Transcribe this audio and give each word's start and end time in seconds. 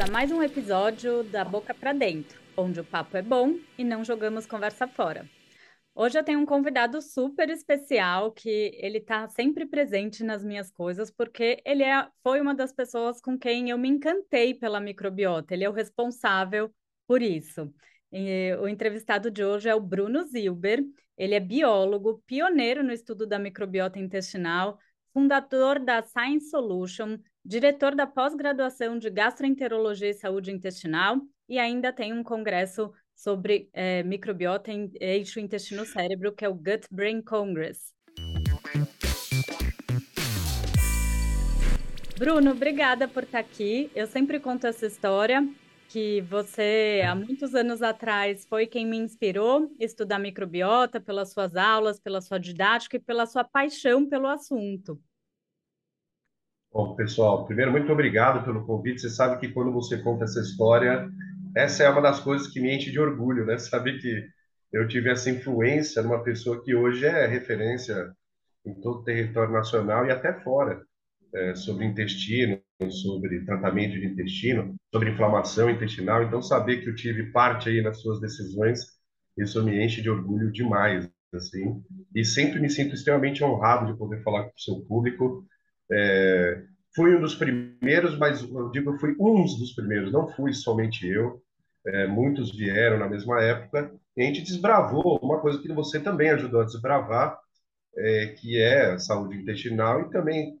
a 0.00 0.06
mais 0.06 0.32
um 0.32 0.42
episódio 0.42 1.22
da 1.24 1.44
Boca 1.44 1.74
para 1.74 1.92
Dentro, 1.92 2.40
onde 2.56 2.80
o 2.80 2.84
papo 2.84 3.18
é 3.18 3.22
bom 3.22 3.58
e 3.76 3.84
não 3.84 4.02
jogamos 4.02 4.46
conversa 4.46 4.88
fora. 4.88 5.28
Hoje 5.94 6.18
eu 6.18 6.24
tenho 6.24 6.38
um 6.40 6.46
convidado 6.46 7.02
super 7.02 7.50
especial 7.50 8.32
que 8.32 8.72
ele 8.80 8.96
está 8.96 9.28
sempre 9.28 9.66
presente 9.66 10.24
nas 10.24 10.42
minhas 10.42 10.70
coisas, 10.70 11.10
porque 11.10 11.62
ele 11.66 11.82
é, 11.82 12.08
foi 12.22 12.40
uma 12.40 12.54
das 12.54 12.72
pessoas 12.72 13.20
com 13.20 13.38
quem 13.38 13.68
eu 13.68 13.76
me 13.76 13.90
encantei 13.90 14.54
pela 14.54 14.80
microbiota. 14.80 15.52
Ele 15.52 15.64
é 15.64 15.68
o 15.68 15.72
responsável 15.72 16.72
por 17.06 17.20
isso. 17.20 17.70
E, 18.10 18.56
o 18.58 18.66
entrevistado 18.66 19.30
de 19.30 19.44
hoje 19.44 19.68
é 19.68 19.74
o 19.74 19.80
Bruno 19.80 20.24
Zilber. 20.24 20.82
Ele 21.18 21.34
é 21.34 21.40
biólogo, 21.40 22.22
pioneiro 22.26 22.82
no 22.82 22.92
estudo 22.92 23.26
da 23.26 23.38
microbiota 23.38 23.98
intestinal, 23.98 24.78
fundador 25.12 25.78
da 25.78 26.02
Science 26.02 26.48
Solution, 26.48 27.18
diretor 27.44 27.94
da 27.94 28.06
pós-graduação 28.06 28.98
de 28.98 29.10
Gastroenterologia 29.10 30.10
e 30.10 30.14
Saúde 30.14 30.52
Intestinal 30.52 31.20
e 31.48 31.58
ainda 31.58 31.92
tem 31.92 32.12
um 32.12 32.22
congresso 32.22 32.92
sobre 33.14 33.68
é, 33.72 34.02
microbiota 34.02 34.70
em 34.70 34.90
eixo 35.00 35.40
intestino-cérebro, 35.40 36.32
que 36.32 36.44
é 36.44 36.48
o 36.48 36.54
Gut 36.54 36.86
Brain 36.90 37.20
Congress. 37.22 37.92
Bruno, 42.18 42.50
obrigada 42.50 43.08
por 43.08 43.22
estar 43.22 43.38
aqui. 43.38 43.90
Eu 43.94 44.06
sempre 44.06 44.38
conto 44.38 44.66
essa 44.66 44.86
história 44.86 45.46
que 45.88 46.20
você, 46.20 47.02
há 47.04 47.14
muitos 47.14 47.54
anos 47.54 47.82
atrás, 47.82 48.46
foi 48.46 48.66
quem 48.66 48.86
me 48.86 48.96
inspirou 48.96 49.74
a 49.80 49.84
estudar 49.84 50.18
microbiota 50.18 51.00
pelas 51.00 51.32
suas 51.32 51.56
aulas, 51.56 51.98
pela 51.98 52.20
sua 52.20 52.38
didática 52.38 52.96
e 52.96 53.00
pela 53.00 53.26
sua 53.26 53.42
paixão 53.42 54.06
pelo 54.06 54.28
assunto. 54.28 55.00
Bom, 56.72 56.94
pessoal, 56.94 57.46
primeiro, 57.46 57.72
muito 57.72 57.92
obrigado 57.92 58.44
pelo 58.44 58.64
convite. 58.64 59.00
Você 59.00 59.10
sabe 59.10 59.40
que 59.40 59.52
quando 59.52 59.72
você 59.72 59.98
conta 59.98 60.24
essa 60.24 60.40
história, 60.40 61.08
essa 61.56 61.82
é 61.82 61.90
uma 61.90 62.00
das 62.00 62.20
coisas 62.20 62.46
que 62.48 62.60
me 62.60 62.74
enche 62.74 62.90
de 62.92 63.00
orgulho, 63.00 63.44
né? 63.44 63.58
Saber 63.58 63.98
que 64.00 64.26
eu 64.72 64.86
tive 64.86 65.10
essa 65.10 65.30
influência 65.30 66.02
numa 66.02 66.22
pessoa 66.22 66.62
que 66.62 66.74
hoje 66.74 67.04
é 67.06 67.26
referência 67.26 68.12
em 68.64 68.74
todo 68.74 69.00
o 69.00 69.04
território 69.04 69.52
nacional 69.52 70.06
e 70.06 70.12
até 70.12 70.32
fora, 70.42 70.80
é, 71.34 71.54
sobre 71.56 71.86
intestino, 71.86 72.60
sobre 72.90 73.44
tratamento 73.44 73.98
de 73.98 74.06
intestino, 74.06 74.76
sobre 74.94 75.10
inflamação 75.10 75.68
intestinal. 75.70 76.22
Então, 76.22 76.40
saber 76.42 76.82
que 76.82 76.88
eu 76.88 76.94
tive 76.94 77.32
parte 77.32 77.68
aí 77.68 77.82
nas 77.82 78.00
suas 78.00 78.20
decisões, 78.20 78.80
isso 79.36 79.62
me 79.64 79.84
enche 79.84 80.02
de 80.02 80.10
orgulho 80.10 80.52
demais, 80.52 81.08
assim. 81.34 81.82
E 82.14 82.24
sempre 82.24 82.60
me 82.60 82.70
sinto 82.70 82.94
extremamente 82.94 83.42
honrado 83.42 83.92
de 83.92 83.98
poder 83.98 84.22
falar 84.22 84.44
com 84.44 84.50
o 84.56 84.60
seu 84.60 84.80
público. 84.86 85.44
É, 85.92 86.62
Fui 86.94 87.14
um 87.14 87.20
dos 87.20 87.36
primeiros, 87.36 88.18
mas 88.18 88.42
eu 88.42 88.70
digo, 88.70 88.98
fui 88.98 89.14
um 89.20 89.44
dos 89.44 89.72
primeiros, 89.74 90.12
não 90.12 90.28
fui 90.28 90.52
somente 90.52 91.06
eu. 91.06 91.40
É, 91.86 92.06
muitos 92.06 92.54
vieram 92.56 92.98
na 92.98 93.08
mesma 93.08 93.40
época 93.42 93.92
e 94.16 94.22
a 94.22 94.26
gente 94.26 94.42
desbravou 94.42 95.18
uma 95.22 95.40
coisa 95.40 95.60
que 95.62 95.72
você 95.72 96.00
também 96.00 96.30
ajudou 96.30 96.60
a 96.60 96.64
desbravar, 96.64 97.38
é, 97.96 98.26
que 98.38 98.58
é 98.60 98.92
a 98.92 98.98
saúde 98.98 99.36
intestinal 99.38 100.02
e 100.02 100.10
também 100.10 100.58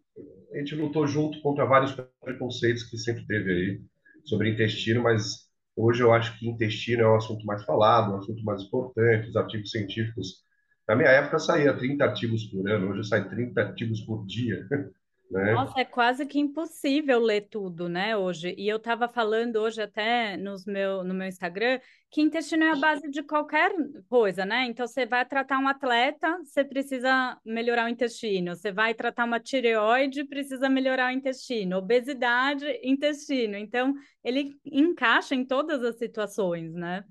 a 0.52 0.58
gente 0.58 0.74
lutou 0.74 1.06
junto 1.06 1.40
contra 1.42 1.64
vários 1.66 1.94
preconceitos 2.22 2.84
que 2.84 2.98
sempre 2.98 3.26
teve 3.26 3.50
aí 3.50 3.80
sobre 4.24 4.50
intestino, 4.50 5.02
mas 5.02 5.48
hoje 5.76 6.02
eu 6.02 6.12
acho 6.12 6.38
que 6.38 6.48
intestino 6.48 7.02
é 7.02 7.08
um 7.10 7.16
assunto 7.16 7.44
mais 7.46 7.64
falado, 7.64 8.12
um 8.12 8.18
assunto 8.18 8.42
mais 8.44 8.62
importante, 8.62 9.28
os 9.28 9.36
artigos 9.36 9.70
científicos. 9.70 10.44
Na 10.88 10.96
minha 10.96 11.10
época 11.10 11.38
saía 11.38 11.76
30 11.76 12.04
artigos 12.04 12.44
por 12.46 12.68
ano, 12.70 12.90
hoje 12.90 13.08
sai 13.08 13.28
30 13.28 13.60
artigos 13.62 14.00
por 14.02 14.26
dia. 14.26 14.66
Né? 15.30 15.52
Nossa, 15.52 15.80
é 15.80 15.84
quase 15.84 16.26
que 16.26 16.40
impossível 16.40 17.20
ler 17.20 17.42
tudo, 17.48 17.88
né, 17.88 18.16
hoje. 18.16 18.52
E 18.58 18.68
eu 18.68 18.78
estava 18.78 19.08
falando 19.08 19.56
hoje 19.56 19.80
até 19.80 20.36
nos 20.36 20.66
meu, 20.66 21.04
no 21.04 21.14
meu 21.14 21.28
Instagram 21.28 21.78
que 22.10 22.20
intestino 22.20 22.64
é 22.64 22.72
a 22.72 22.76
base 22.76 23.08
de 23.08 23.22
qualquer 23.22 23.70
coisa, 24.08 24.44
né? 24.44 24.66
Então, 24.66 24.84
você 24.84 25.06
vai 25.06 25.24
tratar 25.24 25.58
um 25.60 25.68
atleta, 25.68 26.38
você 26.42 26.64
precisa 26.64 27.38
melhorar 27.44 27.86
o 27.86 27.88
intestino. 27.88 28.56
Você 28.56 28.72
vai 28.72 28.92
tratar 28.94 29.24
uma 29.24 29.38
tireoide, 29.38 30.24
precisa 30.24 30.68
melhorar 30.68 31.12
o 31.12 31.16
intestino. 31.16 31.76
Obesidade, 31.76 32.66
intestino. 32.82 33.56
Então, 33.56 33.94
ele 34.24 34.58
encaixa 34.64 35.36
em 35.36 35.44
todas 35.44 35.84
as 35.84 35.98
situações, 35.98 36.74
né? 36.74 37.04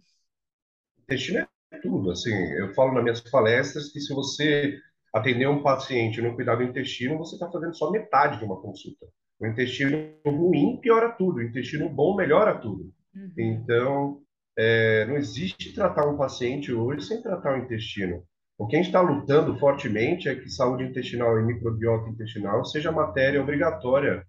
Intestino 1.03 1.47
é 1.71 1.79
tudo, 1.79 2.11
assim. 2.11 2.33
Eu 2.57 2.73
falo 2.73 2.93
nas 2.93 3.03
minhas 3.03 3.21
palestras 3.21 3.93
que 3.93 4.01
se 4.01 4.13
você 4.13 4.77
atender 5.13 5.47
um 5.47 5.63
paciente 5.63 6.21
no 6.21 6.35
cuidar 6.35 6.55
do 6.55 6.63
intestino, 6.63 7.17
você 7.17 7.35
está 7.35 7.49
fazendo 7.49 7.75
só 7.75 7.91
metade 7.91 8.39
de 8.39 8.45
uma 8.45 8.61
consulta. 8.61 9.05
O 9.39 9.47
intestino 9.47 10.13
ruim 10.25 10.77
piora 10.81 11.09
tudo, 11.09 11.37
o 11.37 11.41
intestino 11.41 11.89
bom 11.89 12.15
melhora 12.15 12.57
tudo. 12.57 12.91
Uhum. 13.15 13.31
Então, 13.37 14.21
é, 14.57 15.05
não 15.05 15.15
existe 15.15 15.73
tratar 15.73 16.07
um 16.07 16.17
paciente 16.17 16.73
hoje 16.73 17.05
sem 17.05 17.21
tratar 17.21 17.53
o 17.53 17.63
intestino. 17.63 18.23
O 18.57 18.67
que 18.67 18.75
a 18.75 18.79
gente 18.79 18.87
está 18.87 18.99
lutando 18.99 19.57
fortemente 19.57 20.27
é 20.27 20.35
que 20.35 20.49
saúde 20.49 20.83
intestinal 20.83 21.39
e 21.39 21.43
microbiota 21.43 22.09
intestinal 22.09 22.65
seja 22.65 22.91
matéria 22.91 23.41
obrigatória 23.41 24.25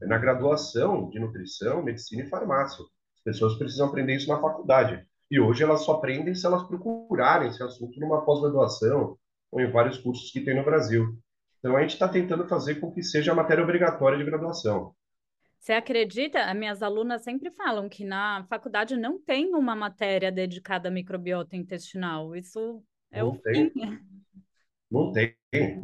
na 0.00 0.18
graduação 0.18 1.10
de 1.10 1.18
nutrição, 1.18 1.82
medicina 1.82 2.22
e 2.22 2.28
farmácia. 2.28 2.84
As 3.16 3.22
pessoas 3.24 3.58
precisam 3.58 3.88
aprender 3.88 4.14
isso 4.14 4.28
na 4.28 4.40
faculdade. 4.40 5.04
E 5.28 5.40
hoje 5.40 5.64
elas 5.64 5.80
só 5.80 5.94
aprendem 5.94 6.34
se 6.34 6.46
elas 6.46 6.62
procurarem 6.62 7.48
esse 7.48 7.62
assunto 7.62 7.98
numa 7.98 8.24
pós-graduação, 8.24 9.16
ou 9.52 9.60
em 9.60 9.70
vários 9.70 9.98
cursos 9.98 10.32
que 10.32 10.40
tem 10.40 10.56
no 10.56 10.64
Brasil. 10.64 11.16
Então, 11.58 11.76
a 11.76 11.82
gente 11.82 11.92
está 11.92 12.08
tentando 12.08 12.48
fazer 12.48 12.76
com 12.76 12.90
que 12.90 13.02
seja 13.02 13.30
a 13.30 13.34
matéria 13.34 13.62
obrigatória 13.62 14.18
de 14.18 14.24
graduação. 14.24 14.94
Você 15.60 15.72
acredita? 15.74 16.40
As 16.40 16.56
minhas 16.56 16.82
alunas 16.82 17.22
sempre 17.22 17.52
falam 17.52 17.88
que 17.88 18.04
na 18.04 18.44
faculdade 18.48 18.96
não 18.96 19.20
tem 19.20 19.54
uma 19.54 19.76
matéria 19.76 20.32
dedicada 20.32 20.88
à 20.88 20.90
microbiota 20.90 21.54
intestinal. 21.54 22.34
Isso 22.34 22.82
é 23.12 23.20
não 23.20 23.28
o 23.28 23.38
tem. 23.38 23.70
fim. 23.70 23.98
Não 24.90 25.12
tem, 25.12 25.36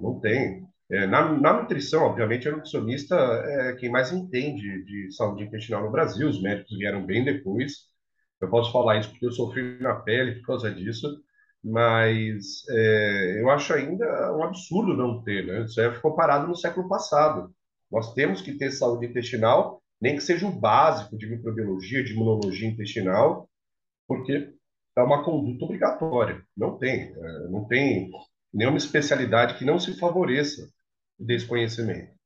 não 0.02 0.18
tem. 0.18 0.66
É, 0.90 1.06
na, 1.06 1.32
na, 1.32 1.60
nutrição, 1.60 2.02
obviamente, 2.02 2.48
a 2.48 2.52
nutricionista 2.52 3.14
é 3.14 3.76
quem 3.76 3.88
mais 3.88 4.12
entende 4.12 4.84
de 4.84 5.12
saúde 5.12 5.44
intestinal 5.44 5.84
no 5.84 5.92
Brasil. 5.92 6.28
Os 6.28 6.42
médicos 6.42 6.76
vieram 6.76 7.06
bem 7.06 7.24
depois. 7.24 7.86
Eu 8.40 8.50
posso 8.50 8.72
falar 8.72 8.98
isso 8.98 9.10
porque 9.10 9.26
eu 9.26 9.32
sofri 9.32 9.78
na 9.80 9.94
pele 9.94 10.40
por 10.40 10.46
causa 10.46 10.74
disso 10.74 11.06
mas 11.68 12.64
é, 12.70 13.40
eu 13.40 13.50
acho 13.50 13.74
ainda 13.74 14.34
um 14.34 14.42
absurdo 14.42 14.96
não 14.96 15.22
ter, 15.22 15.46
né? 15.46 15.64
Isso 15.64 15.78
aí 15.80 15.94
ficou 15.94 16.16
parado 16.16 16.48
no 16.48 16.56
século 16.56 16.88
passado. 16.88 17.54
Nós 17.90 18.14
temos 18.14 18.40
que 18.40 18.56
ter 18.56 18.70
saúde 18.70 19.06
intestinal, 19.06 19.82
nem 20.00 20.16
que 20.16 20.22
seja 20.22 20.46
o 20.46 20.60
básico 20.60 21.16
de 21.18 21.28
microbiologia, 21.28 22.02
de 22.02 22.12
imunologia 22.12 22.68
intestinal, 22.68 23.48
porque 24.06 24.54
é 24.96 25.02
uma 25.02 25.22
conduta 25.22 25.64
obrigatória. 25.66 26.42
Não 26.56 26.78
tem, 26.78 27.12
é, 27.14 27.48
não 27.50 27.66
tem 27.66 28.10
nenhuma 28.52 28.78
especialidade 28.78 29.58
que 29.58 29.64
não 29.64 29.78
se 29.78 29.98
favoreça 29.98 30.70
desse 31.18 31.46
conhecimento. 31.46 32.16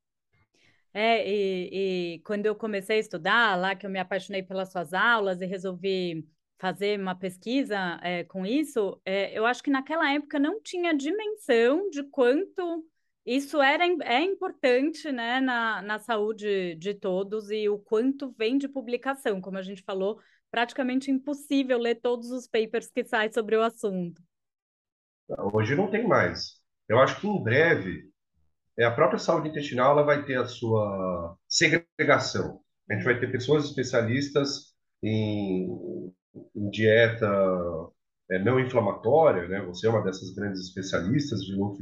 É, 0.93 1.27
e, 1.27 2.15
e 2.15 2.19
quando 2.19 2.45
eu 2.45 2.55
comecei 2.55 2.97
a 2.97 2.99
estudar, 2.99 3.59
lá 3.59 3.75
que 3.75 3.85
eu 3.85 3.89
me 3.89 3.99
apaixonei 3.99 4.41
pelas 4.41 4.71
suas 4.71 4.93
aulas 4.93 5.41
e 5.41 5.45
resolvi 5.45 6.25
fazer 6.63 6.97
uma 6.97 7.13
pesquisa 7.13 7.99
é, 8.01 8.23
com 8.23 8.45
isso, 8.45 8.97
é, 9.03 9.37
eu 9.37 9.45
acho 9.45 9.61
que 9.61 9.69
naquela 9.69 10.09
época 10.13 10.39
não 10.39 10.61
tinha 10.61 10.95
dimensão 10.95 11.89
de 11.89 12.03
quanto 12.03 12.85
isso 13.25 13.61
era, 13.61 13.83
é 13.83 14.21
importante 14.21 15.11
né, 15.11 15.41
na, 15.41 15.81
na 15.81 15.99
saúde 15.99 16.75
de 16.75 16.93
todos 16.93 17.51
e 17.51 17.67
o 17.67 17.77
quanto 17.77 18.33
vem 18.37 18.57
de 18.57 18.69
publicação, 18.69 19.41
como 19.41 19.57
a 19.57 19.61
gente 19.61 19.83
falou, 19.83 20.21
praticamente 20.49 21.11
impossível 21.11 21.77
ler 21.77 21.95
todos 21.95 22.31
os 22.31 22.47
papers 22.47 22.89
que 22.89 23.03
saem 23.03 23.33
sobre 23.33 23.57
o 23.57 23.61
assunto. 23.61 24.21
Hoje 25.53 25.75
não 25.75 25.91
tem 25.91 26.07
mais. 26.07 26.61
Eu 26.87 26.97
acho 26.97 27.19
que 27.19 27.27
em 27.27 27.43
breve 27.43 28.09
é, 28.79 28.85
a 28.85 28.91
própria 28.91 29.19
saúde 29.19 29.49
intestinal 29.49 29.91
ela 29.91 30.03
vai 30.03 30.23
ter 30.23 30.37
a 30.37 30.45
sua 30.45 31.35
segregação. 31.45 32.61
A 32.89 32.93
gente 32.93 33.03
vai 33.03 33.19
ter 33.19 33.29
pessoas 33.29 33.65
especialistas 33.65 34.73
em 35.01 36.13
em 36.22 36.22
dieta 36.55 37.27
é, 38.31 38.39
não 38.39 38.59
inflamatória, 38.59 39.47
né? 39.47 39.61
Você 39.65 39.87
é 39.87 39.89
uma 39.89 40.03
dessas 40.03 40.33
grandes 40.33 40.61
especialistas 40.61 41.41
de 41.41 41.55
low 41.55 41.77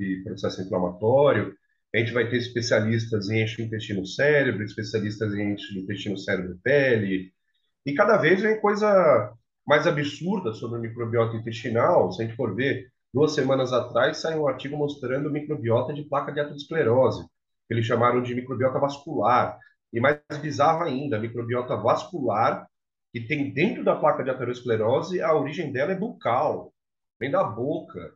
e 0.00 0.22
processo 0.24 0.62
inflamatório. 0.62 1.54
A 1.94 1.98
gente 1.98 2.12
vai 2.12 2.28
ter 2.28 2.38
especialistas 2.38 3.28
em 3.28 3.40
eixo 3.40 3.60
intestino-cérebro, 3.60 4.64
especialistas 4.64 5.34
em 5.34 5.50
eixo 5.50 5.78
intestino-cérebro-pele. 5.78 7.32
E 7.84 7.94
cada 7.94 8.16
vez 8.16 8.40
vem 8.40 8.60
coisa 8.60 9.32
mais 9.66 9.86
absurda 9.86 10.52
sobre 10.54 10.78
o 10.78 10.82
microbiota 10.82 11.36
intestinal. 11.36 12.10
Se 12.12 12.22
a 12.22 12.26
gente 12.26 12.36
for 12.36 12.54
ver, 12.54 12.88
duas 13.12 13.34
semanas 13.34 13.72
atrás 13.72 14.18
saiu 14.18 14.42
um 14.42 14.48
artigo 14.48 14.76
mostrando 14.76 15.30
microbiota 15.30 15.92
de 15.92 16.02
placa 16.04 16.32
de 16.32 16.40
aterosclerose, 16.40 17.24
que 17.68 17.74
eles 17.74 17.86
chamaram 17.86 18.22
de 18.22 18.34
microbiota 18.34 18.78
vascular. 18.78 19.58
E 19.92 20.00
mais 20.00 20.18
bizarro 20.40 20.84
ainda, 20.84 21.18
microbiota 21.18 21.76
vascular 21.76 22.66
que 23.12 23.20
tem 23.20 23.52
dentro 23.52 23.84
da 23.84 23.94
placa 23.94 24.24
de 24.24 24.30
aterosclerose, 24.30 25.20
a 25.20 25.34
origem 25.34 25.70
dela 25.70 25.92
é 25.92 25.98
bucal, 25.98 26.72
vem 27.20 27.30
da 27.30 27.44
boca. 27.44 28.14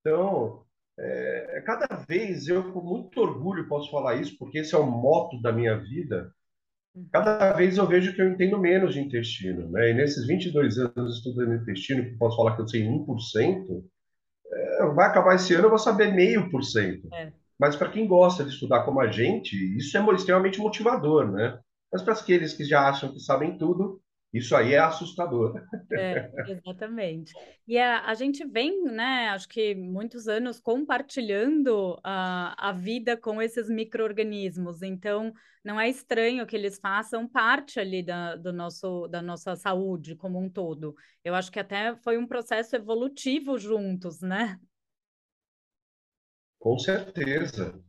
Então, 0.00 0.64
é, 0.98 1.58
é, 1.58 1.60
cada 1.60 1.86
vez 2.08 2.48
eu, 2.48 2.72
com 2.72 2.80
muito 2.80 3.20
orgulho, 3.20 3.68
posso 3.68 3.90
falar 3.90 4.16
isso, 4.16 4.36
porque 4.38 4.58
esse 4.58 4.74
é 4.74 4.78
o 4.78 4.90
moto 4.90 5.40
da 5.42 5.52
minha 5.52 5.76
vida. 5.76 6.32
cada 7.12 7.52
vez 7.52 7.76
eu 7.76 7.86
vejo 7.86 8.14
que 8.14 8.22
eu 8.22 8.30
entendo 8.30 8.58
menos 8.58 8.94
de 8.94 9.00
intestino, 9.00 9.70
né? 9.70 9.90
E 9.90 9.94
nesses 9.94 10.26
22 10.26 10.78
anos 10.78 11.16
estudando 11.16 11.54
intestino, 11.54 12.04
que 12.04 12.16
posso 12.16 12.36
falar 12.36 12.56
que 12.56 12.62
eu 12.62 12.68
sei 12.68 12.82
1%, 12.84 13.84
é, 14.52 14.86
vai 14.94 15.06
acabar 15.06 15.36
esse 15.36 15.54
ano 15.54 15.66
eu 15.66 15.70
vou 15.70 15.78
saber 15.78 16.12
meio 16.12 16.50
por 16.50 16.62
cento. 16.64 17.08
É. 17.14 17.32
Mas 17.58 17.76
para 17.76 17.90
quem 17.90 18.06
gosta 18.06 18.42
de 18.42 18.50
estudar 18.50 18.84
como 18.84 19.00
a 19.00 19.10
gente, 19.10 19.54
isso 19.76 19.96
é 19.96 20.14
extremamente 20.14 20.58
motivador, 20.58 21.30
né? 21.30 21.58
Mas 21.92 22.02
para 22.02 22.14
aqueles 22.14 22.54
que 22.54 22.64
já 22.64 22.88
acham 22.88 23.12
que 23.12 23.20
sabem 23.20 23.58
tudo, 23.58 24.00
isso 24.32 24.54
aí 24.54 24.74
é 24.74 24.78
assustador. 24.78 25.60
É, 25.92 26.30
exatamente. 26.46 27.32
E 27.66 27.76
a, 27.78 28.06
a 28.06 28.14
gente 28.14 28.46
vem, 28.46 28.84
né, 28.84 29.28
acho 29.30 29.48
que 29.48 29.74
muitos 29.74 30.28
anos 30.28 30.60
compartilhando 30.60 31.98
a, 32.04 32.68
a 32.68 32.72
vida 32.72 33.16
com 33.16 33.42
esses 33.42 33.68
micro-organismos, 33.68 34.82
então 34.82 35.32
não 35.64 35.78
é 35.78 35.88
estranho 35.88 36.46
que 36.46 36.56
eles 36.56 36.78
façam 36.78 37.28
parte 37.28 37.80
ali 37.80 38.02
da, 38.02 38.36
do 38.36 38.52
nosso, 38.52 39.08
da 39.08 39.20
nossa 39.20 39.56
saúde 39.56 40.14
como 40.14 40.38
um 40.38 40.48
todo. 40.48 40.94
Eu 41.24 41.34
acho 41.34 41.50
que 41.50 41.58
até 41.58 41.96
foi 41.96 42.16
um 42.16 42.26
processo 42.26 42.76
evolutivo 42.76 43.58
juntos, 43.58 44.20
né? 44.20 44.58
Com 46.58 46.78
certeza. 46.78 47.82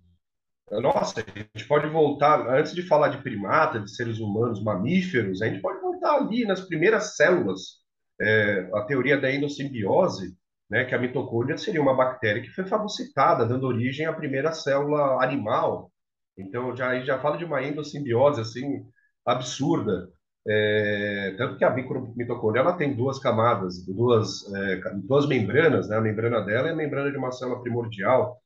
Nossa, 0.70 1.20
a 1.22 1.40
gente 1.40 1.68
pode 1.68 1.88
voltar, 1.90 2.48
antes 2.48 2.74
de 2.74 2.82
falar 2.88 3.10
de 3.10 3.22
primata, 3.22 3.80
de 3.80 3.94
seres 3.94 4.20
humanos, 4.20 4.64
mamíferos, 4.64 5.42
a 5.42 5.48
gente 5.48 5.62
pode 5.62 5.82
voltar 5.82 6.16
ali 6.16 6.46
nas 6.46 6.62
primeiras 6.62 7.16
células. 7.16 7.82
É, 8.20 8.70
a 8.74 8.82
teoria 8.86 9.20
da 9.20 9.32
endossimbiose, 9.32 10.36
né, 10.70 10.86
que 10.86 10.96
a 10.96 11.00
mitocôndria 11.00 11.58
seria 11.58 11.82
uma 11.82 11.96
bactéria 11.96 12.42
que 12.42 12.50
foi 12.52 12.66
fagocitada, 12.66 13.46
dando 13.46 13.66
origem 13.68 14.06
à 14.06 14.14
primeira 14.14 14.52
célula 14.54 15.22
animal. 15.24 15.92
Então, 16.38 16.76
já, 16.76 16.98
já 17.02 17.20
fala 17.20 17.38
de 17.38 17.44
uma 17.46 17.62
endossimbiose, 17.64 18.40
assim, 18.42 18.86
absurda. 19.26 20.10
É, 20.48 21.36
tanto 21.38 21.58
que 21.58 21.66
a 21.66 21.70
mitocôndria 21.72 22.62
ela 22.62 22.74
tem 22.78 22.96
duas 22.96 23.20
camadas, 23.20 23.86
duas, 23.86 24.52
é, 24.54 24.82
duas 25.04 25.28
membranas, 25.28 25.88
né? 25.90 25.98
A 25.98 26.02
membrana 26.02 26.42
dela 26.42 26.70
é 26.70 26.72
a 26.72 26.76
membrana 26.76 27.12
de 27.12 27.18
uma 27.18 27.32
célula 27.32 27.62
primordial, 27.62 28.42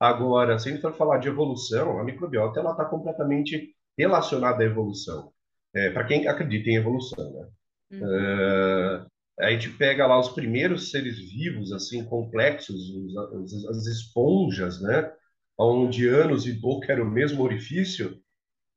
Agora, 0.00 0.58
se 0.58 0.68
a 0.68 0.72
gente 0.72 0.80
for 0.80 0.94
falar 0.94 1.18
de 1.18 1.28
evolução, 1.28 2.00
a 2.00 2.04
microbiota 2.04 2.58
ela 2.58 2.70
está 2.70 2.86
completamente 2.86 3.74
relacionada 3.98 4.62
à 4.62 4.66
evolução. 4.66 5.30
É, 5.74 5.90
para 5.90 6.04
quem 6.04 6.26
acredita 6.26 6.70
em 6.70 6.76
evolução, 6.76 7.30
né? 7.32 7.48
Uhum. 7.92 9.04
Uh, 9.04 9.06
a 9.38 9.50
gente 9.50 9.68
pega 9.70 10.06
lá 10.06 10.18
os 10.18 10.30
primeiros 10.30 10.90
seres 10.90 11.18
vivos, 11.18 11.70
assim, 11.72 12.04
complexos, 12.04 12.76
os, 12.90 13.14
os, 13.52 13.66
as 13.66 13.86
esponjas, 13.86 14.80
né? 14.80 15.12
Onde 15.58 16.08
anos 16.08 16.46
e 16.46 16.52
boca 16.52 16.90
era 16.90 17.02
o 17.02 17.10
mesmo 17.10 17.42
orifício, 17.42 18.18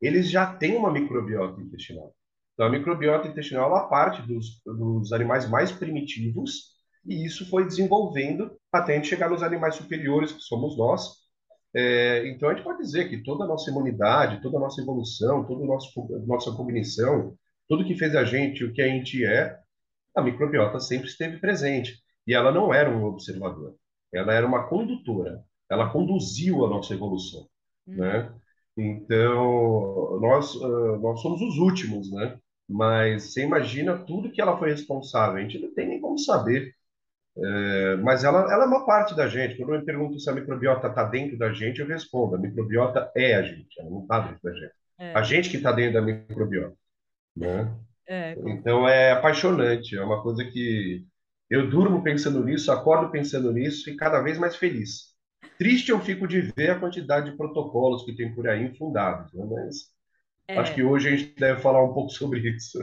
eles 0.01 0.29
já 0.29 0.53
têm 0.53 0.75
uma 0.75 0.91
microbiota 0.91 1.61
intestinal. 1.61 2.13
Então, 2.53 2.65
a 2.65 2.69
microbiota 2.69 3.27
intestinal 3.29 3.69
ela 3.69 3.87
parte 3.87 4.21
dos, 4.21 4.61
dos 4.65 5.13
animais 5.13 5.49
mais 5.49 5.71
primitivos 5.71 6.72
e 7.05 7.25
isso 7.25 7.49
foi 7.49 7.65
desenvolvendo 7.65 8.55
até 8.71 8.93
a 8.93 8.95
gente 8.95 9.07
chegar 9.07 9.29
nos 9.29 9.43
animais 9.43 9.75
superiores, 9.75 10.31
que 10.31 10.41
somos 10.41 10.77
nós. 10.77 11.23
É, 11.75 12.27
então, 12.29 12.49
a 12.49 12.53
gente 12.53 12.63
pode 12.63 12.79
dizer 12.79 13.09
que 13.09 13.23
toda 13.23 13.43
a 13.43 13.47
nossa 13.47 13.69
imunidade, 13.69 14.41
toda 14.41 14.57
a 14.57 14.59
nossa 14.59 14.81
evolução, 14.81 15.45
toda 15.45 15.63
a 15.63 15.67
nossa, 15.67 15.87
nossa 16.25 16.51
cognição, 16.51 17.35
tudo 17.67 17.85
que 17.85 17.95
fez 17.95 18.15
a 18.15 18.23
gente 18.23 18.63
o 18.63 18.73
que 18.73 18.81
a 18.81 18.87
gente 18.87 19.25
é, 19.25 19.57
a 20.15 20.21
microbiota 20.21 20.79
sempre 20.79 21.07
esteve 21.07 21.37
presente. 21.37 21.97
E 22.27 22.33
ela 22.33 22.51
não 22.51 22.73
era 22.73 22.89
um 22.89 23.03
observador, 23.05 23.75
ela 24.13 24.33
era 24.33 24.45
uma 24.45 24.67
condutora, 24.67 25.43
ela 25.69 25.89
conduziu 25.89 26.65
a 26.65 26.69
nossa 26.69 26.93
evolução, 26.93 27.47
hum. 27.87 27.95
né? 27.97 28.33
Então, 28.77 30.19
nós, 30.19 30.55
uh, 30.55 30.97
nós 30.99 31.21
somos 31.21 31.41
os 31.41 31.57
últimos, 31.57 32.11
né? 32.11 32.39
Mas 32.67 33.33
você 33.33 33.43
imagina 33.43 33.97
tudo 33.97 34.31
que 34.31 34.41
ela 34.41 34.57
foi 34.57 34.69
responsável, 34.69 35.37
a 35.37 35.41
gente 35.41 35.59
não 35.59 35.73
tem 35.73 35.87
nem 35.87 36.01
como 36.01 36.17
saber. 36.17 36.73
É, 37.35 37.95
mas 37.97 38.23
ela, 38.23 38.41
ela 38.51 38.65
é 38.65 38.67
uma 38.67 38.85
parte 38.85 39.15
da 39.15 39.27
gente. 39.27 39.57
Quando 39.57 39.73
eu 39.73 39.79
me 39.79 39.85
pergunto 39.85 40.19
se 40.19 40.29
a 40.29 40.33
microbiota 40.33 40.87
está 40.87 41.03
dentro 41.03 41.37
da 41.37 41.51
gente, 41.51 41.79
eu 41.79 41.87
respondo: 41.87 42.35
a 42.35 42.39
microbiota 42.39 43.11
é 43.15 43.35
a 43.35 43.41
gente, 43.41 43.79
ela 43.79 43.89
não 43.89 44.01
está 44.01 44.19
dentro 44.19 44.43
da 44.43 44.53
gente. 44.53 44.73
É. 44.99 45.13
A 45.13 45.23
gente 45.23 45.49
que 45.49 45.57
está 45.57 45.71
dentro 45.71 45.93
da 45.93 46.01
microbiota. 46.01 46.75
Né? 47.35 47.75
É, 48.07 48.35
então 48.45 48.87
é 48.87 49.11
apaixonante, 49.11 49.97
é 49.97 50.03
uma 50.03 50.21
coisa 50.21 50.43
que 50.43 51.05
eu 51.49 51.69
durmo 51.69 52.03
pensando 52.03 52.43
nisso, 52.43 52.71
acordo 52.71 53.11
pensando 53.11 53.51
nisso 53.51 53.89
e 53.89 53.95
cada 53.95 54.21
vez 54.21 54.37
mais 54.37 54.55
feliz. 54.55 55.13
Triste 55.57 55.89
eu 55.89 55.99
fico 55.99 56.27
de 56.27 56.41
ver 56.41 56.71
a 56.71 56.79
quantidade 56.79 57.31
de 57.31 57.37
protocolos 57.37 58.03
que 58.03 58.15
tem 58.15 58.33
por 58.33 58.47
aí 58.47 58.63
infundados, 58.63 59.31
né? 59.33 59.45
mas 59.49 59.92
é. 60.47 60.57
Acho 60.57 60.75
que 60.75 60.83
hoje 60.83 61.07
a 61.07 61.15
gente 61.15 61.35
deve 61.35 61.61
falar 61.61 61.81
um 61.83 61.93
pouco 61.93 62.09
sobre 62.09 62.39
isso. 62.41 62.77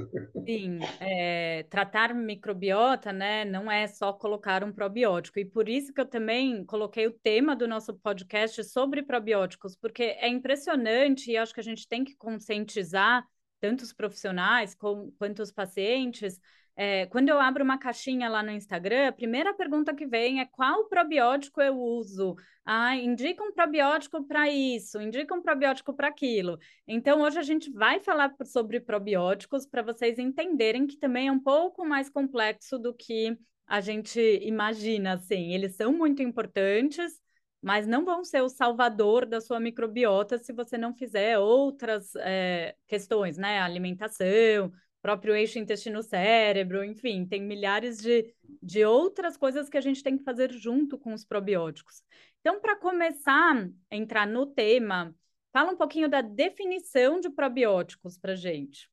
Sim, 0.46 0.78
é, 0.98 1.64
tratar 1.68 2.14
microbiota, 2.14 3.12
né, 3.12 3.44
não 3.44 3.70
é 3.70 3.86
só 3.86 4.12
colocar 4.12 4.64
um 4.64 4.72
probiótico. 4.72 5.38
E 5.38 5.44
por 5.44 5.68
isso 5.68 5.92
que 5.92 6.00
eu 6.00 6.06
também 6.06 6.64
coloquei 6.64 7.06
o 7.06 7.12
tema 7.12 7.54
do 7.54 7.68
nosso 7.68 7.94
podcast 7.94 8.64
sobre 8.64 9.02
probióticos, 9.02 9.76
porque 9.76 10.02
é 10.02 10.28
impressionante 10.28 11.30
e 11.30 11.36
acho 11.36 11.52
que 11.52 11.60
a 11.60 11.64
gente 11.64 11.86
tem 11.86 12.02
que 12.02 12.16
conscientizar 12.16 13.26
tanto 13.60 13.82
os 13.82 13.92
profissionais 13.92 14.74
quanto 14.74 15.42
os 15.42 15.52
pacientes 15.52 16.40
é, 16.82 17.04
quando 17.06 17.28
eu 17.28 17.38
abro 17.38 17.62
uma 17.62 17.76
caixinha 17.76 18.26
lá 18.28 18.42
no 18.42 18.50
Instagram, 18.50 19.08
a 19.08 19.12
primeira 19.12 19.52
pergunta 19.52 19.94
que 19.94 20.06
vem 20.06 20.40
é 20.40 20.46
qual 20.46 20.88
probiótico 20.88 21.60
eu 21.60 21.78
uso? 21.78 22.36
Ah, 22.64 22.96
indica 22.96 23.44
um 23.44 23.52
probiótico 23.52 24.24
para 24.24 24.48
isso, 24.48 24.98
indica 24.98 25.34
um 25.34 25.42
probiótico 25.42 25.92
para 25.92 26.08
aquilo. 26.08 26.58
Então, 26.88 27.20
hoje 27.20 27.38
a 27.38 27.42
gente 27.42 27.70
vai 27.70 28.00
falar 28.00 28.34
sobre 28.46 28.80
probióticos 28.80 29.66
para 29.66 29.82
vocês 29.82 30.18
entenderem 30.18 30.86
que 30.86 30.96
também 30.96 31.28
é 31.28 31.32
um 31.32 31.38
pouco 31.38 31.84
mais 31.84 32.08
complexo 32.08 32.78
do 32.78 32.94
que 32.94 33.36
a 33.66 33.82
gente 33.82 34.18
imagina, 34.42 35.14
assim. 35.14 35.52
Eles 35.52 35.76
são 35.76 35.92
muito 35.92 36.22
importantes, 36.22 37.20
mas 37.62 37.86
não 37.86 38.04
vão 38.04 38.24
ser 38.24 38.42
o 38.42 38.48
salvador 38.48 39.26
da 39.26 39.40
sua 39.40 39.60
microbiota 39.60 40.38
se 40.38 40.52
você 40.52 40.78
não 40.78 40.94
fizer 40.94 41.38
outras 41.38 42.14
é, 42.16 42.74
questões, 42.86 43.36
né? 43.36 43.60
Alimentação, 43.60 44.72
próprio 45.02 45.34
eixo 45.34 45.58
intestino-cérebro, 45.58 46.84
enfim, 46.84 47.26
tem 47.26 47.42
milhares 47.42 47.98
de, 47.98 48.34
de 48.62 48.84
outras 48.84 49.36
coisas 49.36 49.68
que 49.68 49.78
a 49.78 49.80
gente 49.80 50.02
tem 50.02 50.16
que 50.16 50.24
fazer 50.24 50.52
junto 50.52 50.98
com 50.98 51.12
os 51.14 51.24
probióticos. 51.24 52.02
Então, 52.40 52.60
para 52.60 52.76
começar 52.76 53.70
a 53.90 53.96
entrar 53.96 54.26
no 54.26 54.46
tema, 54.46 55.14
fala 55.52 55.72
um 55.72 55.76
pouquinho 55.76 56.08
da 56.08 56.20
definição 56.20 57.20
de 57.20 57.30
probióticos 57.30 58.18
para 58.18 58.34
gente. 58.34 58.89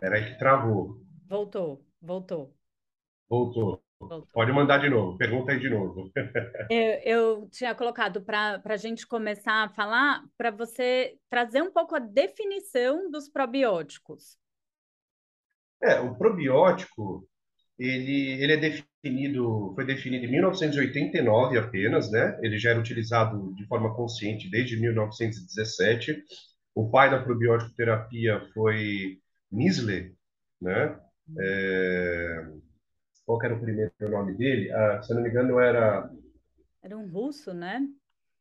Espera 0.00 0.16
aí 0.16 0.32
que 0.32 0.38
travou. 0.38 0.96
Voltou, 1.28 1.84
voltou. 2.00 2.56
Voltou. 3.28 3.82
Pode 4.32 4.50
mandar 4.50 4.78
de 4.78 4.88
novo, 4.88 5.18
pergunta 5.18 5.52
aí 5.52 5.60
de 5.60 5.68
novo. 5.68 6.10
Eu, 6.70 7.00
eu 7.04 7.48
tinha 7.50 7.74
colocado 7.74 8.22
para 8.22 8.62
a 8.64 8.76
gente 8.78 9.06
começar 9.06 9.64
a 9.64 9.68
falar, 9.68 10.24
para 10.38 10.50
você 10.50 11.18
trazer 11.28 11.60
um 11.60 11.70
pouco 11.70 11.94
a 11.94 11.98
definição 11.98 13.10
dos 13.10 13.28
probióticos. 13.28 14.38
É, 15.82 16.00
o 16.00 16.16
probiótico, 16.16 17.28
ele, 17.78 18.42
ele 18.42 18.52
é 18.54 18.56
definido, 18.56 19.74
foi 19.74 19.84
definido 19.84 20.24
em 20.24 20.30
1989 20.30 21.58
apenas, 21.58 22.10
né? 22.10 22.38
Ele 22.42 22.56
já 22.56 22.70
era 22.70 22.80
utilizado 22.80 23.54
de 23.54 23.66
forma 23.66 23.94
consciente 23.94 24.48
desde 24.48 24.80
1917. 24.80 26.24
O 26.74 26.90
pai 26.90 27.10
da 27.10 27.22
probiótico 27.22 27.74
terapia 27.74 28.40
foi 28.54 29.19
Nisle, 29.50 30.14
né? 30.60 30.98
É 31.38 32.46
qual 33.30 33.42
era 33.44 33.54
o 33.54 33.60
primeiro 33.60 33.92
nome 34.00 34.34
dele? 34.34 34.72
Ah, 34.72 35.00
se 35.02 35.12
eu 35.12 35.16
não 35.16 35.22
me 35.22 35.28
engano, 35.28 35.60
era. 35.60 36.10
Era 36.82 36.98
um 36.98 37.08
russo, 37.08 37.54
né? 37.54 37.86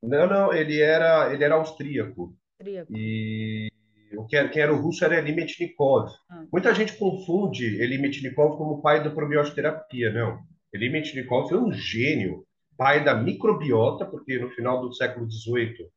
Não, 0.01 0.27
não, 0.27 0.53
ele 0.53 0.81
era, 0.81 1.31
ele 1.31 1.43
era 1.43 1.55
austríaco. 1.55 2.35
austríaco. 2.57 2.91
E 2.95 3.69
o 4.17 4.25
que 4.25 4.35
era, 4.35 4.49
quem 4.49 4.63
era 4.63 4.73
o 4.73 4.81
russo 4.81 5.05
era 5.05 5.19
Eli 5.19 5.35
Metchnikov. 5.35 6.09
Ah. 6.29 6.45
Muita 6.51 6.73
gente 6.73 6.97
confunde 6.97 7.79
Eli 7.79 7.99
Metchnikov 7.99 8.57
como 8.57 8.81
pai 8.81 9.03
da 9.03 9.11
probioterapia, 9.11 10.11
não. 10.11 10.39
Eli 10.73 10.89
Metchnikov 10.89 11.49
foi 11.49 11.59
um 11.59 11.71
gênio, 11.71 12.43
pai 12.75 13.03
da 13.03 13.13
microbiota, 13.13 14.05
porque 14.05 14.39
no 14.39 14.49
final 14.51 14.81
do 14.81 14.93
século 14.93 15.29
XVIII, 15.29 15.87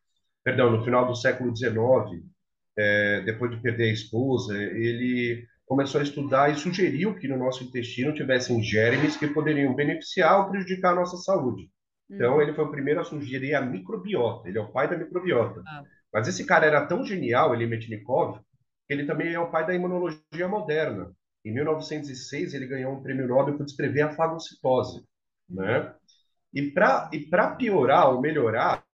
perdão, 0.45 0.71
no 0.71 0.85
final 0.85 1.07
do 1.07 1.14
século 1.14 1.57
XIX, 1.57 1.75
é, 2.76 3.21
depois 3.23 3.50
de 3.50 3.61
perder 3.61 3.91
a 3.91 3.93
esposa, 3.93 4.57
ele 4.57 5.47
começou 5.67 6.00
a 6.00 6.05
estudar 6.05 6.50
e 6.50 6.57
sugeriu 6.57 7.14
que 7.14 7.29
no 7.29 7.38
nosso 7.38 7.64
intestino 7.64 8.14
tivessem 8.14 8.62
germes 8.62 9.17
que 9.17 9.29
poderiam 9.29 9.75
beneficiar 9.75 10.41
ou 10.41 10.50
prejudicar 10.50 10.93
a 10.93 10.97
nossa 10.97 11.17
saúde. 11.17 11.71
Então, 12.11 12.35
uhum. 12.35 12.43
ele 12.43 12.52
foi 12.52 12.64
o 12.64 12.71
primeiro 12.71 13.00
a 13.00 13.05
sugerir 13.05 13.55
a 13.55 13.62
microbiota, 13.62 14.49
ele 14.49 14.59
é 14.59 14.61
o 14.61 14.71
pai 14.71 14.88
da 14.88 14.97
microbiota. 14.97 15.62
Ah. 15.67 15.83
Mas 16.12 16.29
esse 16.29 16.45
cara 16.45 16.67
era 16.67 16.87
tão 16.87 17.05
genial, 17.05 17.55
ele 17.55 17.67
Metnikov, 17.67 18.38
que 18.87 18.93
ele 18.93 19.07
também 19.07 19.33
é 19.33 19.41
o 19.41 19.50
pai 19.50 19.67
da 19.67 19.75
imunologia 19.75 20.47
moderna. 20.47 21.11
Em 21.45 21.52
1906, 21.52 22.55
ele 22.55 22.67
ganhou 22.67 22.93
um 22.93 23.02
prêmio 23.02 23.26
Nobel 23.26 23.57
por 23.57 23.64
descrever 23.64 24.02
a 24.02 24.12
fagocitose, 24.12 25.02
né? 25.49 25.95
E 26.52 26.71
para 26.71 27.09
e 27.12 27.21
para 27.21 27.57
piorar 27.57 28.11
ou 28.11 28.21
melhorar, 28.21 28.85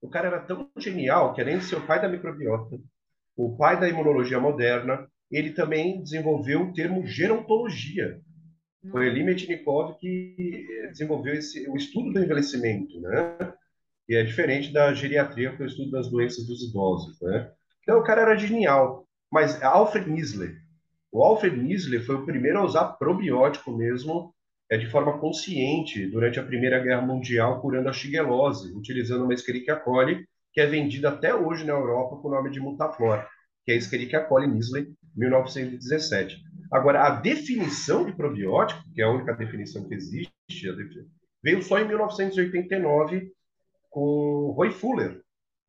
o 0.00 0.08
cara 0.08 0.28
era 0.28 0.40
tão 0.40 0.70
genial 0.78 1.34
que 1.34 1.40
além 1.40 1.58
de 1.58 1.64
ser 1.64 1.76
o 1.76 1.86
pai 1.86 2.00
da 2.00 2.08
microbiota, 2.08 2.78
o 3.38 3.56
pai 3.56 3.78
da 3.78 3.88
imunologia 3.88 4.40
moderna, 4.40 5.08
ele 5.30 5.52
também 5.52 6.02
desenvolveu 6.02 6.62
o 6.62 6.72
termo 6.72 7.06
gerontologia. 7.06 8.20
Foi 8.90 9.06
Eli 9.06 9.22
Metnikov 9.22 9.96
que 9.98 10.66
desenvolveu 10.90 11.34
esse, 11.34 11.68
o 11.70 11.76
estudo 11.76 12.12
do 12.12 12.22
envelhecimento, 12.22 13.00
né? 13.00 13.54
Que 14.06 14.16
é 14.16 14.24
diferente 14.24 14.72
da 14.72 14.92
geriatria, 14.92 15.54
que 15.54 15.62
é 15.62 15.66
o 15.66 15.68
estudo 15.68 15.92
das 15.92 16.08
doenças 16.10 16.46
dos 16.46 16.68
idosos, 16.68 17.20
né? 17.20 17.50
Então 17.82 18.00
o 18.00 18.02
cara 18.02 18.22
era 18.22 18.36
genial. 18.36 19.06
Mas 19.30 19.62
Alfred 19.62 20.10
Nisler, 20.10 20.56
o 21.12 21.22
Alfred 21.22 21.56
Nisler 21.56 22.04
foi 22.04 22.16
o 22.16 22.24
primeiro 22.24 22.58
a 22.58 22.64
usar 22.64 22.84
probiótico 22.94 23.70
mesmo 23.70 24.34
é, 24.70 24.76
de 24.76 24.86
forma 24.86 25.18
consciente 25.18 26.06
durante 26.06 26.40
a 26.40 26.44
Primeira 26.44 26.80
Guerra 26.80 27.02
Mundial, 27.02 27.60
curando 27.60 27.88
a 27.88 27.92
shigelose, 27.92 28.72
utilizando 28.72 29.24
uma 29.24 29.34
Escherichia 29.34 29.76
coli, 29.76 30.26
que 30.52 30.60
é 30.60 30.66
vendida 30.66 31.10
até 31.10 31.34
hoje 31.34 31.64
na 31.64 31.72
Europa 31.72 32.16
com 32.16 32.28
o 32.28 32.30
nome 32.30 32.50
de 32.50 32.60
Mutaflor, 32.60 33.26
que 33.64 33.72
é 33.72 33.76
Escherichia 33.76 34.24
coli 34.24 34.46
Nisler, 34.46 34.88
1917. 35.16 36.36
Agora, 36.70 37.06
a 37.06 37.10
definição 37.10 38.04
de 38.04 38.12
probiótico, 38.12 38.82
que 38.94 39.02
é 39.02 39.04
a 39.04 39.10
única 39.10 39.34
definição 39.34 39.88
que 39.88 39.94
existe, 39.94 40.32
veio 41.42 41.62
só 41.62 41.78
em 41.78 41.86
1989 41.86 43.30
com 43.90 44.52
Roy 44.56 44.70
Fuller, 44.70 45.22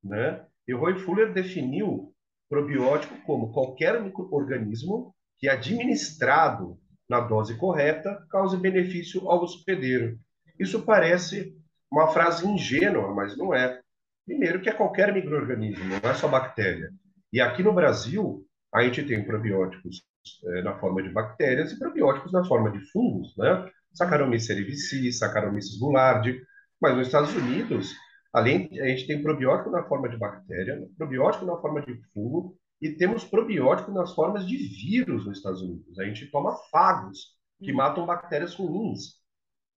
né? 0.04 0.46
E 0.68 0.74
Roy 0.74 1.00
Fuller 1.00 1.34
definiu 1.34 2.14
probiótico 2.50 3.16
como 3.26 3.52
qualquer 3.52 4.02
microorganismo 4.02 5.14
que 5.38 5.48
administrado 5.48 6.78
na 7.08 7.20
dose 7.20 7.58
correta 7.58 8.24
cause 8.30 8.58
benefício 8.58 9.30
ao 9.30 9.44
hospedeiro. 9.44 10.20
Isso 10.60 10.84
parece 10.84 11.56
uma 11.92 12.10
frase 12.10 12.48
ingênua, 12.48 13.14
mas 13.14 13.38
não 13.38 13.54
é. 13.54 13.80
Primeiro 14.26 14.62
que 14.62 14.70
é 14.70 14.74
qualquer 14.74 15.14
microorganismo, 15.14 15.86
não 15.86 16.10
é 16.10 16.14
só 16.14 16.28
bactéria. 16.28 16.92
E 17.32 17.42
aqui 17.42 17.64
no 17.64 17.74
Brasil, 17.74 18.46
a 18.74 18.84
gente 18.84 19.04
tem 19.04 19.26
probióticos 19.26 20.04
é, 20.46 20.62
na 20.62 20.78
forma 20.80 21.02
de 21.02 21.10
bactérias 21.10 21.72
e 21.72 21.80
probióticos 21.80 22.32
na 22.32 22.44
forma 22.46 22.72
de 22.72 22.80
fungos, 22.92 23.36
né? 23.38 23.70
Saccharomyces 23.94 24.48
cerevisiae, 24.48 25.12
Saccharomyces 25.12 25.80
boulardii. 25.80 26.40
Mas 26.80 26.96
nos 26.96 27.08
Estados 27.08 27.34
Unidos, 27.34 27.94
além 28.32 28.70
a 28.80 28.88
gente 28.88 29.08
tem 29.08 29.22
probiótico 29.22 29.70
na 29.72 29.84
forma 29.84 30.08
de 30.08 30.18
bactéria, 30.18 30.88
probiótico 30.98 31.46
na 31.46 31.58
forma 31.58 31.82
de 31.82 32.00
fungo 32.14 32.56
e 32.82 32.92
temos 32.92 33.26
probiótico 33.26 33.92
nas 33.92 34.14
formas 34.14 34.48
de 34.48 34.56
vírus 34.56 35.26
nos 35.26 35.38
Estados 35.38 35.62
Unidos. 35.62 36.00
A 36.00 36.06
gente 36.06 36.30
toma 36.32 36.56
fagos 36.72 37.36
que 37.62 37.72
hum. 37.72 37.76
matam 37.76 38.06
bactérias 38.06 38.56
ruins, 38.56 39.16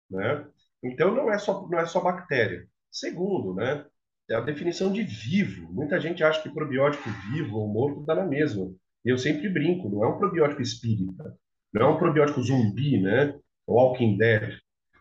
né? 0.10 0.46
Então 0.84 1.14
não 1.14 1.32
é 1.32 1.38
só 1.38 1.68
não 1.68 1.80
é 1.80 1.86
só 1.86 2.02
bactéria. 2.02 2.68
Segundo, 2.92 3.54
né? 3.54 3.86
É 4.30 4.36
a 4.36 4.42
definição 4.42 4.92
de 4.92 5.04
vivo. 5.04 5.72
Muita 5.74 6.00
gente 6.00 6.24
acha 6.24 6.42
que 6.42 6.50
probiótico 6.50 7.10
vivo 7.32 7.58
ou 7.58 7.68
morto 7.68 8.06
dá 8.06 8.16
na 8.16 8.26
mesma. 8.26 8.70
Eu 9.04 9.18
sempre 9.18 9.50
brinco, 9.50 9.90
não 9.90 10.04
é 10.04 10.08
um 10.08 10.18
probiótico 10.18 10.62
espírita, 10.62 11.36
não 11.74 11.82
é 11.82 11.90
um 11.90 11.98
probiótico 11.98 12.42
zumbi, 12.42 13.02
né? 13.02 13.34
Walking 13.68 14.18
Dead. 14.18 14.58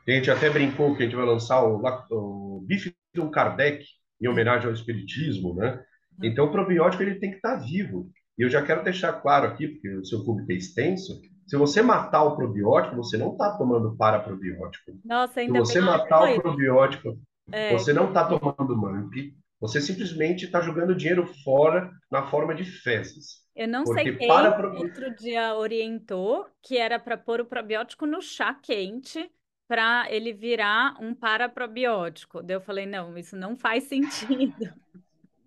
A 0.06 0.10
gente 0.10 0.30
até 0.30 0.48
brincou 0.48 0.96
que 0.96 1.02
a 1.02 1.06
gente 1.06 1.16
vai 1.16 1.26
lançar 1.26 1.62
o, 1.62 1.82
o 2.10 2.64
Bifidum 2.66 3.30
Kardec 3.30 3.84
em 4.20 4.28
homenagem 4.28 4.66
ao 4.66 4.72
espiritismo, 4.72 5.54
né? 5.54 5.82
Então, 6.22 6.46
o 6.46 6.50
probiótico 6.50 7.02
ele 7.02 7.18
tem 7.18 7.30
que 7.30 7.36
estar 7.36 7.56
vivo. 7.56 8.10
E 8.38 8.42
eu 8.42 8.48
já 8.48 8.62
quero 8.62 8.82
deixar 8.82 9.12
claro 9.12 9.46
aqui, 9.46 9.68
porque 9.68 9.88
o 9.96 10.04
seu 10.04 10.24
público 10.24 10.50
é 10.52 10.54
extenso, 10.54 11.20
se 11.48 11.56
você 11.56 11.80
matar 11.80 12.24
o 12.24 12.36
probiótico, 12.36 12.96
você 12.96 13.16
não 13.16 13.32
está 13.32 13.56
tomando 13.56 13.96
paraprobiótico. 13.96 14.92
Nossa, 15.02 15.40
ainda 15.40 15.64
se 15.64 15.72
você 15.72 15.80
matar 15.80 16.34
o 16.34 16.42
probiótico, 16.42 17.18
é. 17.52 17.72
você 17.72 17.92
não 17.92 18.08
está 18.08 18.26
tomando 18.26 18.76
MAMP, 18.76 19.34
você 19.60 19.80
simplesmente 19.80 20.44
está 20.44 20.60
jogando 20.60 20.94
dinheiro 20.94 21.26
fora 21.44 21.90
na 22.10 22.26
forma 22.30 22.54
de 22.54 22.64
fezes. 22.64 23.42
Eu 23.56 23.66
não 23.66 23.84
Porque 23.84 24.02
sei 24.02 24.16
quem 24.16 24.28
para... 24.28 24.72
outro 24.72 25.14
dia 25.16 25.54
orientou 25.54 26.46
que 26.62 26.76
era 26.76 26.98
para 26.98 27.16
pôr 27.16 27.40
o 27.40 27.46
probiótico 27.46 28.06
no 28.06 28.22
chá 28.22 28.54
quente 28.54 29.30
para 29.66 30.06
ele 30.10 30.32
virar 30.32 30.96
um 31.00 31.12
paraprobiótico. 31.14 32.42
Daí 32.42 32.56
eu 32.56 32.60
falei, 32.60 32.86
não, 32.86 33.18
isso 33.18 33.36
não 33.36 33.56
faz 33.56 33.84
sentido 33.84 34.54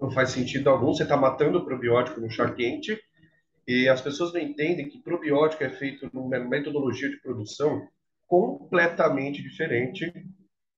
não 0.01 0.10
faz 0.10 0.31
sentido 0.31 0.67
algum, 0.67 0.88
você 0.93 1.03
está 1.03 1.15
matando 1.15 1.60
o 1.60 1.65
probiótico 1.65 2.20
no 2.20 2.29
chá 2.29 2.51
quente, 2.51 3.00
e 3.67 3.88
as 3.88 4.01
pessoas 4.01 4.34
não 4.34 4.41
entendem 4.41 4.89
que 4.89 5.00
probiótico 5.00 5.63
é 5.63 5.70
feito 5.70 6.10
numa 6.12 6.39
metodologia 6.39 7.08
de 7.08 7.22
produção 7.22 7.88
completamente 8.27 9.43
diferente 9.43 10.12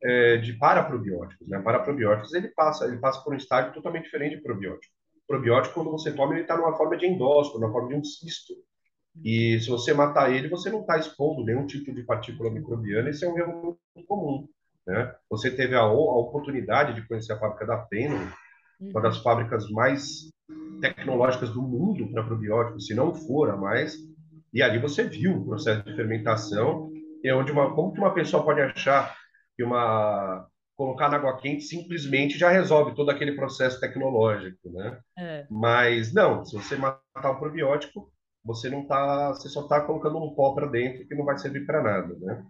é, 0.03 0.37
de 0.37 0.53
paraprobióticos. 0.53 1.47
Né? 1.47 1.59
Paraprobióticos, 1.61 2.33
ele 2.33 2.49
passa, 2.49 2.85
ele 2.85 2.97
passa 2.97 3.21
por 3.23 3.33
um 3.33 3.37
estágio 3.37 3.73
totalmente 3.73 4.03
diferente 4.03 4.35
de 4.35 4.41
probiótico. 4.41 4.93
Probiótico, 5.27 5.75
quando 5.75 5.91
você 5.91 6.11
toma, 6.11 6.33
ele 6.33 6.41
está 6.41 6.57
numa 6.57 6.75
forma 6.75 6.97
de 6.97 7.05
endósporo, 7.05 7.61
numa 7.61 7.71
forma 7.71 7.89
de 7.89 7.95
um 7.95 8.03
cisto. 8.03 8.53
E 9.23 9.59
se 9.61 9.69
você 9.69 9.93
matar 9.93 10.33
ele, 10.33 10.49
você 10.49 10.69
não 10.69 10.81
está 10.81 10.97
expondo 10.97 11.45
nenhum 11.45 11.65
tipo 11.65 11.93
de 11.93 12.03
partícula 12.03 12.49
microbiana, 12.49 13.09
isso 13.09 13.23
é 13.23 13.29
um 13.29 13.37
erro 13.37 13.77
muito 13.95 14.07
comum. 14.07 14.47
Né? 14.85 15.13
Você 15.29 15.49
teve 15.49 15.75
a, 15.75 15.79
a 15.79 15.91
oportunidade 15.91 16.93
de 16.93 17.07
conhecer 17.07 17.33
a 17.33 17.39
fábrica 17.39 17.65
da 17.65 17.77
Peno, 17.77 18.17
uma 18.81 19.01
das 19.01 19.19
fábricas 19.19 19.69
mais 19.69 20.29
tecnológicas 20.81 21.51
do 21.51 21.61
mundo 21.61 22.11
para 22.11 22.23
probióticos, 22.23 22.87
se 22.87 22.93
não 22.93 23.13
for 23.13 23.49
a 23.49 23.55
mais. 23.55 23.95
E 24.53 24.61
ali 24.61 24.79
você 24.79 25.07
viu 25.07 25.37
o 25.37 25.45
processo 25.45 25.83
de 25.83 25.95
fermentação, 25.95 26.91
e 27.23 27.29
é 27.29 27.35
onde 27.35 27.51
uma, 27.51 27.73
como 27.73 27.93
que 27.93 27.99
uma 27.99 28.13
pessoa 28.13 28.43
pode 28.43 28.59
achar 28.59 29.15
que 29.55 29.63
uma 29.63 30.47
colocar 30.75 31.07
na 31.07 31.17
água 31.17 31.37
quente 31.37 31.63
simplesmente 31.63 32.37
já 32.37 32.49
resolve 32.49 32.95
todo 32.95 33.11
aquele 33.11 33.33
processo 33.33 33.79
tecnológico, 33.79 34.71
né? 34.71 34.99
É. 35.17 35.47
Mas 35.49 36.13
não, 36.13 36.43
se 36.43 36.55
você 36.55 36.75
matar 36.75 37.31
o 37.31 37.39
probiótico, 37.39 38.11
você 38.43 38.69
não 38.69 38.85
tá, 38.85 39.29
você 39.29 39.47
só 39.49 39.61
está 39.61 39.81
colocando 39.81 40.17
um 40.17 40.33
pó 40.33 40.53
para 40.53 40.67
dentro 40.67 41.07
que 41.07 41.15
não 41.15 41.25
vai 41.25 41.37
servir 41.37 41.65
para 41.65 41.81
nada, 41.81 42.15
né? 42.19 42.43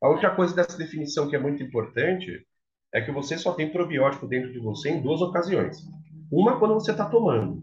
A 0.00 0.08
outra 0.08 0.34
coisa 0.34 0.54
dessa 0.54 0.78
definição 0.78 1.28
que 1.28 1.36
é 1.36 1.38
muito 1.38 1.62
importante 1.62 2.46
é 2.94 3.00
que 3.00 3.10
você 3.10 3.36
só 3.36 3.52
tem 3.52 3.70
probiótico 3.70 4.26
dentro 4.26 4.52
de 4.52 4.58
você 4.58 4.90
em 4.90 5.02
duas 5.02 5.20
ocasiões. 5.20 5.78
Uma 6.30 6.58
quando 6.58 6.74
você 6.74 6.92
está 6.92 7.04
tomando. 7.08 7.62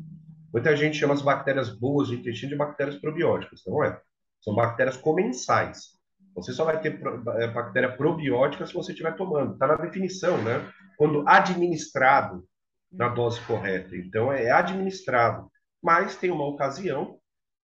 Muita 0.51 0.75
gente 0.75 0.97
chama 0.97 1.13
as 1.13 1.21
bactérias 1.21 1.69
boas 1.69 2.09
de 2.09 2.15
intestino 2.15 2.51
de 2.51 2.57
bactérias 2.57 2.97
probióticas, 2.97 3.61
não 3.65 3.83
é? 3.83 3.99
São 4.41 4.53
bactérias 4.53 4.97
comensais. 4.97 5.93
Você 6.35 6.51
só 6.51 6.65
vai 6.65 6.79
ter 6.81 6.99
é, 7.37 7.47
bactéria 7.47 7.95
probiótica 7.95 8.65
se 8.65 8.73
você 8.73 8.91
estiver 8.91 9.15
tomando. 9.15 9.53
Está 9.53 9.67
na 9.67 9.75
definição, 9.75 10.41
né? 10.41 10.67
Quando 10.97 11.27
administrado 11.27 12.43
na 12.91 13.09
dose 13.09 13.41
correta. 13.41 13.95
Então, 13.95 14.31
é 14.31 14.51
administrado. 14.51 15.49
Mas 15.81 16.15
tem 16.15 16.31
uma 16.31 16.47
ocasião, 16.47 17.17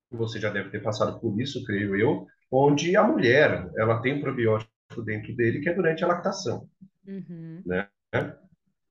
que 0.09 0.17
você 0.17 0.39
já 0.39 0.49
deve 0.49 0.69
ter 0.69 0.81
passado 0.81 1.19
por 1.19 1.39
isso, 1.39 1.63
creio 1.63 1.95
eu, 1.95 2.27
onde 2.51 2.95
a 2.95 3.03
mulher 3.03 3.69
ela 3.77 4.01
tem 4.01 4.21
probiótico 4.21 4.71
dentro 5.03 5.35
dele, 5.35 5.61
que 5.61 5.69
é 5.69 5.73
durante 5.73 6.03
a 6.03 6.07
lactação. 6.07 6.67
Uhum. 7.07 7.63
Né? 7.65 7.87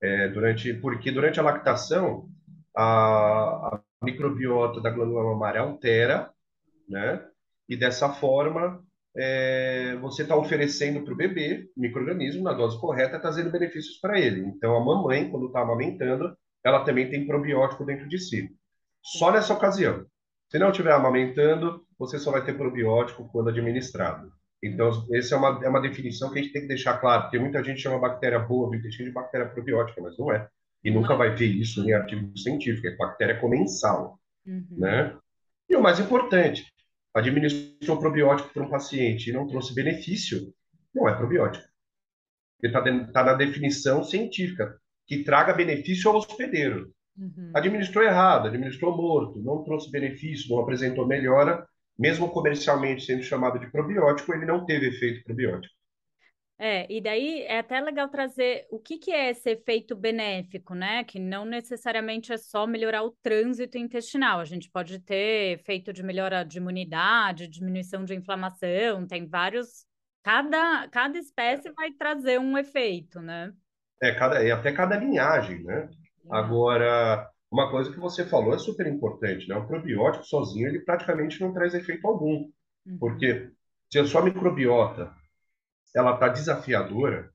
É, 0.01 0.27
durante, 0.27 0.73
porque 0.73 1.11
durante 1.11 1.39
a 1.39 1.43
lactação, 1.43 2.29
a, 2.75 3.75
a 3.75 3.81
microbiota 4.03 4.81
da 4.81 4.89
glândula 4.89 5.23
mamária 5.23 5.61
altera, 5.61 6.29
né? 6.87 7.25
E 7.67 7.75
dessa 7.75 8.09
forma, 8.09 8.84
é, 9.17 9.95
você 10.01 10.23
está 10.23 10.35
oferecendo 10.35 11.03
para 11.03 11.13
o 11.13 11.17
bebê 11.17 11.69
microorganismo 11.75 12.43
na 12.43 12.53
dose 12.53 12.79
correta, 12.79 13.19
trazendo 13.19 13.51
benefícios 13.51 13.97
para 13.97 14.19
ele. 14.19 14.41
Então, 14.41 14.75
a 14.75 14.83
mamãe, 14.83 15.29
quando 15.29 15.47
está 15.47 15.61
amamentando, 15.61 16.35
ela 16.63 16.83
também 16.83 17.09
tem 17.09 17.25
probiótico 17.25 17.85
dentro 17.85 18.07
de 18.09 18.19
si. 18.19 18.49
Só 19.01 19.31
nessa 19.31 19.53
ocasião. 19.53 20.05
Se 20.49 20.59
não 20.59 20.69
estiver 20.69 20.91
amamentando, 20.91 21.85
você 21.97 22.19
só 22.19 22.31
vai 22.31 22.43
ter 22.43 22.57
probiótico 22.57 23.29
quando 23.31 23.49
administrado. 23.49 24.31
Então, 24.61 24.89
essa 25.13 25.35
é 25.35 25.37
uma, 25.37 25.63
é 25.63 25.69
uma 25.69 25.81
definição 25.81 26.31
que 26.31 26.39
a 26.39 26.41
gente 26.41 26.51
tem 26.51 26.63
que 26.63 26.67
deixar 26.67 26.97
claro, 26.97 27.23
porque 27.23 27.39
muita 27.39 27.63
gente 27.63 27.81
chama 27.81 27.99
bactéria 27.99 28.39
boa 28.39 28.69
do 28.69 28.75
intestino 28.75 29.07
de 29.07 29.13
bactéria 29.13 29.47
probiótica, 29.47 30.01
mas 30.01 30.17
não 30.17 30.31
é. 30.31 30.47
E 30.83 30.91
nunca 30.91 31.15
vai 31.15 31.35
ver 31.35 31.47
isso 31.47 31.87
em 31.87 31.93
artigo 31.93 32.37
científico, 32.37 32.87
é 32.87 32.95
bactéria 32.95 33.39
comensal, 33.39 34.19
uhum. 34.45 34.65
né? 34.71 35.15
E 35.69 35.75
o 35.75 35.81
mais 35.81 35.99
importante, 35.99 36.65
administrou 37.15 37.97
probiótico 37.97 38.53
para 38.53 38.63
um 38.63 38.69
paciente 38.69 39.29
e 39.29 39.33
não 39.33 39.47
trouxe 39.47 39.73
benefício, 39.73 40.53
não 40.93 41.07
é 41.07 41.15
probiótico. 41.15 41.65
Ele 42.61 42.75
está 42.75 43.11
tá 43.11 43.23
na 43.23 43.33
definição 43.33 44.03
científica, 44.03 44.77
que 45.07 45.23
traga 45.23 45.53
benefício 45.53 46.09
ao 46.09 46.17
hospedeiro. 46.17 46.91
Uhum. 47.17 47.51
Administrou 47.53 48.03
errado, 48.03 48.47
administrou 48.47 48.95
morto, 48.95 49.41
não 49.41 49.63
trouxe 49.63 49.89
benefício, 49.89 50.49
não 50.49 50.61
apresentou 50.61 51.07
melhora, 51.07 51.65
mesmo 51.97 52.29
comercialmente 52.29 53.05
sendo 53.05 53.23
chamado 53.23 53.59
de 53.59 53.71
probiótico, 53.71 54.33
ele 54.33 54.45
não 54.45 54.65
teve 54.65 54.87
efeito 54.87 55.23
probiótico. 55.23 55.74
É, 56.57 56.91
e 56.91 57.01
daí 57.01 57.41
é 57.41 57.59
até 57.59 57.81
legal 57.81 58.07
trazer 58.07 58.65
o 58.71 58.79
que 58.79 58.97
que 58.97 59.11
é 59.11 59.31
esse 59.31 59.49
efeito 59.49 59.93
benéfico, 59.93 60.73
né? 60.73 61.03
Que 61.03 61.19
não 61.19 61.43
necessariamente 61.43 62.31
é 62.31 62.37
só 62.37 62.65
melhorar 62.65 63.03
o 63.03 63.11
trânsito 63.21 63.77
intestinal. 63.77 64.39
A 64.39 64.45
gente 64.45 64.69
pode 64.71 64.99
ter 64.99 65.59
efeito 65.59 65.91
de 65.91 66.01
melhora 66.01 66.45
de 66.45 66.57
imunidade, 66.57 67.49
diminuição 67.49 68.05
de 68.05 68.15
inflamação, 68.15 69.05
tem 69.05 69.27
vários. 69.27 69.85
Cada, 70.23 70.87
cada 70.87 71.17
espécie 71.17 71.71
vai 71.73 71.91
trazer 71.91 72.39
um 72.39 72.57
efeito, 72.57 73.19
né? 73.19 73.51
É, 74.01 74.13
cada, 74.13 74.41
é 74.41 74.51
até 74.51 74.71
cada 74.71 74.95
linhagem, 74.95 75.61
né? 75.61 75.89
Agora, 76.31 77.29
uma 77.51 77.69
coisa 77.69 77.91
que 77.91 77.99
você 77.99 78.25
falou 78.25 78.55
é 78.55 78.57
super 78.57 78.87
importante, 78.87 79.47
né? 79.47 79.55
O 79.55 79.67
probiótico 79.67 80.25
sozinho, 80.25 80.69
ele 80.69 80.79
praticamente 80.79 81.39
não 81.41 81.53
traz 81.53 81.73
efeito 81.73 82.07
algum. 82.07 82.49
Uhum. 82.85 82.97
Porque 82.97 83.51
se 83.91 83.99
a 83.99 84.05
sua 84.05 84.23
microbiota 84.23 85.13
ela 85.95 86.13
está 86.13 86.27
desafiadora, 86.27 87.31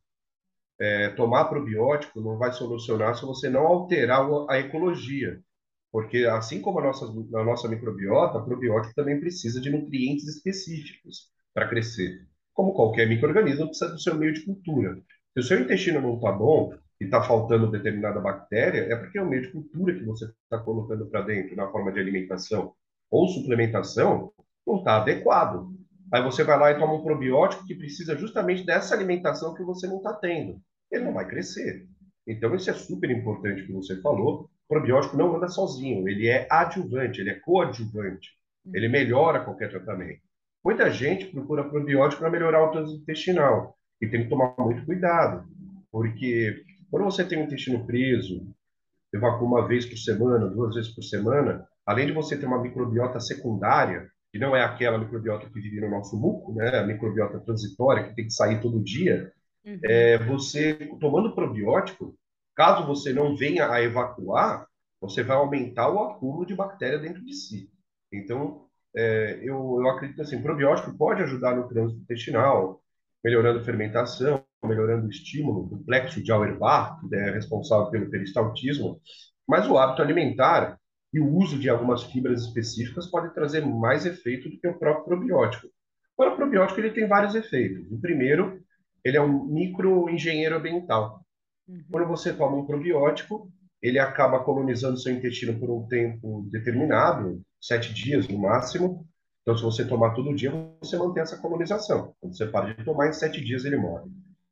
é, 0.79 1.09
tomar 1.11 1.47
probiótico 1.47 2.21
não 2.21 2.39
vai 2.39 2.53
solucionar 2.53 3.15
se 3.15 3.25
você 3.25 3.51
não 3.51 3.67
alterar 3.67 4.27
a 4.49 4.59
ecologia. 4.59 5.41
Porque 5.93 6.25
assim 6.25 6.61
como 6.61 6.79
a 6.79 6.83
nossa, 6.83 7.05
a 7.07 7.45
nossa 7.45 7.69
microbiota, 7.69 8.39
a 8.39 8.43
probiótico 8.43 8.95
também 8.95 9.19
precisa 9.19 9.61
de 9.61 9.71
nutrientes 9.71 10.27
específicos 10.29 11.29
para 11.53 11.69
crescer. 11.69 12.27
Como 12.55 12.75
qualquer 12.75 13.09
microorganismo, 13.09 13.67
precisa 13.67 13.91
do 13.91 13.99
seu 13.99 14.15
meio 14.15 14.33
de 14.33 14.45
cultura. 14.45 14.95
Se 15.33 15.41
o 15.41 15.43
seu 15.43 15.61
intestino 15.61 16.01
não 16.01 16.15
está 16.15 16.31
bom 16.33 16.73
e 17.01 17.05
está 17.05 17.23
faltando 17.23 17.71
determinada 17.71 18.21
bactéria, 18.21 18.93
é 18.93 18.97
porque 18.97 19.19
é 19.19 19.23
o 19.23 19.29
meio 19.29 19.43
de 19.43 19.53
cultura 19.53 19.95
que 19.95 20.05
você 20.05 20.27
está 20.27 20.59
colocando 20.59 21.07
para 21.07 21.23
dentro 21.23 21.57
na 21.57 21.69
forma 21.71 21.93
de 21.93 21.99
alimentação 21.99 22.75
ou 23.11 23.29
suplementação 23.29 24.33
não 24.67 24.79
está 24.79 24.99
adequado. 24.99 25.80
Aí 26.13 26.23
você 26.23 26.43
vai 26.43 26.59
lá 26.59 26.71
e 26.71 26.79
toma 26.79 26.95
um 26.95 27.03
probiótico 27.03 27.65
que 27.65 27.75
precisa 27.75 28.17
justamente 28.17 28.65
dessa 28.65 28.95
alimentação 28.95 29.55
que 29.55 29.63
você 29.63 29.87
não 29.87 29.99
está 29.99 30.13
tendo. 30.15 30.61
Ele 30.91 31.05
não 31.05 31.15
vai 31.15 31.27
crescer. 31.27 31.87
Então, 32.27 32.55
isso 32.55 32.71
é 32.71 32.75
super 32.75 33.11
importante 33.11 33.65
que 33.65 33.73
você 33.73 34.01
falou. 34.01 34.43
O 34.43 34.69
probiótico 34.69 35.17
não 35.17 35.37
anda 35.37 35.49
sozinho, 35.49 36.09
ele 36.09 36.29
é 36.29 36.47
adjuvante, 36.51 37.21
ele 37.21 37.31
é 37.31 37.41
coadjuvante. 37.41 38.31
Ele 38.73 38.89
melhora 38.89 39.45
qualquer 39.45 39.71
tratamento. 39.71 40.21
Muita 40.65 40.91
gente 40.91 41.27
procura 41.27 41.69
probiótico 41.69 42.21
para 42.21 42.31
melhorar 42.31 42.65
o 42.65 42.71
trânsito 42.71 43.01
intestinal. 43.01 43.77
E 44.01 44.09
tem 44.09 44.23
que 44.25 44.29
tomar 44.29 44.55
muito 44.59 44.85
cuidado, 44.87 45.47
porque 45.93 46.65
quando 46.91 47.05
você 47.05 47.25
tem 47.25 47.41
o 47.41 47.45
intestino 47.45 47.87
preso, 47.87 48.47
evacua 49.13 49.47
uma 49.47 49.69
vez 49.69 49.87
por 49.87 49.97
semana, 49.97 50.49
duas 50.49 50.75
vezes 50.75 50.95
por 50.95 51.03
semana, 51.03 51.67
além 51.85 52.07
de 52.07 52.13
você 52.13 52.37
ter 52.37 52.47
uma 52.47 52.63
microbiota 52.63 53.21
secundária, 53.21 54.09
que 54.33 54.39
não 54.39 54.55
é 54.55 54.63
aquela 54.63 54.99
microbiota 54.99 55.49
que 55.49 55.61
vive 55.61 55.81
no 55.81 55.91
nosso 55.91 56.17
muco, 56.17 56.55
né? 56.55 56.79
A 56.79 56.87
microbiota 56.87 57.41
transitória 57.41 58.05
que 58.05 58.15
tem 58.15 58.27
que 58.27 58.33
sair 58.33 58.61
todo 58.61 58.83
dia. 58.83 59.33
Uhum. 59.65 59.79
É, 59.85 60.19
você 60.19 60.75
tomando 61.01 61.35
probiótico, 61.35 62.17
caso 62.55 62.87
você 62.87 63.13
não 63.13 63.37
venha 63.37 63.71
a 63.71 63.83
evacuar, 63.83 64.67
você 65.01 65.23
vai 65.23 65.37
aumentar 65.37 65.91
o 65.91 65.99
acúmulo 65.99 66.47
de 66.47 66.55
bactéria 66.55 66.99
dentro 66.99 67.25
de 67.25 67.35
si. 67.35 67.71
Então, 68.13 68.67
é, 68.95 69.39
eu, 69.43 69.79
eu 69.81 69.89
acredito 69.89 70.23
assim, 70.23 70.43
probiótico 70.43 70.97
pode 70.97 71.23
ajudar 71.23 71.57
no 71.57 71.69
trânsito 71.69 72.01
intestinal, 72.01 72.81
melhorando 73.23 73.61
a 73.61 73.65
fermentação, 73.65 74.45
melhorando 74.65 75.07
o 75.07 75.11
estímulo 75.11 75.67
do 75.67 75.79
plexo 75.85 76.23
de 76.23 76.31
Auerbach, 76.31 77.01
que 77.09 77.15
é 77.15 77.31
responsável 77.31 77.91
pelo 77.91 78.11
peristaltismo, 78.11 79.01
mas 79.47 79.69
o 79.69 79.79
hábito 79.79 80.03
alimentar 80.03 80.80
e 81.13 81.21
o 81.21 81.37
uso 81.37 81.59
de 81.59 81.69
algumas 81.69 82.05
fibras 82.05 82.43
específicas 82.43 83.07
pode 83.07 83.35
trazer 83.35 83.65
mais 83.67 84.07
efeito 84.07 84.49
do 84.49 84.59
que 84.59 84.69
o 84.69 84.79
próprio 84.79 85.05
probiótico. 85.05 85.69
Agora, 86.17 86.35
o 86.35 86.37
probiótico 86.37 86.81
ele 86.81 86.91
tem 86.91 87.09
vários 87.09 87.35
efeitos. 87.35 87.91
O 87.91 88.01
primeiro, 88.01 88.61
ele 89.05 89.17
é 89.17 89.23
um 89.23 89.45
microengenheiro 89.45 90.57
ambiental. 90.57 91.25
Uhum. 91.67 91.83
Quando 91.91 92.09
você 92.09 92.33
toma 92.33 92.59
um 92.59 92.67
probiótico, 92.67 93.51
ele 93.83 93.99
acaba 93.99 94.45
colonizando 94.45 94.99
seu 94.99 95.13
intestino 95.13 95.59
por 95.59 95.71
um 95.71 95.87
tempo 95.89 96.47
determinado, 96.51 97.41
sete 97.61 97.95
dias 97.95 98.29
no 98.29 98.39
máximo. 98.39 99.07
Então, 99.43 99.57
se 99.57 99.63
você 99.63 99.87
tomar 99.87 100.11
todo 100.15 100.35
dia, 100.35 100.53
você 100.81 100.99
mantém 100.99 101.23
essa 101.23 101.39
colonização. 101.39 102.15
Quando 102.21 102.37
você 102.37 102.47
para 102.47 102.75
de 102.75 102.85
tomar, 102.85 103.09
em 103.09 103.13
sete 103.13 103.43
dias 103.43 103.65
ele 103.65 103.77
morre. 103.77 104.11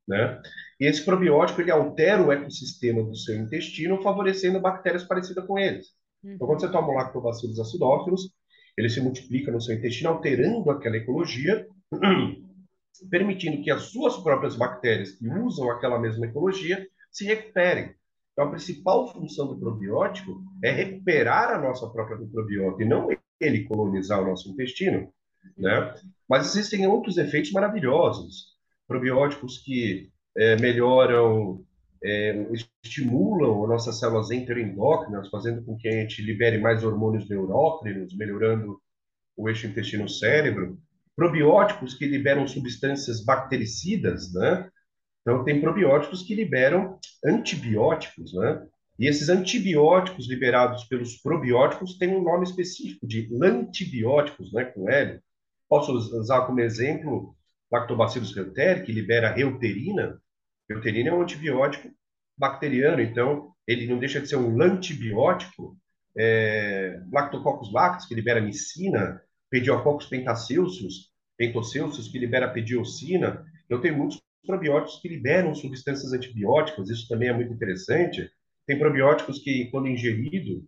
Né? 0.09 0.41
E 0.81 0.87
esse 0.87 1.05
probiótico 1.05 1.61
ele 1.61 1.71
altera 1.71 2.23
o 2.23 2.33
ecossistema 2.33 3.03
do 3.03 3.15
seu 3.15 3.37
intestino, 3.37 4.03
favorecendo 4.03 4.59
bactérias 4.59 5.05
parecidas 5.05 5.47
com 5.47 5.59
eles. 5.59 5.89
Então, 6.25 6.47
quando 6.47 6.61
você 6.61 6.71
toma 6.71 6.89
um 6.89 6.95
lactobacillus 6.95 7.59
acidófilos, 7.59 8.31
ele 8.77 8.89
se 8.89 9.01
multiplica 9.01 9.51
no 9.51 9.61
seu 9.61 9.75
intestino, 9.75 10.11
alterando 10.11 10.71
aquela 10.71 10.97
ecologia, 10.97 11.67
permitindo 13.11 13.63
que 13.63 13.71
as 13.71 13.85
suas 13.85 14.17
próprias 14.19 14.57
bactérias 14.57 15.13
que 15.13 15.29
usam 15.29 15.71
aquela 15.71 15.99
mesma 15.99 16.27
ecologia 16.27 16.87
se 17.11 17.25
recuperem. 17.25 17.95
Então, 18.33 18.47
a 18.47 18.51
principal 18.51 19.13
função 19.13 19.49
do 19.49 19.59
probiótico 19.59 20.41
é 20.63 20.71
recuperar 20.71 21.51
a 21.51 21.61
nossa 21.61 21.89
própria 21.89 22.19
microbiota 22.19 22.83
e 22.83 22.87
não 22.87 23.09
ele 23.41 23.65
colonizar 23.65 24.23
o 24.23 24.27
nosso 24.27 24.49
intestino, 24.51 25.13
né? 25.57 25.95
Mas 26.29 26.47
existem 26.47 26.87
outros 26.87 27.17
efeitos 27.17 27.53
maravilhosos. 27.53 28.57
Probióticos 28.87 29.59
que 29.59 30.11
é, 30.37 30.57
melhoram 30.57 31.65
é, 32.03 32.47
estimulam 32.83 33.63
as 33.63 33.69
nossas 33.69 33.99
células 33.99 34.31
enteroendócrinas, 34.31 35.29
fazendo 35.29 35.63
com 35.63 35.77
que 35.77 35.89
a 35.89 35.93
gente 35.93 36.23
libere 36.23 36.59
mais 36.59 36.85
hormônios 36.85 37.29
neurócrinos, 37.29 38.17
melhorando 38.17 38.81
o 39.37 39.49
eixo 39.49 39.67
intestino-cérebro. 39.67 40.79
Probióticos 41.15 41.95
que 41.95 42.07
liberam 42.07 42.47
substâncias 42.47 43.25
bactericidas, 43.25 44.33
né? 44.33 44.69
Então, 45.23 45.45
tem 45.45 45.61
probióticos 45.61 46.23
que 46.23 46.35
liberam 46.35 46.99
antibióticos, 47.25 48.33
né? 48.35 48.67
E 48.99 49.07
esses 49.07 49.29
antibióticos 49.29 50.29
liberados 50.29 50.85
pelos 50.85 51.17
probióticos 51.17 51.97
têm 51.99 52.17
um 52.17 52.23
nome 52.23 52.45
específico 52.45 53.07
de 53.07 53.29
lantibióticos, 53.31 54.53
né, 54.53 54.65
com 54.65 54.91
L. 54.91 55.21
Posso 55.69 55.93
usar 55.93 56.47
como 56.47 56.61
exemplo 56.61 57.37
Lactobacillus 57.71 58.35
reuteri, 58.35 58.83
que 58.83 58.93
libera 58.93 59.33
reuterina, 59.33 60.21
Euterina 60.69 61.11
é 61.11 61.13
um 61.13 61.23
antibiótico 61.23 61.91
bacteriano, 62.37 63.01
então 63.01 63.53
ele 63.67 63.87
não 63.87 63.99
deixa 63.99 64.21
de 64.21 64.29
ser 64.29 64.37
um 64.37 64.61
antibiótico. 64.63 65.77
É, 66.17 67.01
Lactococcus 67.13 67.73
lactis, 67.73 68.07
que 68.07 68.15
libera 68.15 68.41
micina, 68.41 69.23
Pediococcus 69.51 70.07
pentacilcius, 70.07 71.11
pentocilcius, 71.37 72.09
que 72.09 72.19
libera 72.19 72.49
pediocina. 72.49 73.45
Eu 73.69 73.81
tenho 73.81 73.97
muitos 73.97 74.21
probióticos 74.47 75.01
que 75.01 75.09
liberam 75.09 75.55
substâncias 75.55 76.13
antibióticas, 76.13 76.91
isso 76.91 77.09
também 77.09 77.29
é 77.29 77.33
muito 77.33 77.53
interessante. 77.53 78.31
Tem 78.67 78.79
probióticos 78.79 79.39
que, 79.39 79.67
quando 79.71 79.89
ingerido, 79.89 80.65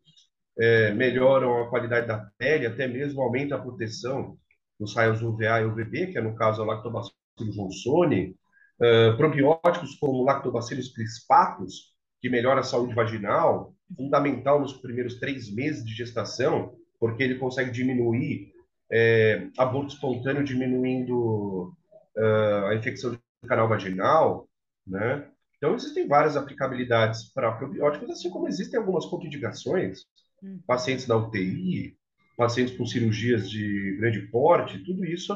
é, 0.58 0.92
melhoram 0.92 1.62
a 1.62 1.68
qualidade 1.68 2.06
da 2.06 2.18
pele, 2.38 2.66
até 2.66 2.86
mesmo 2.86 3.20
aumenta 3.20 3.56
a 3.56 3.60
proteção 3.60 4.38
dos 4.78 4.94
raios 4.94 5.22
UVA 5.22 5.60
e 5.60 5.64
UVB, 5.64 6.08
que 6.08 6.18
é 6.18 6.20
no 6.20 6.34
caso 6.34 6.62
a 6.62 6.66
Lactobacillus 6.66 7.14
johnsoni, 7.54 8.36
Uh, 8.80 9.16
probióticos 9.16 9.94
como 9.96 10.24
Lactobacillus 10.24 10.92
crispatus, 10.92 11.90
que 12.20 12.30
melhora 12.30 12.60
a 12.60 12.64
saúde 12.64 12.94
vaginal, 12.94 13.74
fundamental 13.96 14.60
nos 14.60 14.72
primeiros 14.72 15.18
três 15.18 15.52
meses 15.52 15.84
de 15.84 15.94
gestação, 15.94 16.74
porque 16.98 17.22
ele 17.22 17.38
consegue 17.38 17.70
diminuir 17.70 18.52
é, 18.90 19.48
aborto 19.56 19.94
espontâneo, 19.94 20.44
diminuindo 20.44 21.72
uh, 22.16 22.66
a 22.66 22.74
infecção 22.74 23.12
do 23.12 23.48
canal 23.48 23.68
vaginal, 23.68 24.48
né? 24.86 25.26
Então, 25.56 25.74
existem 25.74 26.08
várias 26.08 26.36
aplicabilidades 26.36 27.32
para 27.32 27.52
probióticos, 27.52 28.10
assim 28.10 28.30
como 28.30 28.48
existem 28.48 28.78
algumas 28.78 29.04
contraindicações. 29.06 30.00
Hum. 30.42 30.58
Pacientes 30.66 31.06
da 31.06 31.16
UTI, 31.16 31.96
pacientes 32.36 32.76
com 32.76 32.86
cirurgias 32.86 33.48
de 33.48 33.96
grande 34.00 34.22
porte, 34.28 34.82
tudo 34.84 35.04
isso 35.04 35.32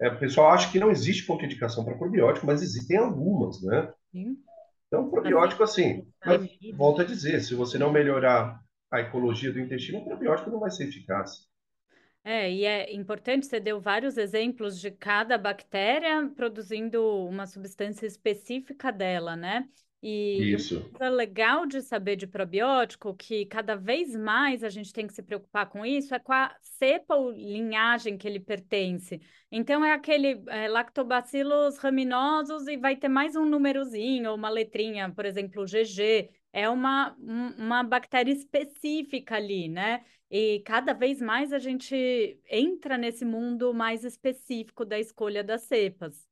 é, 0.00 0.08
o 0.08 0.18
pessoal 0.18 0.50
acha 0.50 0.70
que 0.70 0.78
não 0.78 0.90
existe 0.90 1.26
contraindicação 1.26 1.84
para 1.84 1.96
probiótico, 1.96 2.46
mas 2.46 2.62
existem 2.62 2.98
algumas, 2.98 3.62
né? 3.62 3.92
Sim. 4.12 4.36
Então, 4.88 5.10
probiótico, 5.10 5.62
assim, 5.62 6.06
mas, 6.24 6.48
volto 6.74 7.02
a 7.02 7.04
dizer, 7.04 7.40
se 7.40 7.54
você 7.54 7.78
não 7.78 7.92
melhorar 7.92 8.60
a 8.90 9.00
ecologia 9.00 9.52
do 9.52 9.58
intestino, 9.58 9.98
o 9.98 10.04
probiótico 10.04 10.50
não 10.50 10.60
vai 10.60 10.70
ser 10.70 10.88
eficaz. 10.88 11.48
É, 12.22 12.50
e 12.50 12.64
é 12.64 12.92
importante, 12.92 13.46
você 13.46 13.60
deu 13.60 13.80
vários 13.80 14.16
exemplos 14.16 14.80
de 14.80 14.90
cada 14.90 15.38
bactéria 15.38 16.28
produzindo 16.34 17.00
uma 17.24 17.46
substância 17.46 18.06
específica 18.06 18.92
dela, 18.92 19.36
né? 19.36 19.68
E 20.08 20.52
Isso. 20.52 20.78
uma 20.78 20.90
coisa 20.90 21.12
legal 21.12 21.66
de 21.66 21.82
saber 21.82 22.14
de 22.14 22.28
probiótico, 22.28 23.12
que 23.12 23.44
cada 23.46 23.74
vez 23.74 24.14
mais 24.14 24.62
a 24.62 24.68
gente 24.68 24.92
tem 24.92 25.04
que 25.04 25.12
se 25.12 25.20
preocupar 25.20 25.68
com 25.68 25.84
isso, 25.84 26.14
é 26.14 26.20
com 26.20 26.32
a 26.32 26.54
cepa 26.62 27.16
ou 27.16 27.32
linhagem 27.32 28.16
que 28.16 28.28
ele 28.28 28.38
pertence. 28.38 29.20
Então, 29.50 29.84
é 29.84 29.92
aquele 29.92 30.40
é, 30.46 30.68
lactobacillus 30.68 31.78
raminosos 31.78 32.68
e 32.68 32.76
vai 32.76 32.94
ter 32.94 33.08
mais 33.08 33.34
um 33.34 33.44
númerozinho 33.44 34.30
ou 34.30 34.36
uma 34.36 34.48
letrinha, 34.48 35.10
por 35.10 35.24
exemplo, 35.24 35.64
GG. 35.64 36.30
É 36.52 36.70
uma, 36.70 37.16
uma 37.58 37.82
bactéria 37.82 38.30
específica 38.30 39.34
ali, 39.34 39.68
né? 39.68 40.04
E 40.30 40.62
cada 40.64 40.92
vez 40.92 41.20
mais 41.20 41.52
a 41.52 41.58
gente 41.58 42.38
entra 42.48 42.96
nesse 42.96 43.24
mundo 43.24 43.74
mais 43.74 44.04
específico 44.04 44.84
da 44.84 45.00
escolha 45.00 45.42
das 45.42 45.62
cepas. 45.62 46.28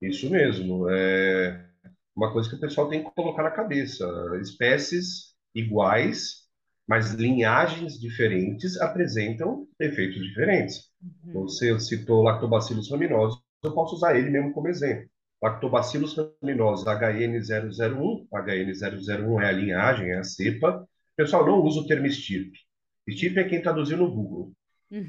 Isso 0.00 0.30
mesmo. 0.30 0.88
É 0.88 1.75
uma 2.16 2.32
coisa 2.32 2.48
que 2.48 2.56
o 2.56 2.60
pessoal 2.60 2.88
tem 2.88 3.04
que 3.04 3.10
colocar 3.10 3.42
na 3.42 3.50
cabeça. 3.50 4.06
Espécies 4.40 5.34
iguais, 5.54 6.46
mas 6.88 7.12
linhagens 7.12 8.00
diferentes 8.00 8.80
apresentam 8.80 9.66
efeitos 9.78 10.22
diferentes. 10.22 10.84
Uhum. 11.02 11.32
Você 11.42 11.78
citou 11.78 12.22
Lactobacillus 12.22 12.90
rhamnosus, 12.90 13.40
eu 13.62 13.72
posso 13.72 13.96
usar 13.96 14.16
ele 14.16 14.30
mesmo 14.30 14.52
como 14.52 14.68
exemplo. 14.68 15.08
Lactobacillus 15.42 16.16
rhamnosus 16.16 16.86
HN001, 16.86 18.26
HN001 18.32 19.42
é 19.42 19.46
a 19.46 19.52
linhagem, 19.52 20.10
é 20.10 20.18
a 20.18 20.24
cepa. 20.24 20.88
Pessoal, 21.14 21.44
não 21.44 21.60
usa 21.60 21.80
o 21.80 21.86
termo 21.86 22.06
estirpe. 22.06 22.58
Estirpe 23.06 23.40
é 23.40 23.44
quem 23.44 23.62
traduziu 23.62 23.98
no 23.98 24.10
Google, 24.10 24.52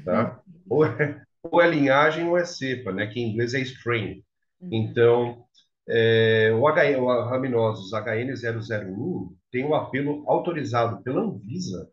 tá? 0.04 0.42
Uhum. 0.46 0.62
Ou 0.68 0.84
é, 0.84 1.22
ou 1.42 1.62
é 1.62 1.68
linhagem 1.68 2.26
ou 2.26 2.36
é 2.36 2.44
cepa, 2.44 2.92
né? 2.92 3.06
Que 3.06 3.20
em 3.20 3.30
inglês 3.30 3.54
é 3.54 3.60
strain. 3.60 4.22
Uhum. 4.60 4.68
Então, 4.72 5.44
é, 5.88 6.52
o, 6.52 6.64
Raminosus 7.24 7.92
HN001 7.92 9.28
tem 9.50 9.64
o 9.64 9.70
um 9.70 9.74
apelo 9.74 10.24
autorizado 10.26 11.02
pela 11.02 11.22
Anvisa 11.22 11.88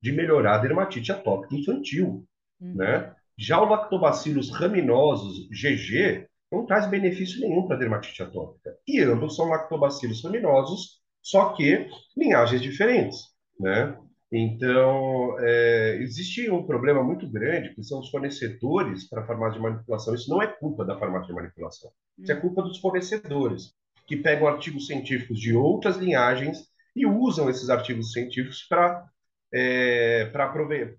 de 0.00 0.12
melhorar 0.12 0.56
a 0.56 0.58
dermatite 0.58 1.12
atópica 1.12 1.54
infantil, 1.54 2.26
Uhum. 2.60 2.74
né? 2.74 3.14
Já 3.38 3.58
o 3.58 3.68
Lactobacillus 3.68 4.50
raminosus 4.50 5.48
GG 5.48 6.28
não 6.52 6.66
traz 6.66 6.86
benefício 6.86 7.40
nenhum 7.40 7.66
para 7.66 7.76
a 7.76 7.78
dermatite 7.78 8.22
atópica. 8.22 8.76
E 8.86 9.00
ambos 9.00 9.36
são 9.36 9.46
lactobacillus 9.46 10.22
raminosos, 10.22 11.00
só 11.22 11.52
que 11.52 11.88
linhagens 12.16 12.60
diferentes, 12.60 13.18
né? 13.58 13.96
Então, 14.32 15.36
é, 15.40 15.96
existe 16.00 16.48
um 16.50 16.64
problema 16.64 17.02
muito 17.02 17.28
grande, 17.28 17.74
que 17.74 17.82
são 17.82 17.98
os 18.00 18.10
fornecedores 18.10 19.08
para 19.08 19.22
a 19.22 19.26
farmácia 19.26 19.54
de 19.58 19.62
manipulação. 19.62 20.14
Isso 20.14 20.30
não 20.30 20.40
é 20.40 20.46
culpa 20.46 20.84
da 20.84 20.98
farmácia 20.98 21.28
de 21.28 21.34
manipulação. 21.34 21.90
Isso 22.22 22.32
é 22.32 22.36
Uhum. 22.36 22.40
culpa 22.40 22.62
dos 22.62 22.78
fornecedores, 22.78 23.74
que 24.06 24.16
pegam 24.16 24.46
artigos 24.46 24.86
científicos 24.86 25.40
de 25.40 25.54
outras 25.54 25.96
linhagens 25.96 26.68
e 26.94 27.06
usam 27.06 27.50
esses 27.50 27.70
artigos 27.70 28.12
científicos 28.12 28.62
para 28.68 29.04
é, 29.52 30.26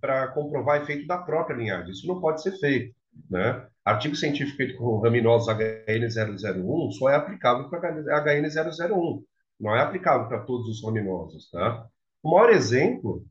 para 0.02 0.28
comprovar 0.34 0.82
efeito 0.82 1.08
da 1.08 1.18
própria 1.18 1.56
linhagem. 1.56 1.92
Isso 1.92 2.08
não 2.08 2.20
pode 2.20 2.42
ser 2.42 2.52
feito. 2.60 2.94
Né? 3.30 3.66
Artigo 3.86 4.16
científico 4.16 4.58
feito 4.58 4.78
com 4.78 5.00
raminosos 5.00 5.48
HN001 5.54 6.92
só 6.94 7.10
é 7.10 7.16
aplicável 7.16 7.70
para 7.70 7.80
HN001, 8.24 9.24
não 9.60 9.76
é 9.76 9.82
aplicável 9.82 10.28
para 10.28 10.40
todos 10.44 10.68
os 10.68 10.84
raminosos. 10.84 11.50
Tá? 11.50 11.86
O 12.24 12.32
maior 12.32 12.50
exemplo, 12.52 13.26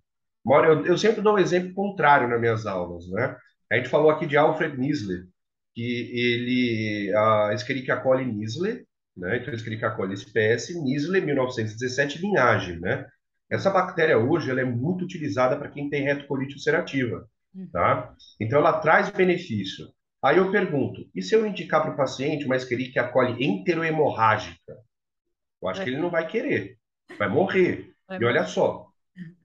maior, 0.44 0.64
eu, 0.64 0.86
eu, 0.86 0.98
sempre 0.98 1.20
dou 1.20 1.34
um 1.34 1.38
exemplo 1.38 1.72
contrário 1.74 2.28
nas 2.28 2.40
minhas 2.40 2.66
aulas. 2.66 3.08
Né? 3.08 3.36
A 3.70 3.76
gente 3.76 3.88
falou 3.88 4.10
aqui 4.10 4.26
de 4.26 4.36
Alfred 4.36 4.76
Nisler, 4.76 5.26
que 5.74 5.82
ele, 5.82 7.14
a 7.14 7.50
Escherichia 7.54 8.02
Nisler, 8.26 8.84
né? 9.16 9.36
então 9.36 9.54
Escherichia 9.54 9.90
coli 9.90 10.14
espécie, 10.14 10.80
Nisler 10.80 11.24
1917, 11.24 12.20
linhagem, 12.20 12.80
né? 12.80 13.06
Essa 13.50 13.68
bactéria 13.68 14.16
hoje 14.16 14.48
ela 14.48 14.60
é 14.60 14.64
muito 14.64 15.04
utilizada 15.04 15.56
para 15.56 15.68
quem 15.68 15.90
tem 15.90 16.04
retocolite 16.04 16.54
ulcerativa, 16.54 17.28
tá? 17.72 18.14
Então 18.40 18.60
ela 18.60 18.78
traz 18.80 19.10
benefício. 19.10 19.88
Aí 20.22 20.36
eu 20.36 20.52
pergunto, 20.52 21.08
e 21.14 21.20
se 21.20 21.34
eu 21.34 21.44
indicar 21.44 21.82
para 21.82 21.92
o 21.92 21.96
paciente 21.96 22.44
uma 22.44 22.56
Escherichia 22.56 23.08
coli 23.08 23.44
enterohemorrágica? 23.44 24.76
Eu 25.60 25.68
acho 25.68 25.82
que 25.82 25.90
ele 25.90 25.98
não 25.98 26.10
vai 26.10 26.26
querer, 26.26 26.78
vai 27.18 27.28
morrer. 27.28 27.92
E 28.18 28.24
olha 28.24 28.44
só, 28.44 28.86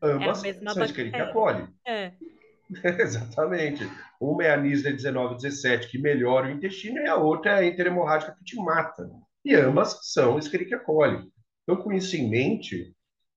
ambas 0.01 0.43
É 0.43 0.49
a 0.49 0.53
mesma 0.53 0.71
são 0.71 0.83
bactéria. 0.87 1.31
coli. 1.31 1.67
É. 1.85 2.13
Exatamente. 3.01 3.89
Uma 4.19 4.43
é 4.43 4.53
a 4.53 4.57
Nisler 4.57 4.95
1917, 4.95 5.89
que 5.89 5.97
melhora 5.97 6.47
o 6.47 6.51
intestino, 6.51 6.99
e 6.99 7.07
a 7.07 7.15
outra 7.15 7.51
é 7.51 7.55
a 7.59 7.65
enterohemorrágica, 7.65 8.35
que 8.37 8.43
te 8.43 8.55
mata. 8.55 9.09
E 9.43 9.53
ambas 9.55 9.99
são 10.11 10.39
Escherichia 10.39 10.79
coli. 10.79 11.29
Então, 11.63 11.81
com 11.81 11.91
isso 11.93 12.15
em 12.15 12.29
mente, 12.29 12.93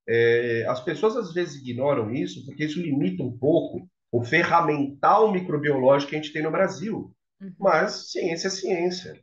é, 0.08 0.64
as 0.68 0.80
pessoas 0.80 1.16
às 1.16 1.32
vezes 1.32 1.60
ignoram 1.60 2.12
isso 2.12 2.44
porque 2.46 2.64
isso 2.64 2.80
limita 2.80 3.22
um 3.22 3.36
pouco 3.36 3.86
o 4.10 4.22
ferramental 4.24 5.30
microbiológico 5.30 6.10
que 6.10 6.16
a 6.16 6.20
gente 6.22 6.32
tem 6.32 6.42
no 6.42 6.50
Brasil. 6.50 7.14
Uhum. 7.40 7.52
Mas 7.58 8.10
ciência 8.10 8.48
é 8.48 8.50
ciência. 8.50 9.20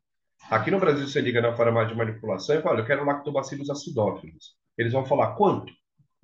Aqui 0.50 0.70
no 0.70 0.80
Brasil, 0.80 1.08
você 1.08 1.20
liga 1.22 1.42
na 1.42 1.56
farmácia 1.56 1.90
de 1.90 1.98
manipulação 1.98 2.56
e 2.56 2.62
fala, 2.62 2.80
eu 2.80 2.86
quero 2.86 3.04
lactobacillus 3.04 3.70
acidófilos. 3.70 4.56
Eles 4.78 4.94
vão 4.94 5.06
falar, 5.06 5.36
quanto? 5.36 5.74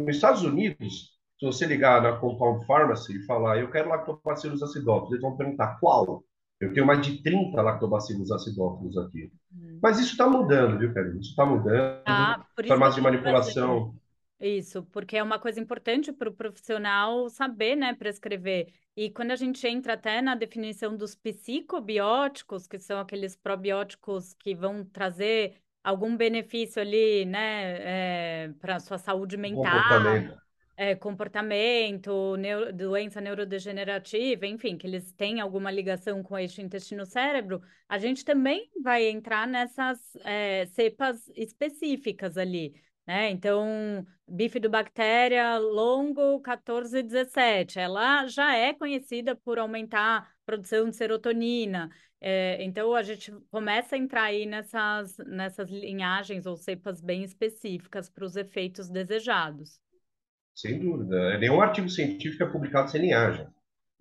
Nos 0.05 0.15
Estados 0.15 0.43
Unidos, 0.43 1.11
se 1.39 1.45
você 1.45 1.65
ligar 1.65 2.01
na 2.01 2.17
Compound 2.17 2.65
Pharmacy 2.65 3.17
e 3.17 3.25
falar, 3.25 3.59
eu 3.59 3.71
quero 3.71 3.89
lactobacillus 3.89 4.61
acidófilos, 4.61 5.11
eles 5.11 5.21
vão 5.21 5.37
perguntar, 5.37 5.79
qual? 5.79 6.23
Eu 6.59 6.73
tenho 6.73 6.85
mais 6.85 7.01
de 7.01 7.23
30 7.23 7.59
lactobacillus 7.61 8.31
acidófilos 8.31 8.97
aqui. 8.97 9.31
Uhum. 9.51 9.79
Mas 9.81 9.99
isso 9.99 10.11
está 10.11 10.29
mudando, 10.29 10.77
viu, 10.77 10.93
Karine? 10.93 11.19
Isso 11.19 11.31
está 11.31 11.45
mudando. 11.45 12.03
Ah, 12.05 12.45
por 12.55 12.65
farmácia 12.67 12.95
de 12.95 13.01
manipulação... 13.01 13.95
Isso, 14.39 14.81
porque 14.91 15.17
é 15.17 15.21
uma 15.21 15.37
coisa 15.37 15.59
importante 15.59 16.11
para 16.11 16.27
o 16.27 16.33
profissional 16.33 17.29
saber, 17.29 17.75
né, 17.75 17.93
prescrever. 17.93 18.73
E 18.97 19.11
quando 19.11 19.29
a 19.29 19.35
gente 19.35 19.65
entra 19.67 19.93
até 19.93 20.19
na 20.19 20.33
definição 20.33 20.97
dos 20.97 21.13
psicobióticos, 21.13 22.65
que 22.65 22.79
são 22.79 22.99
aqueles 22.99 23.35
probióticos 23.35 24.33
que 24.33 24.55
vão 24.55 24.83
trazer 24.83 25.57
algum 25.83 26.15
benefício 26.15 26.81
ali, 26.81 27.25
né, 27.25 28.45
é, 28.45 28.53
para 28.59 28.75
a 28.77 28.79
sua 28.79 28.97
saúde 28.97 29.37
mental, 29.37 29.81
comportamento. 29.81 30.41
é, 30.77 30.95
comportamento, 30.95 32.35
neuro- 32.37 32.73
doença 32.73 33.21
neurodegenerativa, 33.21 34.45
enfim, 34.47 34.77
que 34.77 34.87
eles 34.87 35.11
têm 35.13 35.39
alguma 35.39 35.71
ligação 35.71 36.23
com 36.23 36.35
o 36.35 36.37
eixo 36.37 36.61
intestino-cérebro, 36.61 37.61
a 37.89 37.97
gente 37.97 38.23
também 38.25 38.69
vai 38.83 39.05
entrar 39.05 39.47
nessas 39.47 39.99
é, 40.23 40.65
cepas 40.67 41.27
específicas 41.35 42.37
ali 42.37 42.73
né? 43.05 43.29
Então, 43.31 44.05
bifidobactéria 44.27 45.57
longo 45.57 46.39
1417, 46.39 47.79
ela 47.79 48.27
já 48.27 48.55
é 48.55 48.73
conhecida 48.73 49.35
por 49.35 49.59
aumentar 49.59 50.31
produção 50.51 50.89
de 50.89 50.95
serotonina. 50.95 51.89
É, 52.19 52.61
então, 52.63 52.93
a 52.93 53.01
gente 53.01 53.31
começa 53.49 53.95
a 53.95 53.97
entrar 53.97 54.23
aí 54.23 54.45
nessas, 54.45 55.17
nessas 55.19 55.69
linhagens 55.69 56.45
ou 56.45 56.57
cepas 56.57 57.01
bem 57.01 57.23
específicas 57.23 58.09
para 58.09 58.25
os 58.25 58.35
efeitos 58.35 58.89
desejados. 58.89 59.79
Sem 60.53 60.77
dúvida. 60.79 61.37
Nenhum 61.37 61.61
artigo 61.61 61.89
científico 61.89 62.43
é 62.43 62.51
publicado 62.51 62.91
sem 62.91 63.01
linhagem. 63.01 63.47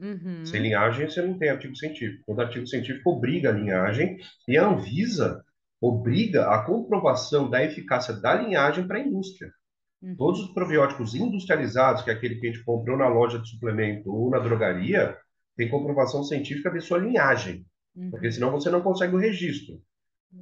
Uhum. 0.01 0.45
Sem 0.45 0.63
linhagem, 0.63 1.09
você 1.09 1.23
não 1.23 1.39
tem 1.39 1.51
artigo 1.51 1.77
científico. 1.77 2.25
Todo 2.27 2.41
artigo 2.41 2.67
científico 2.67 3.11
obriga 3.11 3.51
a 3.51 3.53
linhagem 3.53 4.19
e 4.49 4.59
a 4.59 4.67
Anvisa 4.67 5.45
obriga 5.81 6.51
a 6.51 6.65
comprovação 6.65 7.49
da 7.49 7.63
eficácia 7.63 8.13
da 8.15 8.35
linhagem 8.35 8.87
para 8.87 8.99
a 8.99 9.01
indústria. 9.01 9.51
Uhum. 10.03 10.17
Todos 10.17 10.41
os 10.41 10.53
probióticos 10.53 11.15
industrializados, 11.15 12.03
que 12.03 12.11
é 12.11 12.13
aquele 12.13 12.37
que 12.37 12.49
a 12.49 12.53
gente 12.53 12.65
comprou 12.65 12.99
na 12.99 13.09
loja 13.09 13.39
de 13.39 13.49
suplemento 13.49 14.11
ou 14.13 14.31
na 14.31 14.39
drogaria, 14.39 15.17
tem 15.57 15.69
comprovação 15.69 16.23
científica 16.23 16.71
de 16.71 16.81
sua 16.81 16.99
linhagem, 16.99 17.65
Uhum. 17.95 18.11
porque 18.11 18.31
senão 18.31 18.51
você 18.51 18.71
não 18.71 18.81
consegue 18.81 19.15
o 19.15 19.19
registro. 19.19 19.81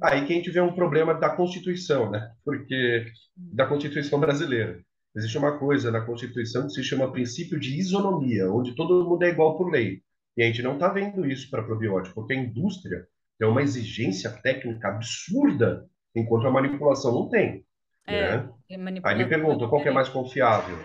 Aí 0.03 0.25
que 0.25 0.33
a 0.33 0.35
gente 0.35 0.51
vê 0.51 0.61
um 0.61 0.73
problema 0.73 1.15
da 1.15 1.29
Constituição, 1.29 2.11
né? 2.11 2.31
Porque 2.45 3.05
da 3.35 3.65
Constituição 3.65 4.19
brasileira. 4.19 4.79
Existe 5.15 5.37
uma 5.37 5.57
coisa 5.57 5.89
na 5.89 6.01
Constituição 6.01 6.67
que 6.67 6.73
se 6.73 6.83
chama 6.83 7.11
princípio 7.11 7.59
de 7.59 7.75
isonomia, 7.77 8.51
onde 8.51 8.75
todo 8.75 9.09
mundo 9.09 9.23
é 9.23 9.29
igual 9.29 9.57
por 9.57 9.71
lei. 9.71 10.01
E 10.37 10.43
a 10.43 10.45
gente 10.45 10.61
não 10.61 10.73
está 10.73 10.89
vendo 10.89 11.25
isso 11.25 11.49
para 11.49 11.63
probiótico, 11.63 12.13
porque 12.13 12.33
a 12.33 12.37
indústria 12.37 13.07
tem 13.39 13.47
uma 13.47 13.63
exigência 13.63 14.29
técnica 14.29 14.89
absurda, 14.89 15.85
enquanto 16.15 16.45
a 16.45 16.51
manipulação 16.51 17.11
não 17.11 17.27
tem. 17.27 17.65
É, 18.05 18.37
né? 18.37 18.49
tem 18.67 18.77
Aí 19.03 19.17
me 19.17 19.27
pergunta, 19.27 19.67
qual 19.67 19.81
que 19.81 19.89
é 19.89 19.91
mais 19.91 20.07
confiável? 20.07 20.77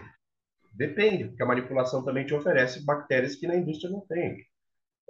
Depende, 0.75 1.27
porque 1.27 1.43
a 1.43 1.47
manipulação 1.47 2.05
também 2.05 2.27
te 2.27 2.35
oferece 2.35 2.85
bactérias 2.85 3.37
que 3.37 3.47
na 3.47 3.57
indústria 3.57 3.91
não 3.91 4.01
tem. 4.01 4.45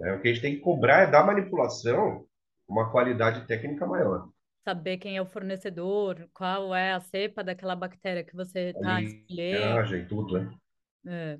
É, 0.01 0.13
o 0.13 0.21
que 0.21 0.27
a 0.27 0.33
gente 0.33 0.41
tem 0.41 0.55
que 0.55 0.61
cobrar 0.61 1.03
é 1.03 1.11
da 1.11 1.23
manipulação 1.23 2.25
uma 2.67 2.91
qualidade 2.91 3.47
técnica 3.47 3.85
maior. 3.85 4.29
Saber 4.63 4.97
quem 4.97 5.17
é 5.17 5.21
o 5.21 5.25
fornecedor, 5.25 6.27
qual 6.33 6.73
é 6.73 6.93
a 6.93 6.99
cepa 6.99 7.43
daquela 7.43 7.75
bactéria 7.75 8.23
que 8.23 8.35
você 8.35 8.69
está 8.69 9.01
escolhendo. 9.01 10.07
tudo, 10.07 10.39
né? 10.39 10.51
É. 11.07 11.39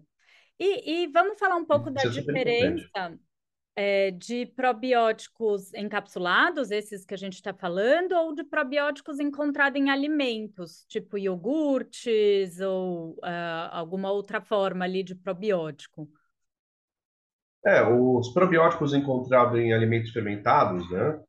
E, 0.60 1.04
e 1.04 1.08
vamos 1.08 1.38
falar 1.38 1.56
um 1.56 1.66
pouco 1.66 1.92
da 1.92 2.02
Isso 2.02 2.20
é 2.20 2.22
super 2.22 2.48
importante. 2.48 2.76
diferença 2.76 3.20
é, 3.76 4.10
de 4.12 4.46
probióticos 4.46 5.74
encapsulados, 5.74 6.72
esses 6.72 7.06
que 7.06 7.14
a 7.14 7.18
gente 7.18 7.34
está 7.34 7.54
falando, 7.54 8.14
ou 8.14 8.34
de 8.34 8.44
probióticos 8.44 9.20
encontrados 9.20 9.80
em 9.80 9.90
alimentos, 9.90 10.86
tipo 10.88 11.18
iogurtes 11.18 12.60
ou 12.62 13.20
ah, 13.22 13.70
alguma 13.78 14.12
outra 14.12 14.40
forma 14.40 14.86
ali 14.86 15.04
de 15.04 15.14
probiótico. 15.14 16.08
É, 17.66 17.84
os 17.84 18.30
probióticos 18.30 18.94
encontrados 18.94 19.60
em 19.60 19.74
alimentos 19.74 20.12
fermentados, 20.12 20.90
né? 20.90 21.20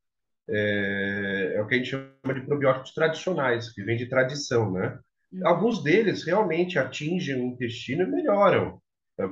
É, 0.48 1.54
é 1.56 1.62
o 1.62 1.66
que 1.66 1.74
a 1.74 1.78
gente 1.78 1.90
chama 1.90 2.34
de 2.34 2.46
probióticos 2.46 2.92
tradicionais, 2.92 3.72
que 3.72 3.82
vem 3.82 3.96
de 3.96 4.06
tradição, 4.06 4.70
né? 4.70 4.98
Uhum. 5.32 5.48
Alguns 5.48 5.82
deles 5.82 6.22
realmente 6.24 6.78
atingem 6.78 7.34
o 7.34 7.46
intestino 7.46 8.04
e 8.04 8.06
melhoram. 8.06 8.80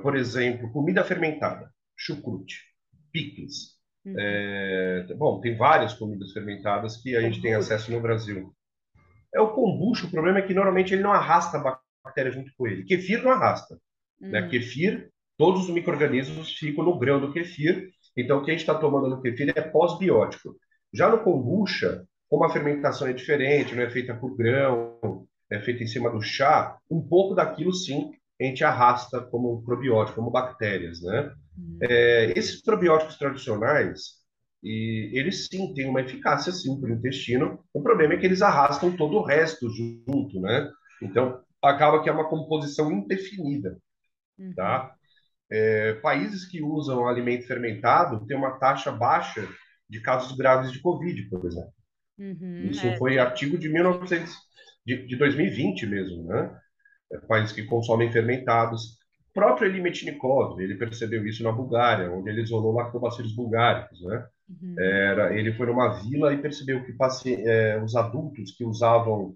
Por 0.01 0.15
exemplo, 0.15 0.71
comida 0.71 1.03
fermentada, 1.03 1.71
chucrute, 1.95 2.74
picles. 3.15 3.75
Uhum. 4.05 4.13
É, 4.19 5.07
bom, 5.17 5.39
tem 5.39 5.55
várias 5.55 5.93
comidas 5.93 6.33
fermentadas 6.33 6.97
que 6.97 7.15
a 7.15 7.21
gente 7.21 7.41
tem 7.41 7.53
acesso 7.53 7.89
no 7.89 8.01
Brasil. 8.01 8.53
É 9.33 9.39
o 9.39 9.53
kombucha, 9.53 10.05
o 10.05 10.11
problema 10.11 10.39
é 10.39 10.41
que 10.41 10.53
normalmente 10.53 10.93
ele 10.93 11.01
não 11.01 11.13
arrasta 11.13 11.57
a 11.57 11.79
bactéria 12.03 12.31
junto 12.31 12.51
com 12.57 12.67
ele. 12.67 12.83
Kefir 12.83 13.23
não 13.23 13.31
arrasta. 13.31 13.79
Uhum. 14.19 14.31
Né? 14.31 14.47
Kefir, 14.49 15.09
todos 15.37 15.63
os 15.63 15.69
micro-organismos 15.69 16.51
ficam 16.57 16.83
no 16.83 16.99
grão 16.99 17.21
do 17.21 17.31
kefir, 17.31 17.89
então 18.17 18.39
o 18.39 18.43
que 18.43 18.51
a 18.51 18.53
gente 18.53 18.61
está 18.61 18.75
tomando 18.75 19.09
no 19.09 19.21
kefir 19.21 19.53
é 19.55 19.61
pós-biótico. 19.61 20.55
Já 20.93 21.09
no 21.09 21.23
kombucha, 21.23 22.05
como 22.29 22.43
a 22.43 22.49
fermentação 22.49 23.07
é 23.07 23.13
diferente, 23.13 23.73
não 23.73 23.83
é 23.83 23.89
feita 23.89 24.13
por 24.13 24.35
grão, 24.35 25.25
é 25.49 25.59
feita 25.61 25.83
em 25.83 25.87
cima 25.87 26.09
do 26.09 26.21
chá, 26.21 26.77
um 26.91 27.01
pouco 27.01 27.33
daquilo 27.33 27.73
sim 27.73 28.11
a 28.39 28.43
gente 28.43 28.63
arrasta 28.63 29.21
como 29.21 29.63
probiótico, 29.63 30.17
como 30.17 30.31
bactérias, 30.31 31.01
né? 31.01 31.33
Uhum. 31.57 31.77
É, 31.81 32.33
esses 32.37 32.61
probióticos 32.61 33.17
tradicionais, 33.17 34.25
e 34.63 35.11
eles 35.13 35.47
sim 35.47 35.73
têm 35.73 35.87
uma 35.87 36.01
eficácia 36.01 36.51
sim 36.51 36.79
para 36.79 36.89
o 36.89 36.93
intestino. 36.93 37.63
O 37.73 37.81
problema 37.81 38.15
é 38.15 38.17
que 38.17 38.25
eles 38.25 38.41
arrastam 38.41 38.95
todo 38.95 39.17
o 39.17 39.23
resto 39.23 39.69
junto, 39.69 40.41
né? 40.41 40.69
Então 41.01 41.39
acaba 41.63 42.01
que 42.01 42.09
é 42.09 42.11
uma 42.11 42.29
composição 42.29 42.91
indefinida, 42.91 43.77
uhum. 44.37 44.53
tá? 44.55 44.93
É, 45.49 45.93
países 45.95 46.45
que 46.45 46.61
usam 46.61 47.07
alimento 47.07 47.45
fermentado 47.45 48.25
têm 48.25 48.35
uma 48.35 48.57
taxa 48.57 48.91
baixa 48.91 49.47
de 49.87 50.01
casos 50.01 50.35
graves 50.35 50.71
de 50.71 50.81
Covid, 50.81 51.29
por 51.29 51.45
exemplo. 51.45 51.73
Uhum, 52.17 52.69
Isso 52.71 52.87
é. 52.87 52.97
foi 52.97 53.19
artigo 53.19 53.57
de 53.57 53.69
1900, 53.69 54.33
de, 54.85 55.05
de 55.05 55.15
2020 55.15 55.85
mesmo, 55.85 56.23
né? 56.23 56.57
É, 57.11 57.17
países 57.19 57.51
que 57.51 57.63
consomem 57.63 58.11
fermentados. 58.11 58.97
O 59.29 59.33
próprio 59.33 59.67
Eli 59.67 59.81
Metchnikov, 59.81 60.59
ele 60.61 60.75
percebeu 60.75 61.25
isso 61.27 61.43
na 61.43 61.51
Bulgária, 61.51 62.11
onde 62.11 62.29
ele 62.29 62.41
isolou 62.41 62.73
lactobacilos 62.73 63.35
bulgáricos, 63.35 64.01
né? 64.03 64.25
Uhum. 64.49 64.75
Era, 64.79 65.37
ele 65.37 65.53
foi 65.53 65.67
numa 65.67 65.89
vila 66.01 66.33
e 66.33 66.41
percebeu 66.41 66.83
que 66.83 66.93
passe, 66.93 67.35
é, 67.35 67.81
os 67.83 67.95
adultos 67.95 68.51
que 68.51 68.63
usavam 68.63 69.35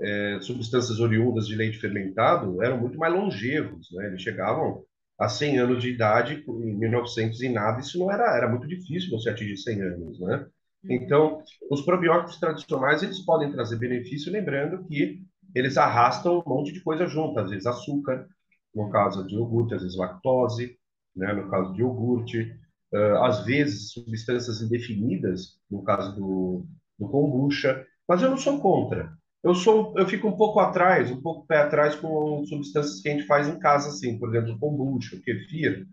é, 0.00 0.38
substâncias 0.40 1.00
oriundas 1.00 1.46
de 1.46 1.54
leite 1.54 1.78
fermentado 1.78 2.62
eram 2.62 2.78
muito 2.78 2.98
mais 2.98 3.12
longevos, 3.12 3.88
né? 3.92 4.06
Eles 4.06 4.22
chegavam 4.22 4.82
a 5.18 5.28
100 5.28 5.58
anos 5.58 5.82
de 5.82 5.90
idade 5.90 6.44
em 6.46 6.78
1900 6.78 7.42
e 7.42 7.48
nada, 7.48 7.80
isso 7.80 7.98
não 7.98 8.10
era, 8.10 8.36
era 8.36 8.48
muito 8.48 8.68
difícil 8.68 9.10
você 9.10 9.30
atingir 9.30 9.56
100 9.56 9.82
anos, 9.82 10.20
né? 10.20 10.46
Uhum. 10.84 10.92
Então, 10.92 11.42
os 11.70 11.82
probióticos 11.82 12.38
tradicionais, 12.38 13.02
eles 13.02 13.18
podem 13.24 13.50
trazer 13.50 13.76
benefício, 13.76 14.32
lembrando 14.32 14.84
que 14.86 15.20
eles 15.54 15.76
arrastam 15.76 16.42
um 16.44 16.48
monte 16.48 16.72
de 16.72 16.80
coisa 16.80 17.06
junto, 17.06 17.38
às 17.38 17.50
vezes 17.50 17.66
açúcar, 17.66 18.26
no 18.74 18.90
caso 18.90 19.26
de 19.26 19.34
iogurte, 19.34 19.74
às 19.74 19.82
vezes 19.82 19.96
lactose, 19.96 20.78
né, 21.16 21.32
no 21.32 21.50
caso 21.50 21.72
de 21.72 21.80
iogurte, 21.80 22.54
uh, 22.92 23.24
às 23.24 23.44
vezes 23.44 23.92
substâncias 23.92 24.60
indefinidas, 24.60 25.58
no 25.70 25.82
caso 25.82 26.14
do, 26.14 26.66
do 26.98 27.08
kombucha, 27.08 27.84
mas 28.06 28.22
eu 28.22 28.30
não 28.30 28.36
sou 28.36 28.60
contra. 28.60 29.12
Eu 29.42 29.54
sou, 29.54 29.94
eu 29.96 30.06
fico 30.06 30.28
um 30.28 30.36
pouco 30.36 30.58
atrás, 30.60 31.10
um 31.10 31.20
pouco 31.20 31.46
pé 31.46 31.58
atrás 31.58 31.94
com 31.94 32.44
substâncias 32.46 33.00
que 33.00 33.08
a 33.08 33.12
gente 33.12 33.26
faz 33.26 33.48
em 33.48 33.58
casa, 33.58 33.88
assim, 33.88 34.18
por 34.18 34.28
exemplo, 34.28 34.58
kombucha, 34.58 35.20
kefir. 35.24 35.86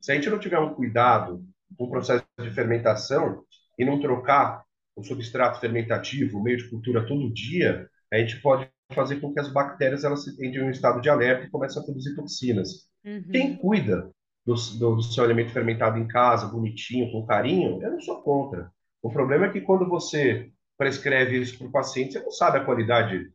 Se 0.00 0.12
a 0.12 0.14
gente 0.14 0.28
não 0.28 0.38
tiver 0.38 0.58
um 0.58 0.74
cuidado 0.74 1.44
com 1.76 1.84
o 1.84 1.90
processo 1.90 2.24
de 2.38 2.50
fermentação 2.50 3.42
e 3.78 3.84
não 3.84 4.00
trocar 4.00 4.64
o 4.94 5.02
substrato 5.02 5.60
fermentativo, 5.60 6.38
o 6.38 6.42
meio 6.42 6.58
de 6.58 6.68
cultura 6.68 7.06
todo 7.06 7.32
dia, 7.32 7.88
a 8.12 8.18
gente 8.18 8.40
pode 8.42 8.68
fazer 8.94 9.20
com 9.20 9.32
que 9.32 9.40
as 9.40 9.52
bactérias 9.52 10.04
elas 10.04 10.26
entrem 10.26 10.56
em 10.56 10.62
um 10.64 10.70
estado 10.70 11.00
de 11.00 11.08
alerta 11.08 11.46
e 11.46 11.50
comecem 11.50 11.80
a 11.80 11.84
produzir 11.84 12.14
toxinas. 12.14 12.88
Uhum. 13.04 13.24
Quem 13.30 13.56
cuida 13.56 14.10
do, 14.44 14.54
do, 14.54 14.96
do, 14.96 15.02
seu 15.02 15.24
alimento 15.24 15.52
fermentado 15.52 15.98
em 15.98 16.06
casa, 16.06 16.46
bonitinho, 16.46 17.10
com 17.10 17.26
carinho, 17.26 17.82
eu 17.82 17.92
não 17.92 18.00
sou 18.00 18.22
contra. 18.22 18.70
O 19.02 19.10
problema 19.10 19.46
é 19.46 19.50
que 19.50 19.60
quando 19.60 19.88
você 19.88 20.50
prescreve 20.76 21.38
isso 21.38 21.58
para 21.58 21.66
o 21.66 21.72
paciente, 21.72 22.12
você 22.12 22.20
não 22.20 22.30
sabe 22.30 22.58
a 22.58 22.64
qualidade, 22.64 23.30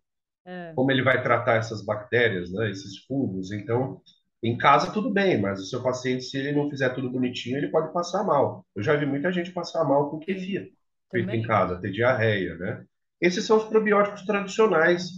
é. 0.46 0.74
como 0.76 0.91
ele 0.91 1.04
vai 1.04 1.22
tratar 1.22 1.56
essas 1.56 1.84
bactérias, 1.84 2.52
né, 2.52 2.70
esses 2.70 2.98
fungos. 3.06 3.52
Então, 3.52 4.02
em 4.44 4.58
casa 4.58 4.91
tudo 4.91 5.12
bem, 5.12 5.39
mas 5.39 5.60
o 5.60 5.65
seu 5.65 5.82
paciente, 5.82 6.24
se 6.24 6.38
ele 6.38 6.52
não 6.52 6.70
fizer 6.70 6.89
tudo 6.89 7.10
bonitinho, 7.10 7.58
ele 7.58 7.70
pode 7.70 7.91
passar 7.94 8.24
mal. 8.24 8.65
Eu 8.76 8.84
já 8.84 8.96
vi 8.96 9.06
muita 9.06 9.32
gente 9.32 9.52
passar 9.52 9.84
mal 9.84 10.10
com 10.10 10.20
kefir 10.20 10.72
feito 11.12 11.32
em 11.32 11.41
casa, 11.44 11.80
ter 11.80 11.91
diarreia, 11.91 12.56
né? 12.56 12.86
Esses 13.22 13.46
são 13.46 13.58
os 13.58 13.63
probióticos 13.65 14.24
tradicionais 14.24 15.10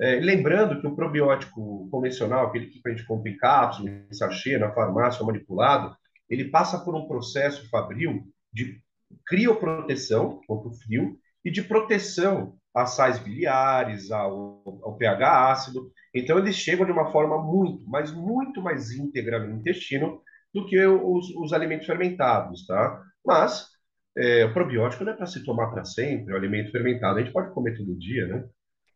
é, 0.00 0.20
lembrando 0.20 0.80
que 0.80 0.86
o 0.86 0.94
probiótico 0.94 1.88
convencional, 1.90 2.46
aquele 2.46 2.66
que 2.66 2.80
a 2.86 2.90
gente 2.90 3.06
compra 3.06 3.30
em 3.30 3.36
cápsula, 3.36 3.90
em 3.90 4.12
sachê, 4.12 4.56
na 4.56 4.72
farmácia, 4.72 5.24
manipulado, 5.24 5.96
ele 6.28 6.50
passa 6.50 6.78
por 6.78 6.94
um 6.94 7.08
processo 7.08 7.68
fabril 7.68 8.22
de 8.52 8.80
crioproteção 9.26 10.40
contra 10.46 10.68
o 10.68 10.74
frio 10.74 11.18
e 11.44 11.50
de 11.50 11.62
proteção 11.62 12.56
às 12.74 12.90
sais 12.90 13.18
biliares, 13.18 14.10
ao, 14.10 14.62
ao 14.82 14.96
pH 14.96 15.50
ácido. 15.50 15.90
Então, 16.14 16.38
eles 16.38 16.54
chegam 16.56 16.86
de 16.86 16.92
uma 16.92 17.10
forma 17.10 17.42
muito, 17.42 17.84
mas 17.88 18.12
muito 18.12 18.62
mais 18.62 18.92
íntegra 18.92 19.38
no 19.38 19.56
intestino 19.56 20.20
do 20.52 20.66
que 20.66 20.78
os, 20.86 21.30
os 21.36 21.52
alimentos 21.52 21.86
fermentados, 21.86 22.66
tá? 22.66 23.02
Mas 23.24 23.66
é, 24.16 24.44
o 24.44 24.52
probiótico 24.52 25.04
não 25.04 25.12
é 25.12 25.16
para 25.16 25.26
se 25.26 25.44
tomar 25.44 25.68
para 25.70 25.84
sempre, 25.84 26.32
o 26.32 26.36
alimento 26.36 26.70
fermentado 26.70 27.18
a 27.18 27.22
gente 27.22 27.32
pode 27.32 27.52
comer 27.52 27.76
todo 27.76 27.98
dia, 27.98 28.26
né? 28.26 28.44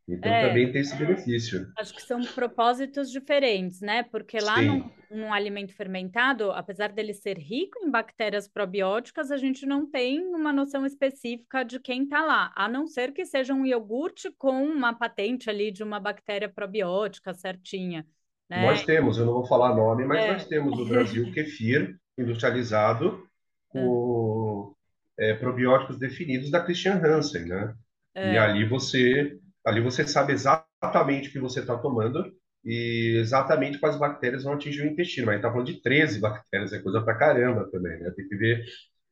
Então 0.08 0.32
é, 0.32 0.48
também 0.48 0.72
tem 0.72 0.80
esse 0.80 0.96
benefício. 0.96 1.70
Acho 1.78 1.94
que 1.94 2.02
são 2.02 2.20
propósitos 2.22 3.10
diferentes, 3.10 3.80
né? 3.80 4.02
Porque 4.02 4.38
lá 4.40 4.60
num, 4.60 4.90
num, 5.10 5.32
alimento 5.32 5.74
fermentado, 5.74 6.50
apesar 6.50 6.92
dele 6.92 7.14
ser 7.14 7.38
rico 7.38 7.78
em 7.82 7.90
bactérias 7.90 8.48
probióticas, 8.48 9.30
a 9.30 9.36
gente 9.36 9.64
não 9.64 9.88
tem 9.88 10.20
uma 10.34 10.52
noção 10.52 10.84
específica 10.84 11.64
de 11.64 11.78
quem 11.78 12.04
está 12.04 12.24
lá, 12.24 12.52
a 12.56 12.68
não 12.68 12.86
ser 12.86 13.12
que 13.12 13.24
seja 13.24 13.54
um 13.54 13.64
iogurte 13.64 14.30
com 14.36 14.64
uma 14.64 14.92
patente 14.92 15.48
ali 15.48 15.70
de 15.70 15.84
uma 15.84 16.00
bactéria 16.00 16.48
probiótica 16.48 17.32
certinha. 17.32 18.04
Né? 18.50 18.62
Nós 18.62 18.84
temos, 18.84 19.18
eu 19.18 19.24
não 19.24 19.34
vou 19.34 19.46
falar 19.46 19.74
nome, 19.74 20.04
mas 20.04 20.24
é. 20.24 20.32
nós 20.32 20.46
temos 20.46 20.76
no 20.76 20.84
Brasil 20.84 21.32
kefir 21.32 21.96
industrializado 22.18 23.24
com 23.70 24.74
é, 25.16 25.32
probióticos 25.34 25.96
definidos 25.96 26.50
da 26.50 26.60
Christian 26.60 27.00
Hansen, 27.02 27.46
né? 27.46 27.74
É. 28.14 28.34
E 28.34 28.38
ali 28.38 28.68
você 28.68 29.38
Ali 29.64 29.80
você 29.80 30.06
sabe 30.06 30.32
exatamente 30.32 31.28
o 31.28 31.32
que 31.32 31.38
você 31.38 31.60
está 31.60 31.78
tomando 31.78 32.32
e 32.64 33.16
exatamente 33.20 33.78
quais 33.78 33.98
bactérias 33.98 34.44
vão 34.44 34.54
atingir 34.54 34.82
o 34.82 34.86
intestino. 34.86 35.26
Mas 35.26 35.34
a 35.34 35.36
gente 35.36 35.44
está 35.44 35.52
falando 35.52 35.66
de 35.66 35.82
13 35.82 36.20
bactérias, 36.20 36.72
é 36.72 36.80
coisa 36.80 37.02
pra 37.02 37.16
caramba 37.16 37.68
também, 37.70 37.98
né? 38.00 38.10
Tem 38.10 38.28
que 38.28 38.36
ver. 38.36 38.64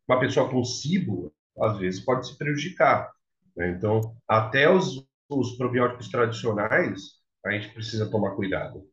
Uma 0.09 0.19
pessoa 0.19 0.49
com 0.51 0.65
cibo, 0.65 1.33
às 1.61 1.79
vezes, 1.79 2.05
pode 2.05 2.27
se 2.27 2.37
prejudicar. 2.37 3.11
Né? 3.57 3.71
Então, 3.71 4.17
até 4.29 4.69
os, 4.69 5.07
os 5.29 5.57
probióticos 5.57 6.09
tradicionais, 6.09 7.21
a 7.45 7.53
gente 7.53 7.73
precisa 7.73 8.11
tomar 8.11 8.35
cuidado. 8.35 8.85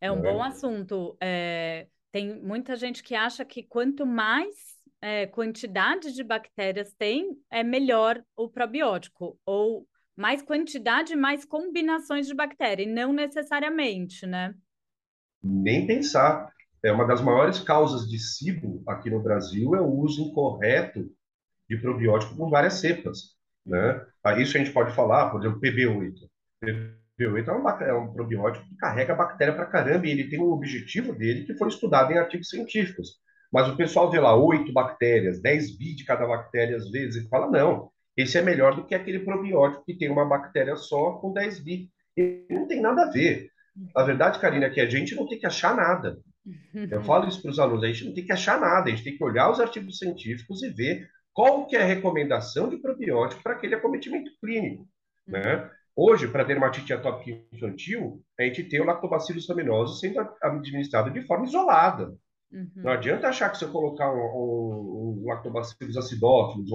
É 0.00 0.10
um 0.12 0.20
né? 0.20 0.30
bom 0.30 0.42
assunto. 0.42 1.16
É, 1.20 1.86
tem 2.12 2.40
muita 2.42 2.76
gente 2.76 3.02
que 3.02 3.14
acha 3.14 3.44
que 3.44 3.62
quanto 3.62 4.06
mais 4.06 4.54
é, 5.00 5.26
quantidade 5.26 6.12
de 6.12 6.22
bactérias 6.22 6.92
tem, 6.94 7.38
é 7.50 7.62
melhor 7.62 8.22
o 8.36 8.48
probiótico. 8.48 9.38
Ou 9.44 9.86
mais 10.16 10.42
quantidade, 10.42 11.14
mais 11.14 11.44
combinações 11.44 12.26
de 12.26 12.34
bactéria, 12.34 12.82
e 12.82 12.92
não 12.92 13.12
necessariamente, 13.12 14.26
né? 14.26 14.54
Nem 15.42 15.86
pensar. 15.86 16.50
É 16.82 16.90
uma 16.90 17.06
das 17.06 17.20
maiores 17.20 17.60
causas 17.60 18.08
de 18.08 18.18
SIBO 18.18 18.82
aqui 18.86 19.10
no 19.10 19.22
Brasil 19.22 19.74
é 19.74 19.80
o 19.80 19.90
uso 19.90 20.22
incorreto 20.22 21.10
de 21.68 21.76
probiótico 21.76 22.36
com 22.36 22.48
várias 22.48 22.74
cepas, 22.74 23.34
né? 23.64 24.04
Isso 24.38 24.56
a 24.56 24.60
gente 24.60 24.72
pode 24.72 24.94
falar, 24.94 25.30
por 25.30 25.40
exemplo, 25.40 25.60
PB8. 25.60 26.14
PB8 27.18 27.48
é 27.48 27.52
um, 27.52 27.68
é 27.68 27.94
um 27.94 28.12
probiótico 28.12 28.64
que 28.68 28.76
carrega 28.76 29.14
bactéria 29.14 29.54
para 29.54 29.66
caramba 29.66 30.06
e 30.06 30.10
ele 30.10 30.28
tem 30.28 30.40
um 30.40 30.52
objetivo 30.52 31.12
dele 31.12 31.44
que 31.44 31.54
foi 31.54 31.68
estudado 31.68 32.12
em 32.12 32.18
artigos 32.18 32.48
científicos. 32.48 33.18
Mas 33.52 33.68
o 33.68 33.76
pessoal 33.76 34.10
vê 34.10 34.20
lá 34.20 34.36
oito 34.36 34.72
bactérias, 34.72 35.40
10 35.40 35.78
bi 35.78 35.94
de 35.94 36.04
cada 36.04 36.26
bactéria 36.26 36.76
às 36.76 36.90
vezes 36.90 37.24
e 37.24 37.28
fala, 37.28 37.50
não, 37.50 37.90
esse 38.16 38.38
é 38.38 38.42
melhor 38.42 38.74
do 38.74 38.84
que 38.84 38.94
aquele 38.94 39.20
probiótico 39.20 39.84
que 39.84 39.96
tem 39.96 40.10
uma 40.10 40.24
bactéria 40.24 40.76
só 40.76 41.12
com 41.12 41.32
10 41.32 41.60
bi. 41.60 41.90
E 42.16 42.46
não 42.50 42.66
tem 42.66 42.80
nada 42.80 43.02
a 43.02 43.10
ver. 43.10 43.50
A 43.94 44.02
verdade, 44.02 44.38
Karina, 44.38 44.66
é 44.66 44.70
que 44.70 44.80
a 44.80 44.88
gente 44.88 45.14
não 45.14 45.28
tem 45.28 45.38
que 45.38 45.46
achar 45.46 45.76
nada. 45.76 46.18
Eu 46.74 47.02
falo 47.02 47.28
isso 47.28 47.42
para 47.42 47.50
os 47.50 47.58
alunos, 47.58 47.84
a 47.84 47.88
gente 47.88 48.04
não 48.04 48.14
tem 48.14 48.24
que 48.24 48.32
achar 48.32 48.60
nada, 48.60 48.86
a 48.86 48.90
gente 48.90 49.02
tem 49.02 49.16
que 49.16 49.24
olhar 49.24 49.50
os 49.50 49.60
artigos 49.60 49.98
científicos 49.98 50.62
e 50.62 50.70
ver 50.70 51.08
qual 51.32 51.66
que 51.66 51.76
é 51.76 51.82
a 51.82 51.86
recomendação 51.86 52.68
de 52.68 52.78
probiótico 52.78 53.42
para 53.42 53.54
aquele 53.54 53.74
acometimento 53.74 54.30
clínico. 54.40 54.88
Né? 55.26 55.68
Hoje, 55.94 56.28
para 56.28 56.44
dermatite 56.44 56.92
atópica 56.92 57.38
infantil, 57.52 58.22
a 58.38 58.44
gente 58.44 58.64
tem 58.64 58.80
o 58.80 58.84
lactobacillus 58.84 59.48
raminoso 59.48 59.98
sendo 59.98 60.20
administrado 60.40 61.10
de 61.10 61.22
forma 61.22 61.46
isolada. 61.46 62.14
Uhum. 62.52 62.70
Não 62.76 62.92
adianta 62.92 63.28
achar 63.28 63.50
que 63.50 63.58
se 63.58 63.64
eu 63.64 63.72
colocar 63.72 64.10
um, 64.12 64.18
um, 64.18 65.22
um 65.22 65.26
lactobacillus 65.26 65.96
acidófilos 65.96 66.70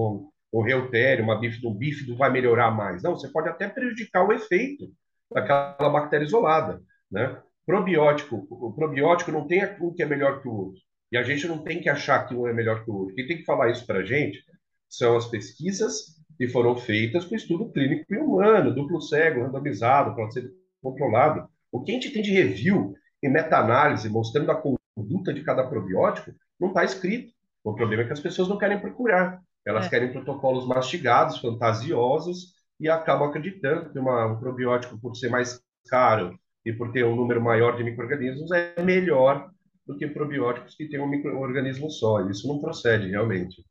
o 0.51 0.61
reutério, 0.61 1.23
uma 1.23 1.39
bífido, 1.39 1.69
um 1.69 1.73
bífido 1.73 2.15
vai 2.17 2.29
melhorar 2.29 2.71
mais. 2.71 3.01
Não, 3.01 3.15
você 3.15 3.29
pode 3.29 3.47
até 3.47 3.67
prejudicar 3.67 4.27
o 4.27 4.33
efeito 4.33 4.91
daquela 5.31 5.89
bactéria 5.89 6.25
isolada, 6.25 6.81
né? 7.09 7.41
Probiótico, 7.65 8.47
o 8.49 8.73
probiótico 8.73 9.31
não 9.31 9.47
tem 9.47 9.63
um 9.79 9.93
que 9.93 10.03
é 10.03 10.05
melhor 10.05 10.41
que 10.41 10.47
o 10.47 10.53
outro. 10.53 10.81
E 11.11 11.17
a 11.17 11.23
gente 11.23 11.47
não 11.47 11.59
tem 11.59 11.79
que 11.79 11.89
achar 11.89 12.27
que 12.27 12.35
um 12.35 12.47
é 12.47 12.53
melhor 12.53 12.83
que 12.83 12.91
o 12.91 12.95
outro. 12.95 13.15
Quem 13.15 13.27
tem 13.27 13.37
que 13.37 13.45
falar 13.45 13.69
isso 13.69 13.85
para 13.85 13.99
a 13.99 14.05
gente 14.05 14.43
são 14.89 15.15
as 15.15 15.27
pesquisas 15.27 16.17
que 16.37 16.47
foram 16.47 16.75
feitas 16.75 17.23
com 17.23 17.35
estudo 17.35 17.71
clínico 17.71 18.13
e 18.13 18.17
humano, 18.17 18.73
duplo 18.73 19.01
cego, 19.01 19.43
randomizado, 19.43 20.15
ser 20.31 20.51
controlado. 20.81 21.47
O 21.71 21.83
que 21.83 21.91
a 21.91 21.93
gente 21.93 22.11
tem 22.11 22.21
de 22.21 22.31
review 22.31 22.95
e 23.21 23.29
meta-análise 23.29 24.09
mostrando 24.09 24.51
a 24.51 24.61
conduta 24.95 25.33
de 25.33 25.43
cada 25.43 25.65
probiótico 25.67 26.31
não 26.59 26.69
está 26.69 26.83
escrito. 26.83 27.31
O 27.63 27.73
problema 27.73 28.03
é 28.03 28.05
que 28.07 28.13
as 28.13 28.19
pessoas 28.19 28.49
não 28.49 28.57
querem 28.57 28.79
procurar. 28.79 29.39
Elas 29.65 29.85
é. 29.85 29.89
querem 29.89 30.11
protocolos 30.11 30.67
mastigados, 30.67 31.39
fantasiosos, 31.39 32.53
e 32.79 32.89
acabam 32.89 33.29
acreditando 33.29 33.91
que 33.91 33.99
uma, 33.99 34.25
um 34.25 34.39
probiótico, 34.39 34.99
por 34.99 35.15
ser 35.15 35.29
mais 35.29 35.61
caro 35.87 36.37
e 36.65 36.73
por 36.73 36.91
ter 36.91 37.05
um 37.05 37.15
número 37.15 37.41
maior 37.41 37.75
de 37.77 37.83
micro-organismos, 37.83 38.51
é 38.51 38.81
melhor 38.81 39.51
do 39.85 39.95
que 39.97 40.07
probióticos 40.07 40.75
que 40.75 40.87
têm 40.87 40.99
um 40.99 41.09
microorganismo 41.09 41.89
só. 41.89 42.27
Isso 42.27 42.47
não 42.47 42.59
procede 42.59 43.09
realmente. 43.09 43.63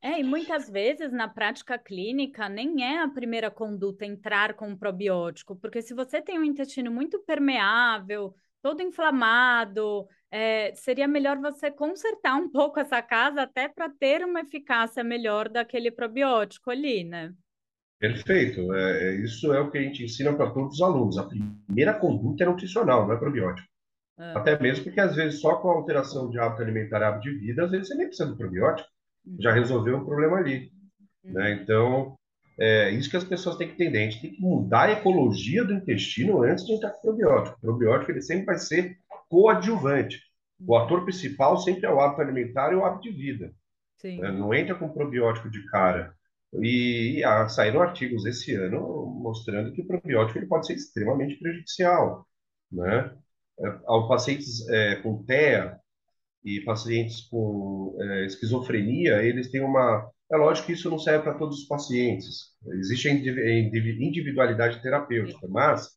É, 0.00 0.20
e 0.20 0.24
muitas 0.24 0.70
vezes 0.70 1.12
na 1.12 1.28
prática 1.28 1.76
clínica 1.76 2.48
nem 2.48 2.84
é 2.84 3.02
a 3.02 3.08
primeira 3.08 3.50
conduta 3.50 4.06
entrar 4.06 4.54
com 4.54 4.68
um 4.68 4.76
probiótico, 4.76 5.56
porque 5.56 5.82
se 5.82 5.92
você 5.92 6.22
tem 6.22 6.38
um 6.38 6.44
intestino 6.44 6.90
muito 6.90 7.18
permeável, 7.20 8.32
todo 8.62 8.80
inflamado, 8.80 10.06
é, 10.30 10.72
seria 10.74 11.08
melhor 11.08 11.38
você 11.38 11.70
consertar 11.70 12.36
um 12.36 12.50
pouco 12.50 12.78
essa 12.78 13.00
casa 13.00 13.42
até 13.42 13.68
para 13.68 13.88
ter 13.88 14.24
uma 14.24 14.40
eficácia 14.40 15.02
melhor 15.02 15.48
daquele 15.48 15.90
probiótico 15.90 16.70
ali, 16.70 17.04
né? 17.04 17.32
Perfeito. 17.98 18.72
É, 18.74 19.08
é, 19.08 19.14
isso 19.16 19.52
é 19.52 19.60
o 19.60 19.70
que 19.70 19.78
a 19.78 19.82
gente 19.82 20.04
ensina 20.04 20.32
para 20.32 20.50
todos 20.50 20.74
os 20.74 20.82
alunos. 20.82 21.18
A 21.18 21.28
primeira 21.66 21.94
conduta 21.94 22.44
é 22.44 22.46
nutricional, 22.46 23.06
não 23.06 23.14
é 23.14 23.18
probiótico. 23.18 23.66
Ah. 24.16 24.38
Até 24.38 24.58
mesmo 24.60 24.84
porque, 24.84 25.00
às 25.00 25.16
vezes, 25.16 25.40
só 25.40 25.56
com 25.56 25.70
a 25.70 25.74
alteração 25.74 26.30
de 26.30 26.38
hábito 26.38 26.62
alimentar 26.62 27.00
e 27.00 27.04
hábito 27.04 27.30
de 27.30 27.38
vida, 27.38 27.64
às 27.64 27.70
vezes 27.70 27.88
você 27.88 27.94
nem 27.94 28.06
precisa 28.06 28.28
do 28.28 28.36
probiótico. 28.36 28.88
Uhum. 29.26 29.36
Já 29.40 29.52
resolveu 29.52 29.98
o 29.98 30.04
problema 30.04 30.36
ali. 30.36 30.70
Uhum. 31.24 31.32
Né? 31.32 31.52
Então, 31.54 32.14
é 32.58 32.90
isso 32.90 33.10
que 33.10 33.16
as 33.16 33.24
pessoas 33.24 33.56
têm 33.56 33.68
que 33.68 33.74
entender. 33.74 33.98
A 33.98 34.10
gente 34.10 34.20
tem 34.20 34.32
que 34.32 34.40
mudar 34.40 34.88
a 34.88 34.92
ecologia 34.92 35.64
do 35.64 35.72
intestino 35.72 36.42
antes 36.42 36.66
de 36.66 36.72
entrar 36.72 36.90
com 36.90 36.98
o 36.98 37.02
probiótico. 37.02 37.56
O 37.56 37.60
probiótico 37.60 38.12
ele 38.12 38.22
sempre 38.22 38.46
vai 38.46 38.58
ser 38.58 38.98
coadjuvante. 39.28 40.20
O 40.60 40.76
ator 40.76 41.04
principal 41.04 41.56
sempre 41.58 41.86
é 41.86 41.90
o 41.90 42.00
hábito 42.00 42.22
alimentar 42.22 42.72
e 42.72 42.76
o 42.76 42.84
hábito 42.84 43.02
de 43.02 43.12
vida. 43.12 43.52
Né? 44.18 44.30
Não 44.32 44.52
entra 44.54 44.74
com 44.74 44.88
probiótico 44.88 45.50
de 45.50 45.64
cara. 45.66 46.14
E, 46.54 47.18
e 47.18 47.24
ah, 47.24 47.48
saíram 47.48 47.82
artigos 47.82 48.24
esse 48.24 48.54
ano 48.54 49.06
mostrando 49.20 49.72
que 49.72 49.82
o 49.82 49.86
probiótico 49.86 50.38
ele 50.38 50.46
pode 50.46 50.66
ser 50.66 50.74
extremamente 50.74 51.36
prejudicial, 51.36 52.26
né? 52.72 53.14
É, 53.60 53.78
ao 53.86 54.08
pacientes 54.08 54.66
é, 54.68 54.96
com 54.96 55.22
TEA 55.24 55.78
e 56.44 56.60
pacientes 56.60 57.22
com 57.22 57.96
é, 58.00 58.26
esquizofrenia, 58.26 59.22
eles 59.22 59.50
têm 59.50 59.62
uma... 59.62 60.10
É 60.30 60.36
lógico 60.36 60.66
que 60.68 60.72
isso 60.74 60.90
não 60.90 60.98
serve 60.98 61.24
para 61.24 61.34
todos 61.34 61.62
os 61.62 61.68
pacientes. 61.68 62.54
Existe 62.74 63.08
a 63.08 63.12
individualidade 63.12 64.80
terapêutica, 64.82 65.46
mas 65.48 65.88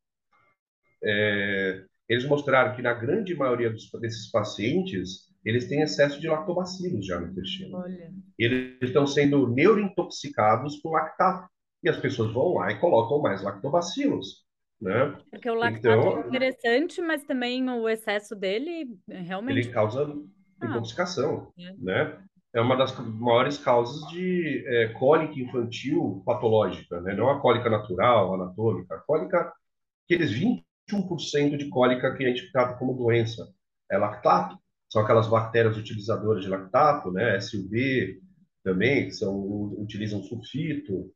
é, 1.03 1.83
eles 2.11 2.25
mostraram 2.25 2.75
que 2.75 2.81
na 2.81 2.93
grande 2.93 3.33
maioria 3.33 3.69
dos, 3.69 3.89
desses 4.01 4.29
pacientes, 4.29 5.31
eles 5.45 5.69
têm 5.69 5.81
excesso 5.81 6.19
de 6.19 6.27
lactobacilos 6.27 7.05
já 7.05 7.17
no 7.17 7.27
intestino. 7.27 7.77
Olha. 7.77 8.11
Eles 8.37 8.75
estão 8.81 9.07
sendo 9.07 9.47
neurointoxicados 9.47 10.75
por 10.81 10.91
lactato. 10.91 11.49
E 11.81 11.89
as 11.89 11.95
pessoas 11.97 12.33
vão 12.33 12.55
lá 12.55 12.69
e 12.69 12.79
colocam 12.79 13.21
mais 13.21 13.41
lactobacilos. 13.41 14.45
Né? 14.81 15.17
Porque 15.29 15.49
o 15.49 15.55
lactato 15.55 15.87
então, 15.87 16.17
é 16.17 16.27
interessante, 16.27 17.01
mas 17.01 17.23
também 17.23 17.67
o 17.69 17.87
excesso 17.87 18.35
dele 18.35 18.99
realmente. 19.07 19.59
Ele 19.59 19.69
causa 19.69 20.13
ah. 20.59 20.67
intoxicação. 20.67 21.53
É. 21.57 21.73
Né? 21.79 22.23
é 22.53 22.59
uma 22.59 22.75
das 22.75 22.93
maiores 22.99 23.57
causas 23.57 24.05
de 24.09 24.65
é, 24.67 24.89
cólica 24.89 25.39
infantil 25.39 26.21
patológica, 26.25 26.99
né? 26.99 27.15
não 27.15 27.29
a 27.29 27.39
cólica 27.39 27.69
natural, 27.69 28.33
anatômica, 28.33 28.95
a 28.95 28.99
cólica, 28.99 29.53
aqueles 30.05 30.29
21% 30.91 31.57
de 31.57 31.69
cólica 31.69 32.15
que 32.15 32.25
a 32.25 32.27
gente 32.27 32.51
trata 32.51 32.77
como 32.77 32.97
doença, 32.97 33.47
é 33.89 33.97
lactato 33.97 34.61
são 34.91 35.01
aquelas 35.01 35.27
bactérias 35.27 35.77
utilizadoras 35.77 36.43
de 36.43 36.49
lactato, 36.49 37.11
né, 37.11 37.39
SUB 37.39 38.19
também, 38.61 39.05
que 39.05 39.11
são, 39.11 39.39
utilizam 39.79 40.21
sulfito. 40.21 41.09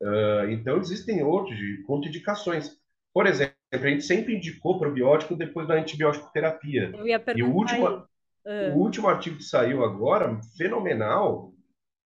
Uh, 0.00 0.50
então, 0.50 0.78
existem 0.78 1.22
outros 1.22 1.58
contraindicações. 1.86 2.70
Por 3.12 3.26
exemplo, 3.26 3.54
a 3.70 3.76
gente 3.76 4.04
sempre 4.04 4.34
indicou 4.34 4.78
probiótico 4.78 5.36
depois 5.36 5.68
da 5.68 5.74
antibiótico 5.74 6.32
terapia. 6.32 6.90
Eu 6.96 7.06
ia 7.06 7.22
e 7.36 7.42
o 7.42 7.52
último, 7.52 7.86
uh. 7.86 8.74
o 8.74 8.78
último 8.78 9.08
artigo 9.08 9.36
que 9.36 9.44
saiu 9.44 9.84
agora, 9.84 10.40
fenomenal, 10.56 11.52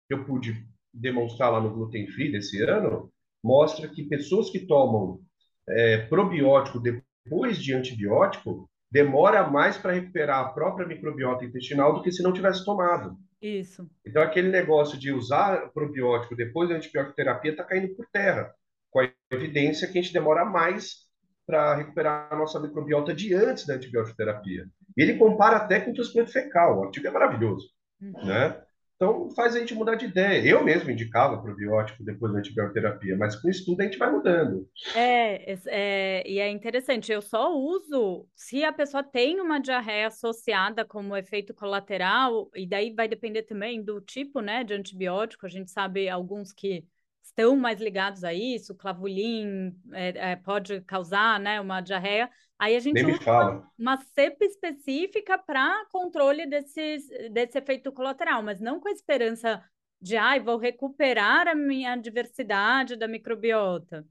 que 0.09 0.13
eu 0.13 0.25
pude 0.25 0.67
demonstrar 0.93 1.51
lá 1.51 1.61
no 1.61 1.73
Gluten 1.73 2.05
Free 2.07 2.33
desse 2.33 2.61
ano, 2.63 3.09
mostra 3.41 3.87
que 3.87 4.03
pessoas 4.03 4.49
que 4.49 4.59
tomam 4.59 5.21
é, 5.69 5.99
probiótico 5.99 6.79
depois 7.23 7.57
de 7.57 7.73
antibiótico 7.73 8.69
demora 8.91 9.49
mais 9.49 9.77
para 9.77 9.93
recuperar 9.93 10.39
a 10.39 10.49
própria 10.49 10.87
microbiota 10.87 11.43
intestinal 11.43 11.93
do 11.93 12.03
que 12.03 12.11
se 12.11 12.21
não 12.21 12.31
tivesse 12.31 12.63
tomado. 12.63 13.17
Isso. 13.41 13.89
Então, 14.05 14.21
aquele 14.21 14.49
negócio 14.49 14.97
de 14.97 15.11
usar 15.11 15.71
probiótico 15.73 16.35
depois 16.35 16.69
da 16.69 16.75
antibiótico 16.75 17.15
terapia 17.15 17.51
está 17.51 17.63
caindo 17.63 17.93
por 17.95 18.05
terra, 18.11 18.53
com 18.91 18.99
a 18.99 19.09
evidência 19.31 19.87
que 19.87 19.97
a 19.97 20.01
gente 20.01 20.13
demora 20.13 20.45
mais 20.45 21.03
para 21.45 21.75
recuperar 21.75 22.31
a 22.31 22.37
nossa 22.37 22.59
microbiota 22.59 23.13
de 23.13 23.33
antes 23.33 23.65
da 23.65 23.73
antibiótico 23.73 24.15
terapia. 24.15 24.65
E 24.95 25.01
ele 25.01 25.17
compara 25.17 25.57
até 25.57 25.81
com 25.81 25.91
o 25.91 25.93
transplante 25.93 26.31
fecal, 26.31 26.79
o 26.79 26.83
artigo 26.85 27.07
é 27.07 27.11
maravilhoso, 27.11 27.67
uhum. 28.01 28.25
né? 28.25 28.61
Então, 29.03 29.29
faz 29.35 29.53
a 29.53 29.59
gente 29.59 29.75
mudar 29.75 29.95
de 29.95 30.05
ideia. 30.05 30.41
Eu 30.49 30.63
mesmo 30.63 30.89
indicava 30.89 31.41
probiótico 31.41 32.05
depois 32.05 32.31
da 32.31 32.39
antibioterapia, 32.39 33.17
mas 33.17 33.35
com 33.35 33.49
estudo 33.49 33.81
a 33.81 33.83
gente 33.83 33.97
vai 33.97 34.09
mudando. 34.09 34.65
É, 34.95 35.53
é, 35.67 36.23
e 36.25 36.39
é 36.39 36.49
interessante. 36.49 37.11
Eu 37.11 37.21
só 37.21 37.53
uso 37.53 38.25
se 38.33 38.63
a 38.63 38.71
pessoa 38.71 39.03
tem 39.03 39.41
uma 39.41 39.59
diarreia 39.59 40.07
associada 40.07 40.85
como 40.85 41.17
efeito 41.17 41.53
colateral, 41.53 42.49
e 42.55 42.65
daí 42.65 42.93
vai 42.93 43.09
depender 43.09 43.43
também 43.43 43.83
do 43.83 43.99
tipo, 43.99 44.39
né, 44.39 44.63
de 44.63 44.73
antibiótico. 44.73 45.45
A 45.45 45.49
gente 45.49 45.69
sabe 45.69 46.07
alguns 46.07 46.53
que 46.53 46.85
estão 47.21 47.57
mais 47.57 47.81
ligados 47.81 48.23
a 48.23 48.33
isso, 48.33 48.75
clavulin 48.75 49.75
é, 49.91 50.31
é, 50.31 50.35
pode 50.37 50.79
causar, 50.81 51.41
né, 51.41 51.59
uma 51.59 51.81
diarreia. 51.81 52.29
Aí 52.59 52.75
a 52.75 52.79
gente 52.79 53.03
Nem 53.03 53.15
usa 53.15 53.63
uma 53.77 53.97
cepa 53.97 54.45
específica 54.45 55.37
para 55.37 55.85
controle 55.91 56.45
desses, 56.45 57.07
desse 57.31 57.57
efeito 57.57 57.91
colateral, 57.91 58.41
mas 58.41 58.61
não 58.61 58.79
com 58.79 58.87
a 58.87 58.91
esperança 58.91 59.61
de, 60.01 60.15
ai, 60.17 60.39
vou 60.39 60.57
recuperar 60.57 61.47
a 61.47 61.55
minha 61.55 61.95
diversidade 61.95 62.95
da 62.95 63.07
microbiota. 63.07 64.05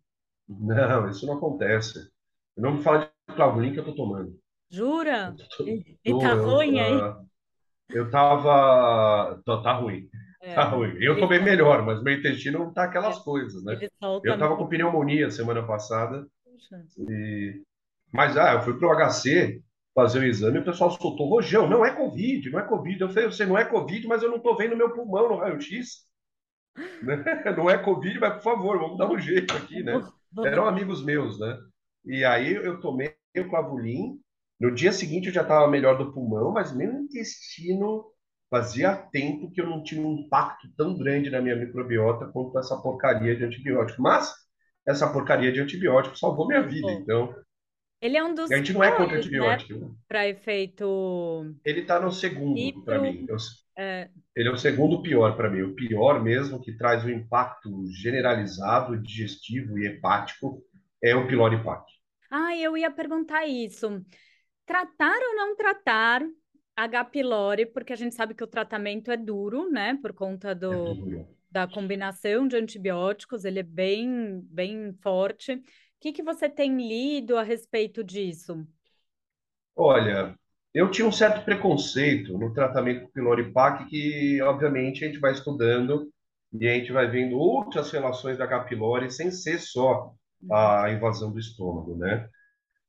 Não, 0.48 1.08
isso 1.08 1.26
não 1.26 1.34
acontece. 1.34 1.98
Eu 2.56 2.62
não 2.62 2.74
me 2.76 2.82
fala 2.82 3.10
de 3.28 3.34
clavulin 3.34 3.72
que 3.72 3.80
eu 3.80 3.84
tô 3.84 3.94
tomando. 3.94 4.38
Jura? 4.70 5.34
Tô, 5.56 5.64
e, 5.64 5.98
e 6.04 6.18
tá 6.18 6.30
eu, 6.30 6.44
ruim 6.44 6.80
aí? 6.80 6.96
Uh, 6.96 7.26
eu 7.90 8.10
tava... 8.10 9.40
Tá, 9.44 9.62
tá 9.62 9.72
ruim. 9.74 10.08
É, 10.42 10.54
tá 10.54 10.64
ruim. 10.64 10.96
Eu 10.98 11.18
tô 11.18 11.26
bem 11.28 11.42
melhor, 11.42 11.84
mas 11.84 12.02
meu 12.02 12.14
intestino 12.14 12.58
não 12.58 12.72
tá 12.72 12.84
aquelas 12.84 13.18
é, 13.18 13.22
coisas, 13.22 13.62
né? 13.64 13.78
Eu 14.24 14.38
tava 14.38 14.56
com 14.56 14.66
pneumonia 14.66 15.30
semana 15.30 15.64
passada. 15.64 16.26
E 16.98 17.62
mas, 18.12 18.36
ah, 18.36 18.54
eu 18.54 18.62
fui 18.62 18.78
para 18.78 18.88
o 18.88 19.10
HC 19.10 19.62
fazer 19.94 20.20
o 20.20 20.24
exame 20.24 20.58
e 20.58 20.60
o 20.60 20.64
pessoal 20.64 20.90
soltou 20.90 21.28
rojão. 21.28 21.68
Não 21.68 21.84
é 21.84 21.94
Covid, 21.94 22.50
não 22.50 22.60
é 22.60 22.62
Covid. 22.66 23.00
Eu 23.00 23.08
falei, 23.08 23.26
você 23.26 23.46
não 23.46 23.58
é 23.58 23.64
Covid, 23.64 24.06
mas 24.06 24.22
eu 24.22 24.28
não 24.28 24.36
estou 24.36 24.56
vendo 24.56 24.76
meu 24.76 24.92
pulmão 24.92 25.28
no 25.28 25.36
raio-x. 25.36 26.10
Né? 27.02 27.22
Não 27.54 27.68
é 27.68 27.76
Covid, 27.76 28.18
mas 28.18 28.32
por 28.36 28.42
favor, 28.42 28.78
vamos 28.78 28.96
dar 28.96 29.10
um 29.10 29.18
jeito 29.18 29.54
aqui, 29.54 29.82
né? 29.82 29.92
Eram 30.42 30.66
amigos 30.66 31.04
meus, 31.04 31.38
né? 31.38 31.58
E 32.02 32.24
aí 32.24 32.54
eu 32.54 32.80
tomei 32.80 33.14
o 33.36 33.48
clavulin. 33.50 34.18
No 34.58 34.74
dia 34.74 34.90
seguinte 34.90 35.26
eu 35.26 35.34
já 35.34 35.42
estava 35.42 35.68
melhor 35.68 35.98
do 35.98 36.14
pulmão, 36.14 36.50
mas 36.50 36.74
meu 36.74 36.90
intestino 36.90 38.06
fazia 38.48 38.96
tempo 38.96 39.50
que 39.50 39.60
eu 39.60 39.68
não 39.68 39.82
tinha 39.82 40.00
um 40.00 40.20
impacto 40.20 40.66
tão 40.74 40.96
grande 40.96 41.28
na 41.28 41.42
minha 41.42 41.56
microbiota 41.56 42.26
quanto 42.28 42.58
essa 42.58 42.76
porcaria 42.80 43.36
de 43.36 43.44
antibiótico. 43.44 44.00
Mas 44.00 44.32
essa 44.86 45.12
porcaria 45.12 45.52
de 45.52 45.60
antibiótico 45.60 46.18
salvou 46.18 46.46
minha 46.46 46.62
vida. 46.62 46.90
Então, 46.90 47.34
ele 48.02 48.16
é 48.16 48.24
um 48.24 48.34
dos. 48.34 48.50
A 48.50 48.56
gente 48.56 48.72
não 48.72 48.82
é 48.82 48.90
contra 48.90 49.16
antibiótico. 49.16 49.78
Né? 49.78 49.90
Para 50.08 50.28
efeito. 50.28 51.54
Ele 51.64 51.82
está 51.82 52.00
no 52.00 52.10
segundo, 52.10 52.84
para 52.84 52.98
mim. 52.98 53.24
Eu, 53.28 53.36
é... 53.78 54.10
Ele 54.34 54.48
é 54.48 54.52
o 54.52 54.56
segundo 54.56 55.00
pior 55.00 55.36
para 55.36 55.48
mim. 55.48 55.62
O 55.62 55.74
pior 55.74 56.20
mesmo, 56.20 56.60
que 56.60 56.76
traz 56.76 57.04
um 57.04 57.10
impacto 57.10 57.70
generalizado, 57.92 59.00
digestivo 59.00 59.78
e 59.78 59.86
hepático, 59.86 60.64
é 61.00 61.14
o 61.14 61.28
pylori 61.28 61.62
PAC. 61.62 61.84
Ah, 62.28 62.56
eu 62.56 62.76
ia 62.76 62.90
perguntar 62.90 63.46
isso. 63.46 64.04
Tratar 64.66 65.18
ou 65.28 65.36
não 65.36 65.54
tratar 65.54 66.22
H. 66.76 67.04
pylori, 67.04 67.66
porque 67.66 67.92
a 67.92 67.96
gente 67.96 68.16
sabe 68.16 68.34
que 68.34 68.42
o 68.42 68.48
tratamento 68.48 69.12
é 69.12 69.16
duro, 69.16 69.70
né? 69.70 69.96
Por 70.02 70.12
conta 70.12 70.54
do, 70.54 71.18
é 71.20 71.24
da 71.52 71.68
combinação 71.68 72.48
de 72.48 72.56
antibióticos, 72.56 73.44
ele 73.44 73.60
é 73.60 73.62
bem, 73.62 74.40
bem 74.50 74.94
forte 75.02 75.62
que, 76.02 76.12
que 76.12 76.22
você 76.22 76.48
tem 76.50 76.76
lido 76.76 77.36
a 77.38 77.42
respeito 77.44 78.02
disso? 78.04 78.66
Olha, 79.76 80.34
Eu 80.74 80.90
tinha 80.90 81.06
um 81.08 81.12
certo 81.12 81.44
preconceito 81.44 82.38
no 82.38 82.52
tratamento 82.54 83.02
com 83.06 83.12
pylori 83.12 83.52
PAC, 83.52 83.86
que 83.90 84.42
obviamente 84.42 85.04
a 85.04 85.08
gente 85.08 85.20
vai 85.20 85.32
estudando 85.32 86.10
e 86.52 86.68
a 86.68 86.74
gente 86.74 86.92
vai 86.92 87.08
vendo 87.10 87.38
outras 87.38 87.90
relações 87.92 88.38
da 88.38 88.44
H. 88.46 88.64
pylori 88.66 89.10
sem 89.12 89.30
ser 89.30 89.58
só 89.60 90.12
a 90.52 90.90
invasão 90.92 91.32
do 91.32 91.38
estômago, 91.40 91.96
né? 91.96 92.28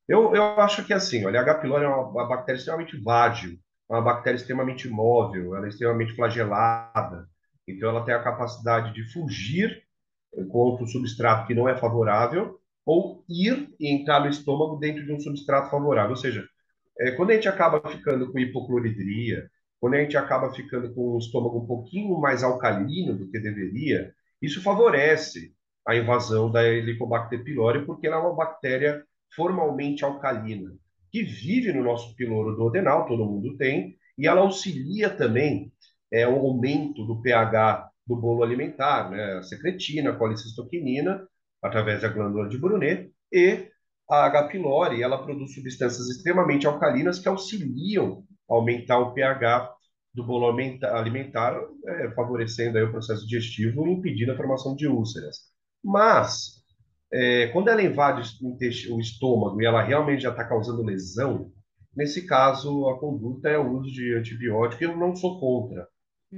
Eu, 0.07 0.36
eu 0.36 0.43
acho 0.61 0.86
que 0.86 0.93
assim, 0.93 1.26
olha, 1.26 1.39
a 1.39 1.43
H. 1.43 1.55
pylori 1.61 1.86
é 1.86 1.89
uma, 1.89 2.07
uma 2.09 2.28
bactéria 2.30 2.59
extremamente 2.59 2.97
vágil, 3.01 3.57
uma 3.89 4.01
bactéria 4.01 4.38
extremamente 4.38 4.89
móvel, 4.89 5.55
ela 5.55 5.66
é 5.68 5.70
extremamente 5.70 6.16
flagelada, 6.16 7.28
então 7.68 7.89
ela 7.89 8.05
tem 8.05 8.16
a 8.16 8.24
capacidade 8.24 8.93
de 8.93 9.03
fugir 9.14 9.84
contra 10.51 10.84
o 10.86 10.88
substrato 10.88 11.47
que 11.47 11.55
não 11.55 11.70
é 11.70 11.78
favorável 11.78 12.59
ou 12.86 13.24
ir 13.30 13.70
e 13.80 13.90
entrar 13.90 14.20
no 14.22 14.30
estômago 14.30 14.78
dentro 14.78 15.06
de 15.06 15.14
um 15.14 15.20
substrato 15.20 15.70
favorável, 15.70 16.12
ou 16.12 16.18
seja, 16.18 16.46
é, 17.00 17.12
quando 17.12 17.32
a 17.32 17.34
gente 17.36 17.48
acaba 17.48 17.82
ficando 17.90 18.32
com 18.32 18.40
hipocloridria, 18.40 19.50
quando 19.80 19.96
a 19.96 20.00
gente 20.00 20.16
acaba 20.16 20.54
ficando 20.54 20.94
com 20.94 21.16
o 21.16 21.18
estômago 21.18 21.60
um 21.60 21.68
pouquinho 21.68 22.20
mais 22.20 22.44
alcalino 22.44 23.18
do 23.18 23.30
que 23.30 23.40
deveria, 23.40 24.14
isso 24.42 24.62
favorece 24.62 25.54
a 25.86 25.96
invasão 25.96 26.52
da 26.52 26.64
Helicobacter 26.64 27.44
pylori, 27.44 27.86
porque 27.86 28.08
ela 28.08 28.18
é 28.18 28.20
uma 28.20 28.36
bactéria 28.36 29.04
formalmente 29.36 30.04
alcalina, 30.04 30.72
que 31.12 31.24
vive 31.24 31.74
no 31.74 31.84
nosso 31.84 32.16
piloro 32.16 32.56
duodenal, 32.56 33.06
todo 33.06 33.26
mundo 33.26 33.58
tem, 33.58 33.98
e 34.18 34.28
ela 34.28 34.42
auxilia 34.42 35.10
também 35.10 35.72
é, 36.12 36.28
o 36.28 36.36
aumento 36.36 37.06
do 37.06 37.22
pH 37.22 37.90
do 38.06 38.16
bolo 38.16 38.44
alimentar, 38.44 39.10
né? 39.10 39.38
a 39.38 39.44
secretina, 39.44 40.12
a 40.12 40.16
colicistoquinina, 40.16 41.28
através 41.64 42.01
da 42.01 42.09
glândula 42.09 42.49
de 42.49 42.57
Brunet, 42.57 43.11
e 43.32 43.70
a 44.09 44.26
H. 44.26 44.49
pylori 44.49 45.01
ela 45.01 45.24
produz 45.24 45.53
substâncias 45.53 46.07
extremamente 46.09 46.68
alcalinas 46.68 47.20
que 47.20 47.28
auxiliam 47.28 48.24
a 48.49 48.55
aumentar 48.55 48.99
o 48.99 49.14
pH 49.14 49.74
do 50.14 50.24
bolo 50.24 50.47
alimentar, 50.47 51.59
é, 51.88 52.11
favorecendo 52.11 52.78
aí 52.78 52.84
o 52.84 52.91
processo 52.91 53.26
digestivo 53.26 53.88
e 53.88 53.93
impedindo 53.93 54.32
a 54.32 54.38
formação 54.38 54.76
de 54.76 54.88
úlceras. 54.88 55.38
Mas, 55.84 56.64
é, 57.11 57.47
quando 57.47 57.70
ela 57.70 57.82
invade 57.82 58.22
o 58.91 58.99
estômago 58.99 59.59
e 59.59 59.66
ela 59.66 59.82
realmente 59.82 60.22
já 60.24 60.30
está 60.30 60.43
causando 60.47 60.84
lesão, 60.84 61.51
nesse 61.95 62.28
caso, 62.28 62.89
a 62.89 62.99
conduta 62.99 63.49
é 63.49 63.57
o 63.57 63.72
uso 63.72 63.91
de 63.91 64.14
antibiótico. 64.16 64.84
Eu 64.84 64.95
não 64.95 65.16
sou 65.16 65.39
contra, 65.39 65.88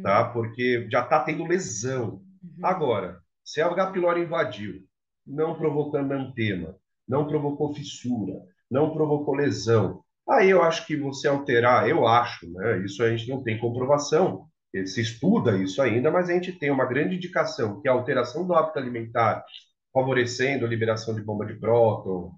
tá? 0.02 0.28
Uhum. 0.28 0.34
Porque 0.34 0.88
já 0.90 1.02
está 1.04 1.24
tendo 1.24 1.46
lesão. 1.46 2.22
Uhum. 2.42 2.66
Agora, 2.66 3.20
se 3.44 3.62
a 3.62 3.68
H. 3.68 3.92
pylori 3.92 4.22
invadiu, 4.22 4.82
não 5.26 5.56
provocando 5.56 6.12
antema, 6.12 6.76
não 7.08 7.28
provocou 7.28 7.74
fissura, 7.74 8.34
não 8.70 8.94
provocou 8.94 9.36
lesão. 9.36 10.02
Aí 10.28 10.50
eu 10.50 10.62
acho 10.64 10.86
que 10.88 10.96
você 10.96 11.28
alterar, 11.28 11.88
eu 11.88 12.08
acho, 12.08 12.52
né? 12.52 12.84
Isso 12.84 13.04
a 13.04 13.10
gente 13.10 13.30
não 13.30 13.44
tem 13.44 13.60
comprovação, 13.60 14.48
se 14.86 15.00
estuda 15.00 15.58
isso 15.58 15.82
ainda, 15.82 16.12
mas 16.12 16.30
a 16.30 16.34
gente 16.34 16.52
tem 16.52 16.70
uma 16.70 16.86
grande 16.86 17.16
indicação 17.16 17.80
que 17.80 17.88
a 17.88 17.94
alteração 17.94 18.46
do 18.46 18.54
hábito 18.54 18.80
alimentar, 18.80 19.46
favorecendo 19.94 20.66
a 20.66 20.70
liberação 20.70 21.16
de 21.16 21.22
bomba 21.22 21.46
de 21.46 21.56
próton, 21.56 22.34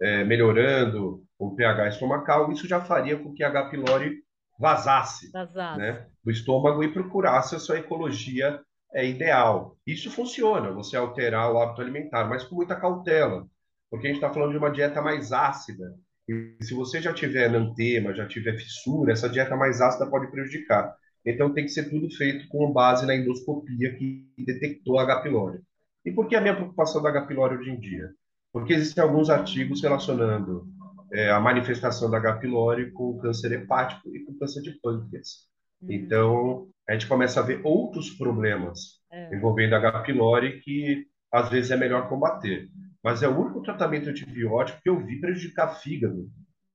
é, 0.00 0.24
melhorando 0.24 1.22
o 1.38 1.54
pH 1.54 1.88
estomacal, 1.88 2.50
isso 2.50 2.66
já 2.66 2.80
faria 2.80 3.18
com 3.18 3.34
que 3.34 3.44
a 3.44 3.48
H. 3.48 3.70
pylori 3.70 4.22
vazasse, 4.58 5.30
vazasse. 5.30 5.78
Né, 5.78 6.06
do 6.24 6.30
estômago 6.30 6.82
e 6.82 6.92
procurasse 6.92 7.54
a 7.54 7.58
sua 7.58 7.78
ecologia 7.78 8.60
é, 8.94 9.06
ideal. 9.06 9.76
Isso 9.86 10.10
funciona, 10.10 10.70
você 10.70 10.96
alterar 10.96 11.52
o 11.52 11.58
hábito 11.58 11.80
alimentar, 11.80 12.24
mas 12.28 12.44
com 12.44 12.54
muita 12.56 12.76
cautela 12.76 13.46
porque 13.92 14.06
a 14.06 14.10
gente 14.10 14.22
está 14.24 14.32
falando 14.32 14.52
de 14.52 14.56
uma 14.56 14.70
dieta 14.70 15.02
mais 15.02 15.32
ácida. 15.32 15.94
E 16.26 16.56
se 16.62 16.72
você 16.72 16.98
já 16.98 17.12
tiver 17.12 17.50
nantema, 17.50 18.14
já 18.14 18.26
tiver 18.26 18.56
fissura, 18.56 19.12
essa 19.12 19.28
dieta 19.28 19.54
mais 19.54 19.82
ácida 19.82 20.08
pode 20.08 20.30
prejudicar. 20.30 20.96
Então 21.26 21.52
tem 21.52 21.66
que 21.66 21.70
ser 21.70 21.90
tudo 21.90 22.10
feito 22.16 22.48
com 22.48 22.72
base 22.72 23.04
na 23.04 23.14
endoscopia 23.14 23.94
que 23.94 24.26
detectou 24.38 24.98
a 24.98 25.02
H. 25.02 25.20
pylori. 25.20 25.60
E 26.06 26.10
por 26.10 26.26
que 26.26 26.34
a 26.34 26.40
minha 26.40 26.56
preocupação 26.56 27.02
da 27.02 27.10
H. 27.10 27.26
pylori 27.26 27.58
hoje 27.58 27.70
em 27.70 27.78
dia? 27.78 28.10
Porque 28.50 28.72
existem 28.72 29.04
alguns 29.04 29.28
artigos 29.28 29.82
relacionando 29.82 30.66
é, 31.12 31.30
a 31.30 31.38
manifestação 31.38 32.10
da 32.10 32.16
H. 32.16 32.38
pylori 32.38 32.90
com 32.92 33.18
câncer 33.18 33.52
hepático 33.52 34.08
e 34.16 34.24
com 34.24 34.38
câncer 34.38 34.62
de 34.62 34.70
pâncreas. 34.80 35.48
Uhum. 35.82 35.92
Então, 35.92 36.68
a 36.88 36.92
gente 36.92 37.06
começa 37.06 37.40
a 37.40 37.42
ver 37.42 37.60
outros 37.64 38.10
problemas 38.10 39.00
é. 39.10 39.34
envolvendo 39.34 39.74
a 39.74 39.78
H. 39.78 40.02
pylori 40.02 40.60
que 40.60 41.06
às 41.30 41.48
vezes 41.48 41.70
é 41.70 41.76
melhor 41.76 42.08
combater 42.08 42.68
mas 43.02 43.22
é 43.22 43.28
o 43.28 43.36
único 43.36 43.62
tratamento 43.62 44.08
antibiótico 44.08 44.80
que 44.80 44.88
eu 44.88 45.04
vi 45.04 45.20
prejudicar 45.20 45.74
fígado. 45.80 46.30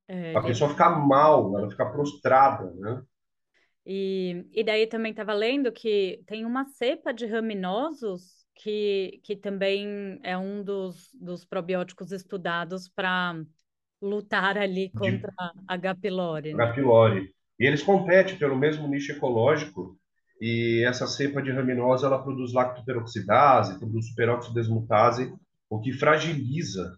É, 0.07 0.35
a 0.35 0.41
pessoa 0.41 0.69
ficar 0.69 0.89
mal, 0.89 1.57
ela 1.57 1.69
ficar 1.69 1.87
prostrada, 1.87 2.73
né? 2.75 3.01
E, 3.85 4.45
e 4.51 4.63
daí 4.63 4.85
também 4.87 5.11
estava 5.11 5.33
lendo 5.33 5.71
que 5.71 6.21
tem 6.27 6.45
uma 6.45 6.65
cepa 6.65 7.13
de 7.13 7.25
raminosos 7.25 8.45
que, 8.53 9.21
que 9.23 9.35
também 9.35 10.19
é 10.23 10.37
um 10.37 10.61
dos, 10.61 11.09
dos 11.13 11.45
probióticos 11.45 12.11
estudados 12.11 12.89
para 12.89 13.41
lutar 14.01 14.57
ali 14.57 14.89
contra 14.91 15.31
de... 15.31 15.35
a 15.67 15.73
H. 15.73 15.95
pylori. 15.95 16.53
Né? 16.53 16.63
H. 16.63 16.73
pylori. 16.73 17.33
E 17.59 17.65
eles 17.65 17.81
competem 17.81 18.37
pelo 18.37 18.55
mesmo 18.55 18.87
nicho 18.87 19.11
ecológico, 19.11 19.97
e 20.39 20.83
essa 20.87 21.07
cepa 21.07 21.41
de 21.41 21.51
raminosa 21.51 22.05
ela 22.05 22.21
produz 22.21 22.53
lactoperoxidase, 22.53 23.79
produz 23.79 24.07
superóxido 24.09 24.53
desmutase, 24.53 25.33
o 25.69 25.79
que 25.79 25.91
fragiliza 25.91 26.95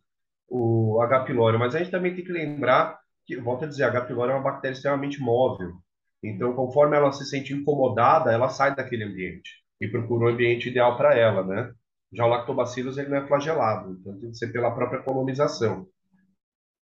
o 0.48 1.00
H. 1.02 1.24
pylori. 1.24 1.58
Mas 1.58 1.74
a 1.74 1.80
gente 1.80 1.92
também 1.92 2.14
tem 2.14 2.26
que 2.26 2.32
lembrar 2.32 3.00
que, 3.26 3.38
volto 3.38 3.64
a 3.64 3.68
dizer, 3.68 3.84
H. 3.84 4.02
pylori 4.02 4.32
é 4.32 4.36
uma 4.36 4.44
bactéria 4.44 4.74
extremamente 4.74 5.22
móvel. 5.22 5.74
Então, 6.22 6.54
conforme 6.54 6.98
ela 6.98 7.12
se 7.14 7.26
sente 7.26 7.54
incomodada, 7.54 8.32
ela 8.32 8.50
sai 8.50 8.76
daquele 8.76 9.06
ambiente 9.06 9.50
e 9.80 9.88
procura 9.88 10.26
um 10.26 10.34
ambiente 10.34 10.68
ideal 10.68 10.98
para 10.98 11.16
ela, 11.16 11.46
né? 11.46 11.72
Já 12.12 12.26
o 12.26 12.30
lactobacillus 12.30 12.98
ele 12.98 13.10
não 13.10 13.18
é 13.18 13.28
flagelado, 13.28 13.94
então 13.94 14.20
tem 14.20 14.32
que 14.32 14.38
ser 14.38 14.52
pela 14.52 14.72
própria 14.72 15.02
colonização. 15.02 15.88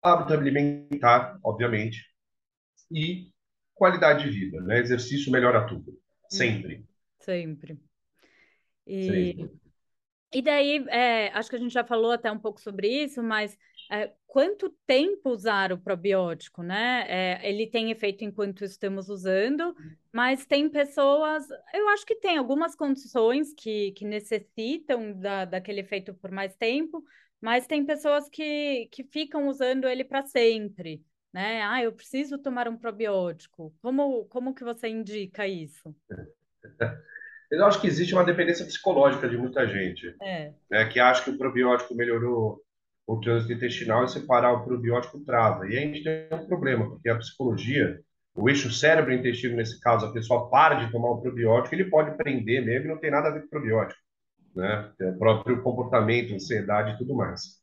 Hábito 0.01 0.33
alimentar, 0.33 1.37
obviamente, 1.43 2.03
e 2.89 3.27
qualidade 3.77 4.23
de 4.23 4.29
vida, 4.29 4.59
né? 4.61 4.79
Exercício 4.79 5.31
melhora 5.31 5.65
tudo, 5.67 5.97
sempre. 6.29 6.85
Sempre. 7.19 7.79
E 8.85 9.35
sempre. 9.35 9.67
E 10.33 10.41
daí, 10.41 10.85
é, 10.89 11.29
acho 11.29 11.49
que 11.49 11.55
a 11.55 11.59
gente 11.59 11.73
já 11.73 11.85
falou 11.85 12.11
até 12.11 12.29
um 12.29 12.37
pouco 12.37 12.59
sobre 12.59 12.89
isso, 12.89 13.23
mas 13.23 13.57
é, 13.89 14.11
quanto 14.25 14.69
tempo 14.85 15.29
usar 15.29 15.71
o 15.71 15.77
probiótico, 15.77 16.61
né? 16.61 17.05
É, 17.07 17.49
ele 17.49 17.65
tem 17.65 17.91
efeito 17.91 18.25
enquanto 18.25 18.65
estamos 18.65 19.07
usando, 19.07 19.73
mas 20.11 20.45
tem 20.45 20.69
pessoas, 20.69 21.47
eu 21.73 21.87
acho 21.89 22.05
que 22.05 22.15
tem 22.15 22.37
algumas 22.37 22.75
condições 22.75 23.53
que, 23.53 23.93
que 23.93 24.03
necessitam 24.03 25.13
da, 25.13 25.45
daquele 25.45 25.79
efeito 25.79 26.13
por 26.13 26.29
mais 26.29 26.53
tempo, 26.57 27.01
mas 27.39 27.65
tem 27.65 27.85
pessoas 27.85 28.27
que, 28.29 28.89
que 28.91 29.05
ficam 29.05 29.47
usando 29.47 29.87
ele 29.87 30.03
para 30.03 30.25
sempre, 30.25 31.01
né? 31.33 31.61
Ah, 31.63 31.83
eu 31.83 31.91
preciso 31.91 32.37
tomar 32.37 32.67
um 32.67 32.77
probiótico. 32.77 33.73
Como, 33.81 34.25
como 34.25 34.53
que 34.53 34.63
você 34.63 34.87
indica 34.87 35.47
isso? 35.47 35.95
Eu 37.49 37.65
acho 37.65 37.79
que 37.79 37.87
existe 37.87 38.13
uma 38.13 38.25
dependência 38.25 38.65
psicológica 38.65 39.29
de 39.29 39.37
muita 39.37 39.65
gente, 39.65 40.13
é. 40.21 40.51
né, 40.69 40.85
que 40.85 40.99
acha 40.99 41.23
que 41.23 41.29
o 41.29 41.37
probiótico 41.37 41.95
melhorou 41.95 42.61
o 43.07 43.19
trânsito 43.21 43.53
intestinal 43.53 44.03
e 44.03 44.09
separar 44.09 44.51
o 44.51 44.65
probiótico 44.65 45.23
trava. 45.23 45.65
E 45.65 45.77
aí 45.77 45.83
a 45.83 45.87
gente 45.87 46.03
tem 46.03 46.27
um 46.33 46.45
problema, 46.45 46.89
porque 46.89 47.09
a 47.09 47.17
psicologia, 47.17 48.01
o 48.35 48.49
eixo 48.49 48.69
cérebro-intestino, 48.69 49.55
nesse 49.55 49.79
caso, 49.79 50.05
a 50.05 50.11
pessoa 50.11 50.49
para 50.49 50.75
de 50.75 50.91
tomar 50.91 51.11
o 51.11 51.21
probiótico, 51.21 51.73
ele 51.73 51.89
pode 51.89 52.17
prender 52.17 52.65
mesmo 52.65 52.87
e 52.87 52.89
não 52.89 52.99
tem 52.99 53.11
nada 53.11 53.29
a 53.29 53.31
ver 53.31 53.43
com 53.43 53.47
probiótico. 53.47 53.99
Né? 54.53 54.91
É 54.99 55.09
o 55.11 55.17
próprio 55.17 55.61
comportamento, 55.63 56.33
ansiedade 56.33 56.95
e 56.95 56.97
tudo 56.97 57.15
mais. 57.15 57.61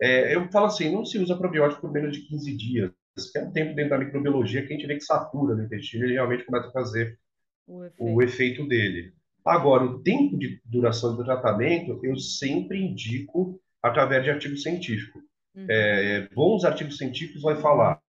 É, 0.00 0.34
eu 0.34 0.50
falo 0.50 0.66
assim, 0.66 0.90
não 0.90 1.04
se 1.04 1.18
usa 1.18 1.36
probiótico 1.36 1.82
por 1.82 1.92
menos 1.92 2.16
de 2.16 2.22
15 2.26 2.56
dias, 2.56 2.90
que 3.26 3.38
é 3.38 3.42
um 3.42 3.52
tempo 3.52 3.74
dentro 3.74 3.90
da 3.90 3.98
microbiologia 3.98 4.66
que 4.66 4.72
a 4.72 4.76
gente 4.76 4.86
vê 4.86 4.94
que 4.96 5.04
satura 5.04 5.54
no 5.54 5.64
intestino 5.64 6.06
e 6.06 6.12
realmente 6.12 6.44
começa 6.44 6.68
a 6.68 6.72
fazer 6.72 7.18
o 7.66 7.84
efeito, 7.84 8.14
o 8.14 8.22
efeito 8.22 8.68
dele. 8.68 9.12
Agora, 9.44 9.84
o 9.84 10.00
tempo 10.00 10.38
de 10.38 10.60
duração 10.64 11.16
do 11.16 11.24
tratamento, 11.24 11.98
eu 12.02 12.16
sempre 12.16 12.78
indico 12.78 13.60
através 13.82 14.24
de 14.24 14.30
artigo 14.30 14.56
científico. 14.56 15.20
Uhum. 15.54 15.66
É, 15.68 16.28
bons 16.34 16.64
artigos 16.64 16.98
científicos 16.98 17.42
vai 17.42 17.56
falar 17.56 18.00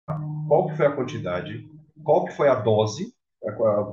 qual 0.48 0.68
que 0.68 0.76
foi 0.76 0.86
a 0.86 0.92
quantidade, 0.92 1.68
qual 2.02 2.24
que 2.24 2.32
foi 2.32 2.48
a 2.48 2.54
dose, 2.54 3.12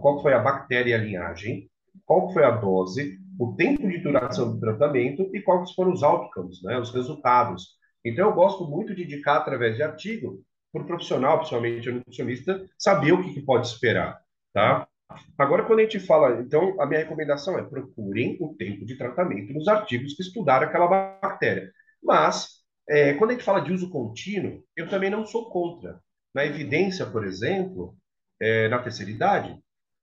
qual 0.01 0.17
que 0.17 0.23
foi 0.23 0.33
a 0.33 0.39
bactéria 0.39 0.91
e 0.91 0.93
a 0.93 0.97
linhagem, 0.97 1.69
qual 2.05 2.27
que 2.27 2.33
foi 2.33 2.43
a 2.43 2.51
dose, 2.51 3.17
o 3.39 3.53
tempo 3.53 3.87
de 3.87 3.99
duração 3.99 4.53
do 4.53 4.59
tratamento 4.59 5.29
e 5.33 5.41
quais 5.41 5.71
foram 5.73 5.91
os 5.91 6.03
outcomes, 6.03 6.61
né, 6.63 6.79
os 6.79 6.91
resultados. 6.93 7.75
Então, 8.03 8.29
eu 8.29 8.35
gosto 8.35 8.67
muito 8.67 8.95
de 8.95 9.03
indicar 9.03 9.37
através 9.37 9.75
de 9.75 9.83
artigo 9.83 10.41
para 10.75 10.83
o 10.83 10.87
profissional, 10.87 11.37
principalmente 11.37 11.89
o 11.89 11.93
nutricionista, 11.93 12.65
saber 12.77 13.13
o 13.13 13.23
que, 13.23 13.33
que 13.33 13.41
pode 13.41 13.67
esperar, 13.67 14.19
tá? 14.53 14.85
Agora, 15.37 15.63
quando 15.63 15.79
a 15.79 15.83
gente 15.83 15.99
fala, 15.99 16.41
então, 16.41 16.79
a 16.81 16.85
minha 16.85 16.99
recomendação 16.99 17.57
é 17.57 17.63
procurem 17.63 18.37
o 18.41 18.53
tempo 18.55 18.85
de 18.85 18.97
tratamento 18.97 19.53
nos 19.53 19.67
artigos 19.67 20.13
que 20.13 20.21
estudaram 20.21 20.67
aquela 20.67 20.87
bactéria. 20.87 21.71
Mas, 22.03 22.61
é, 22.89 23.13
quando 23.13 23.29
a 23.29 23.33
gente 23.33 23.45
fala 23.45 23.61
de 23.61 23.71
uso 23.71 23.89
contínuo, 23.89 24.63
eu 24.75 24.89
também 24.89 25.09
não 25.09 25.25
sou 25.25 25.49
contra. 25.49 25.99
na 26.33 26.45
evidência, 26.45 27.05
por 27.05 27.25
exemplo, 27.25 27.95
é, 28.41 28.67
na 28.67 28.79
terceira 28.79 29.09
idade. 29.09 29.57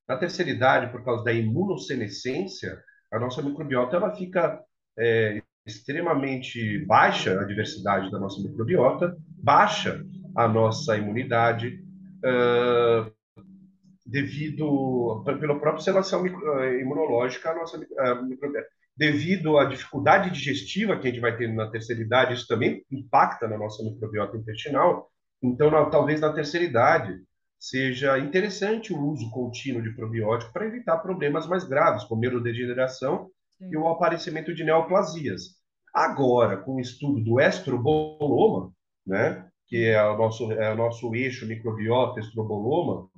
Na 0.08 0.16
terceira 0.16 0.50
idade, 0.50 0.90
por 0.90 1.04
causa 1.04 1.22
da 1.22 1.32
imunossenescência, 1.32 2.82
a 3.12 3.18
nossa 3.18 3.42
microbiota 3.42 3.96
ela 3.96 4.16
fica 4.16 4.58
é, 4.98 5.42
extremamente 5.66 6.78
baixa, 6.86 7.38
a 7.38 7.44
diversidade 7.44 8.10
da 8.10 8.18
nossa 8.18 8.40
microbiota, 8.40 9.14
baixa 9.28 10.02
a 10.36 10.48
nossa 10.48 10.96
imunidade, 10.96 11.82
uh, 12.24 13.12
devido, 14.06 15.22
pela 15.24 15.58
própria 15.58 15.82
seleção 15.82 16.26
imunológica, 16.26 17.50
a 17.50 17.54
nossa 17.54 17.78
microbiota 17.78 18.68
devido 18.96 19.58
à 19.58 19.64
dificuldade 19.64 20.30
digestiva 20.30 20.98
que 20.98 21.08
a 21.08 21.10
gente 21.10 21.20
vai 21.20 21.36
ter 21.36 21.52
na 21.52 21.70
terceira 21.70 22.02
idade, 22.02 22.34
isso 22.34 22.46
também 22.46 22.84
impacta 22.90 23.48
na 23.48 23.56
nossa 23.56 23.82
microbiota 23.82 24.36
intestinal. 24.36 25.10
Então, 25.42 25.70
na, 25.70 25.86
talvez 25.86 26.20
na 26.20 26.32
terceira 26.32 26.64
idade 26.66 27.20
seja 27.58 28.18
interessante 28.18 28.92
o 28.92 29.00
uso 29.00 29.30
contínuo 29.30 29.82
de 29.82 29.94
probiótico 29.94 30.52
para 30.52 30.66
evitar 30.66 30.98
problemas 30.98 31.46
mais 31.46 31.64
graves, 31.64 32.04
como 32.04 32.20
neurodegeneração 32.20 33.30
Sim. 33.58 33.70
e 33.72 33.76
o 33.76 33.88
aparecimento 33.88 34.54
de 34.54 34.64
neoplasias. 34.64 35.60
Agora, 35.94 36.56
com 36.56 36.74
o 36.74 36.80
estudo 36.80 37.22
do 37.22 37.40
estroboloma, 37.40 38.72
né, 39.06 39.46
que 39.72 39.86
é 39.86 40.04
o 40.04 40.18
nosso, 40.18 40.52
é 40.52 40.70
o 40.70 40.76
nosso 40.76 41.14
eixo 41.14 41.46
microbiota 41.46 42.20
estroboloma, 42.20 43.08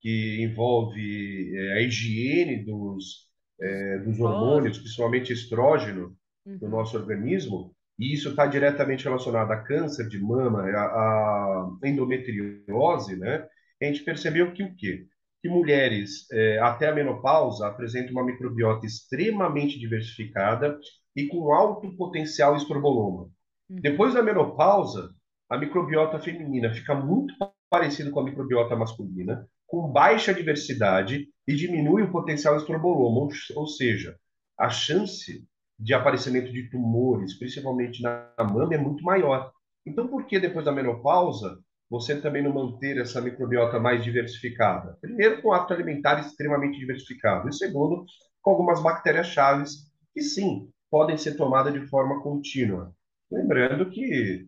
que 0.00 0.40
envolve 0.40 1.52
é, 1.52 1.78
a 1.78 1.80
higiene 1.80 2.64
dos, 2.64 3.28
é, 3.60 3.98
dos 3.98 4.20
hormônios, 4.20 4.78
principalmente 4.78 5.32
estrógeno, 5.32 6.16
uhum. 6.46 6.58
no 6.62 6.68
nosso 6.68 6.96
organismo, 6.96 7.74
e 7.98 8.14
isso 8.14 8.28
está 8.28 8.46
diretamente 8.46 9.02
relacionado 9.02 9.50
a 9.50 9.56
câncer 9.56 10.06
de 10.08 10.20
mama, 10.20 10.62
a, 10.62 10.84
a, 10.84 11.78
endometriose, 11.82 13.16
né? 13.16 13.44
A 13.82 13.86
gente 13.86 14.04
percebeu 14.04 14.52
que 14.52 14.62
o 14.62 14.76
quê? 14.76 15.06
Que 15.42 15.48
mulheres 15.48 16.30
é, 16.30 16.60
até 16.60 16.88
a 16.88 16.94
menopausa 16.94 17.66
apresentam 17.66 18.12
uma 18.12 18.24
microbiota 18.24 18.86
extremamente 18.86 19.76
diversificada 19.76 20.78
e 21.16 21.26
com 21.26 21.52
alto 21.52 21.96
potencial 21.96 22.54
estroboloma. 22.54 23.28
Uhum. 23.68 23.80
Depois 23.80 24.14
da 24.14 24.22
menopausa, 24.22 25.15
a 25.48 25.56
microbiota 25.56 26.18
feminina 26.18 26.72
fica 26.72 26.94
muito 26.94 27.34
parecida 27.70 28.10
com 28.10 28.20
a 28.20 28.24
microbiota 28.24 28.76
masculina, 28.76 29.46
com 29.66 29.90
baixa 29.90 30.32
diversidade 30.32 31.28
e 31.46 31.54
diminui 31.54 32.02
o 32.02 32.12
potencial 32.12 32.56
estroboloma, 32.56 33.28
ou 33.54 33.66
seja, 33.66 34.16
a 34.58 34.68
chance 34.68 35.44
de 35.78 35.94
aparecimento 35.94 36.52
de 36.52 36.70
tumores, 36.70 37.38
principalmente 37.38 38.02
na 38.02 38.32
mama, 38.38 38.74
é 38.74 38.78
muito 38.78 39.04
maior. 39.04 39.52
Então, 39.84 40.08
por 40.08 40.26
que 40.26 40.38
depois 40.38 40.64
da 40.64 40.72
menopausa 40.72 41.58
você 41.88 42.20
também 42.20 42.42
não 42.42 42.52
manter 42.52 42.98
essa 42.98 43.20
microbiota 43.20 43.78
mais 43.78 44.02
diversificada? 44.02 44.96
Primeiro, 45.00 45.42
com 45.42 45.52
hábito 45.52 45.74
alimentar 45.74 46.18
extremamente 46.20 46.78
diversificado, 46.78 47.48
e 47.48 47.52
segundo, 47.52 48.04
com 48.40 48.50
algumas 48.50 48.82
bactérias 48.82 49.28
chaves 49.28 49.90
que 50.12 50.22
sim 50.22 50.68
podem 50.90 51.16
ser 51.16 51.36
tomadas 51.36 51.72
de 51.72 51.86
forma 51.88 52.22
contínua. 52.22 52.92
Lembrando 53.30 53.90
que 53.90 54.46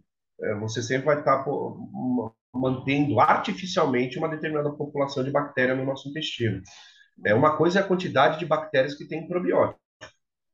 você 0.61 0.83
sempre 0.83 1.07
vai 1.07 1.19
estar 1.19 1.45
mantendo 2.55 3.21
artificialmente 3.21 4.19
uma 4.19 4.29
determinada 4.29 4.71
população 4.71 5.25
de 5.25 5.31
bactéria 5.31 5.75
no 5.75 5.85
nosso 5.85 6.09
intestino. 6.09 6.63
É 7.25 7.35
uma 7.35 7.57
coisa 7.57 7.81
é 7.81 7.83
a 7.83 7.87
quantidade 7.87 8.39
de 8.39 8.47
bactérias 8.47 8.95
que 8.95 9.07
tem 9.07 9.25
em 9.25 9.29
probiótico. 9.29 9.81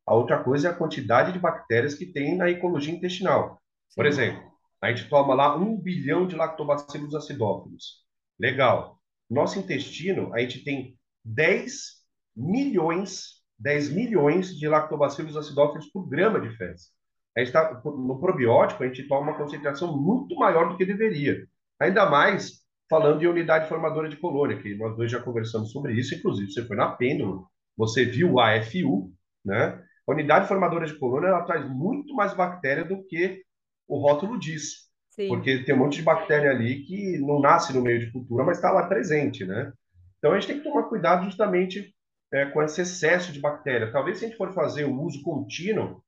A 0.07 0.15
outra 0.15 0.43
coisa 0.43 0.69
é 0.69 0.71
a 0.71 0.75
quantidade 0.75 1.33
de 1.33 1.39
bactérias 1.39 1.95
que 1.95 2.07
tem 2.07 2.37
na 2.37 2.51
ecologia 2.51 2.95
intestinal. 2.95 3.61
Por 3.95 4.07
exemplo, 4.07 4.43
a 4.81 4.93
gente 4.93 5.09
toma 5.09 5.35
lá 5.35 5.57
um 5.57 5.81
bilhão 5.81 6.27
de 6.27 6.37
lactobacillus 6.37 7.15
acidófilos. 7.15 8.05
Legal. 8.39 8.99
Nosso 9.31 9.59
intestino, 9.59 10.35
a 10.35 10.41
gente 10.41 10.63
tem 10.63 10.99
10 11.25 12.03
milhões, 12.37 13.43
10 13.59 13.91
milhões 13.91 14.55
de 14.59 14.69
lactobacillus 14.69 15.37
acidófilos 15.37 15.87
por 15.91 16.07
grama 16.09 16.41
de 16.41 16.55
fezes. 16.57 16.94
A 17.37 17.41
gente 17.41 17.53
tá, 17.53 17.83
no 17.85 18.21
probiótico, 18.21 18.83
a 18.83 18.87
gente 18.87 19.09
toma 19.09 19.31
uma 19.33 19.39
concentração 19.39 19.97
muito 19.97 20.37
maior 20.37 20.69
do 20.69 20.77
que 20.77 20.85
deveria. 20.85 21.47
Ainda 21.81 22.09
mais 22.09 22.65
falando 22.89 23.23
em 23.23 23.27
unidade 23.27 23.69
formadora 23.69 24.09
de 24.09 24.17
colônia, 24.17 24.61
que 24.61 24.75
nós 24.77 24.97
dois 24.97 25.11
já 25.11 25.21
conversamos 25.21 25.73
sobre 25.73 25.95
isso, 25.95 26.15
inclusive 26.15 26.51
você 26.51 26.65
foi 26.65 26.77
na 26.77 26.93
Pêndulo, 26.93 27.49
você 27.77 28.05
viu 28.05 28.35
o 28.35 28.41
AFU, 28.41 29.13
né? 29.45 29.83
A 30.07 30.13
unidade 30.13 30.47
formadora 30.47 30.87
de 30.87 30.97
colônia 30.99 31.29
ela 31.29 31.43
traz 31.43 31.69
muito 31.69 32.15
mais 32.15 32.35
bactéria 32.35 32.85
do 32.85 33.03
que 33.05 33.43
o 33.89 33.99
rótulo 33.99 34.39
diz. 34.39 34.85
Sim. 35.11 35.29
Porque 35.29 35.65
tem 35.65 35.75
um 35.75 35.79
monte 35.79 35.97
de 35.97 36.03
bactéria 36.03 36.51
ali 36.51 36.83
que 36.83 37.19
não 37.19 37.41
nasce 37.41 37.73
no 37.73 37.83
meio 37.83 38.01
de 38.01 38.13
cultura, 38.13 38.45
mas 38.45 38.59
está 38.59 38.71
lá 38.71 38.87
presente, 38.87 39.45
né? 39.45 39.73
Então 40.19 40.33
a 40.33 40.39
gente 40.39 40.47
tem 40.47 40.59
que 40.59 40.65
tomar 40.65 40.85
cuidado 40.85 41.25
justamente 41.25 41.95
é, 42.33 42.47
com 42.47 42.63
esse 42.63 42.81
excesso 42.81 43.33
de 43.33 43.41
bactéria. 43.41 43.91
Talvez 43.91 44.19
se 44.19 44.25
a 44.25 44.29
gente 44.29 44.37
for 44.37 44.53
fazer 44.53 44.85
o 44.85 45.01
uso 45.01 45.23
contínuo, 45.23 46.04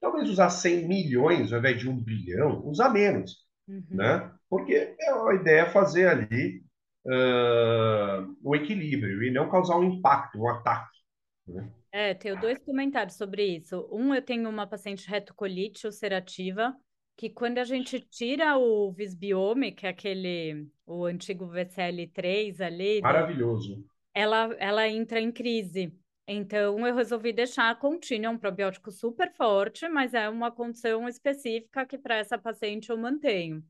talvez 0.00 0.28
usar 0.28 0.50
100 0.50 0.86
milhões 0.86 1.52
ao 1.52 1.58
invés 1.58 1.78
de 1.78 1.88
um 1.88 1.96
bilhão, 1.96 2.66
usar 2.66 2.90
menos, 2.90 3.46
uhum. 3.68 3.84
né? 3.90 4.32
Porque 4.48 4.94
é 4.98 5.10
a 5.10 5.34
ideia 5.34 5.62
é 5.62 5.70
fazer 5.70 6.08
ali 6.08 6.62
uh, 7.06 8.36
o 8.42 8.54
equilíbrio 8.54 9.22
e 9.22 9.30
não 9.30 9.50
causar 9.50 9.78
um 9.78 9.84
impacto, 9.84 10.38
um 10.38 10.48
ataque. 10.48 10.98
Né? 11.46 11.70
É, 11.92 12.14
tenho 12.14 12.40
dois 12.40 12.58
comentários 12.58 13.16
sobre 13.16 13.44
isso. 13.44 13.88
Um, 13.90 14.14
eu 14.14 14.22
tenho 14.22 14.48
uma 14.48 14.66
paciente 14.66 15.08
retocolite 15.08 15.86
ulcerativa, 15.86 16.74
que 17.16 17.30
quando 17.30 17.58
a 17.58 17.64
gente 17.64 18.00
tira 18.00 18.58
o 18.58 18.92
Visbiome, 18.92 19.72
que 19.72 19.86
é 19.86 19.90
aquele, 19.90 20.68
o 20.84 21.04
antigo 21.04 21.46
VCL3 21.46 22.60
ali... 22.60 23.00
Maravilhoso. 23.00 23.84
Ela, 24.12 24.54
ela 24.58 24.88
entra 24.88 25.20
em 25.20 25.30
crise. 25.30 25.92
Então, 26.26 26.86
eu 26.86 26.94
resolvi 26.94 27.32
deixar 27.32 27.78
contínuo, 27.78 28.26
é 28.26 28.30
um 28.30 28.38
probiótico 28.38 28.90
super 28.90 29.30
forte, 29.34 29.86
mas 29.88 30.14
é 30.14 30.28
uma 30.28 30.50
condição 30.50 31.06
específica 31.06 31.84
que 31.84 31.98
para 31.98 32.16
essa 32.16 32.38
paciente 32.38 32.88
eu 32.88 32.96
mantenho. 32.96 33.62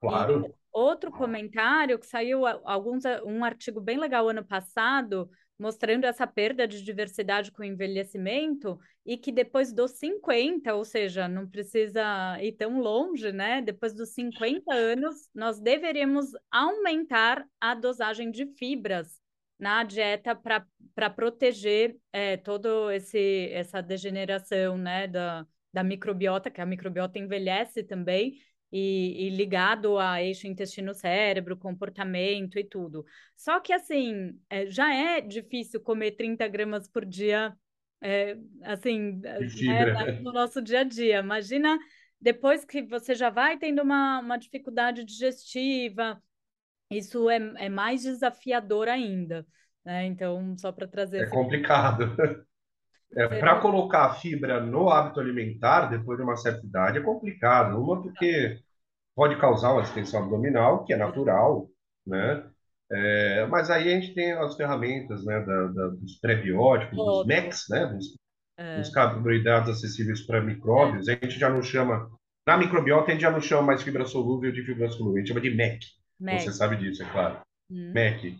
Claro. 0.00 0.46
E 0.46 0.54
outro 0.70 1.10
comentário 1.10 1.98
que 1.98 2.06
saiu 2.06 2.46
alguns, 2.46 3.04
um 3.24 3.42
artigo 3.42 3.80
bem 3.80 3.98
legal 3.98 4.28
ano 4.28 4.44
passado, 4.44 5.30
mostrando 5.58 6.04
essa 6.04 6.26
perda 6.26 6.68
de 6.68 6.84
diversidade 6.84 7.50
com 7.50 7.62
o 7.62 7.64
envelhecimento 7.64 8.78
e 9.04 9.16
que 9.16 9.32
depois 9.32 9.72
dos 9.72 9.92
50, 9.92 10.74
ou 10.74 10.84
seja, 10.84 11.26
não 11.26 11.48
precisa 11.48 12.36
ir 12.42 12.52
tão 12.52 12.78
longe, 12.78 13.32
né? 13.32 13.62
Depois 13.62 13.94
dos 13.94 14.10
50 14.10 14.74
anos, 14.74 15.30
nós 15.34 15.58
deveríamos 15.58 16.26
aumentar 16.50 17.48
a 17.58 17.74
dosagem 17.74 18.30
de 18.30 18.44
fibras 18.44 19.18
na 19.58 19.82
dieta 19.84 20.34
para 20.34 21.10
proteger 21.10 21.96
é, 22.12 22.36
todo 22.36 22.90
esse 22.90 23.48
essa 23.52 23.80
degeneração, 23.80 24.76
né, 24.76 25.06
da, 25.06 25.46
da 25.72 25.82
microbiota, 25.82 26.50
que 26.50 26.60
a 26.60 26.66
microbiota 26.66 27.18
envelhece 27.18 27.82
também 27.82 28.38
e, 28.72 29.26
e, 29.26 29.30
ligado 29.30 29.98
a 29.98 30.22
eixo 30.22 30.46
intestino-cérebro, 30.46 31.56
comportamento 31.56 32.58
e 32.58 32.64
tudo. 32.64 33.04
Só 33.36 33.60
que, 33.60 33.72
assim, 33.72 34.38
é, 34.50 34.66
já 34.66 34.92
é 34.94 35.20
difícil 35.20 35.80
comer 35.80 36.12
30 36.12 36.46
gramas 36.48 36.88
por 36.88 37.04
dia, 37.04 37.56
é, 38.00 38.36
assim, 38.62 39.20
né, 39.64 40.20
no 40.20 40.32
nosso 40.32 40.60
dia 40.60 40.80
a 40.80 40.84
dia. 40.84 41.20
Imagina 41.20 41.78
depois 42.20 42.64
que 42.64 42.82
você 42.82 43.14
já 43.14 43.30
vai 43.30 43.58
tendo 43.58 43.82
uma, 43.82 44.20
uma 44.20 44.36
dificuldade 44.36 45.04
digestiva, 45.04 46.20
isso 46.90 47.28
é, 47.30 47.36
é 47.56 47.68
mais 47.68 48.02
desafiador 48.02 48.88
ainda. 48.88 49.46
Né? 49.84 50.06
Então, 50.06 50.56
só 50.58 50.72
para 50.72 50.86
trazer. 50.86 51.22
É 51.22 51.26
complicado. 51.26 52.14
É, 53.16 53.38
para 53.38 53.60
colocar 53.60 54.06
a 54.06 54.14
fibra 54.14 54.60
no 54.60 54.90
hábito 54.90 55.20
alimentar 55.20 55.86
depois 55.86 56.18
de 56.18 56.24
uma 56.24 56.36
certa 56.36 56.66
idade 56.66 56.98
é 56.98 57.00
complicado. 57.00 57.80
Uma 57.80 58.02
porque 58.02 58.58
pode 59.14 59.38
causar 59.38 59.72
uma 59.72 59.82
distensão 59.82 60.24
abdominal, 60.24 60.84
que 60.84 60.92
é 60.92 60.96
natural, 60.96 61.68
né? 62.04 62.44
É, 62.90 63.46
mas 63.46 63.70
aí 63.70 63.94
a 63.94 64.00
gente 64.00 64.14
tem 64.14 64.32
as 64.32 64.56
ferramentas, 64.56 65.24
né, 65.24 65.40
da, 65.40 65.66
da, 65.68 65.88
dos 65.88 66.18
prebióticos, 66.20 66.96
dos 66.96 67.26
MECs, 67.26 67.64
né, 67.68 67.86
dos, 67.86 68.16
é. 68.56 68.78
dos 68.78 68.90
carboidratos 68.90 69.70
acessíveis 69.70 70.24
para 70.26 70.42
micróbios. 70.42 71.08
É. 71.08 71.12
A 71.12 71.24
gente 71.24 71.38
já 71.38 71.48
não 71.48 71.62
chama, 71.62 72.10
na 72.46 72.56
microbiota 72.56 73.08
a 73.08 73.12
gente 73.12 73.22
já 73.22 73.30
não 73.30 73.40
chama 73.40 73.62
mais 73.62 73.82
fibra 73.82 74.04
solúvel 74.04 74.52
de 74.52 74.62
fibra 74.62 74.88
solúvel, 74.88 75.16
a 75.16 75.18
gente 75.18 75.28
chama 75.28 75.40
de 75.40 75.50
MEC. 75.50 75.80
MEC. 76.18 76.42
Você 76.42 76.52
sabe 76.52 76.76
disso, 76.76 77.02
é 77.02 77.10
claro. 77.10 77.40
Hum. 77.70 77.92
MEC. 77.92 78.38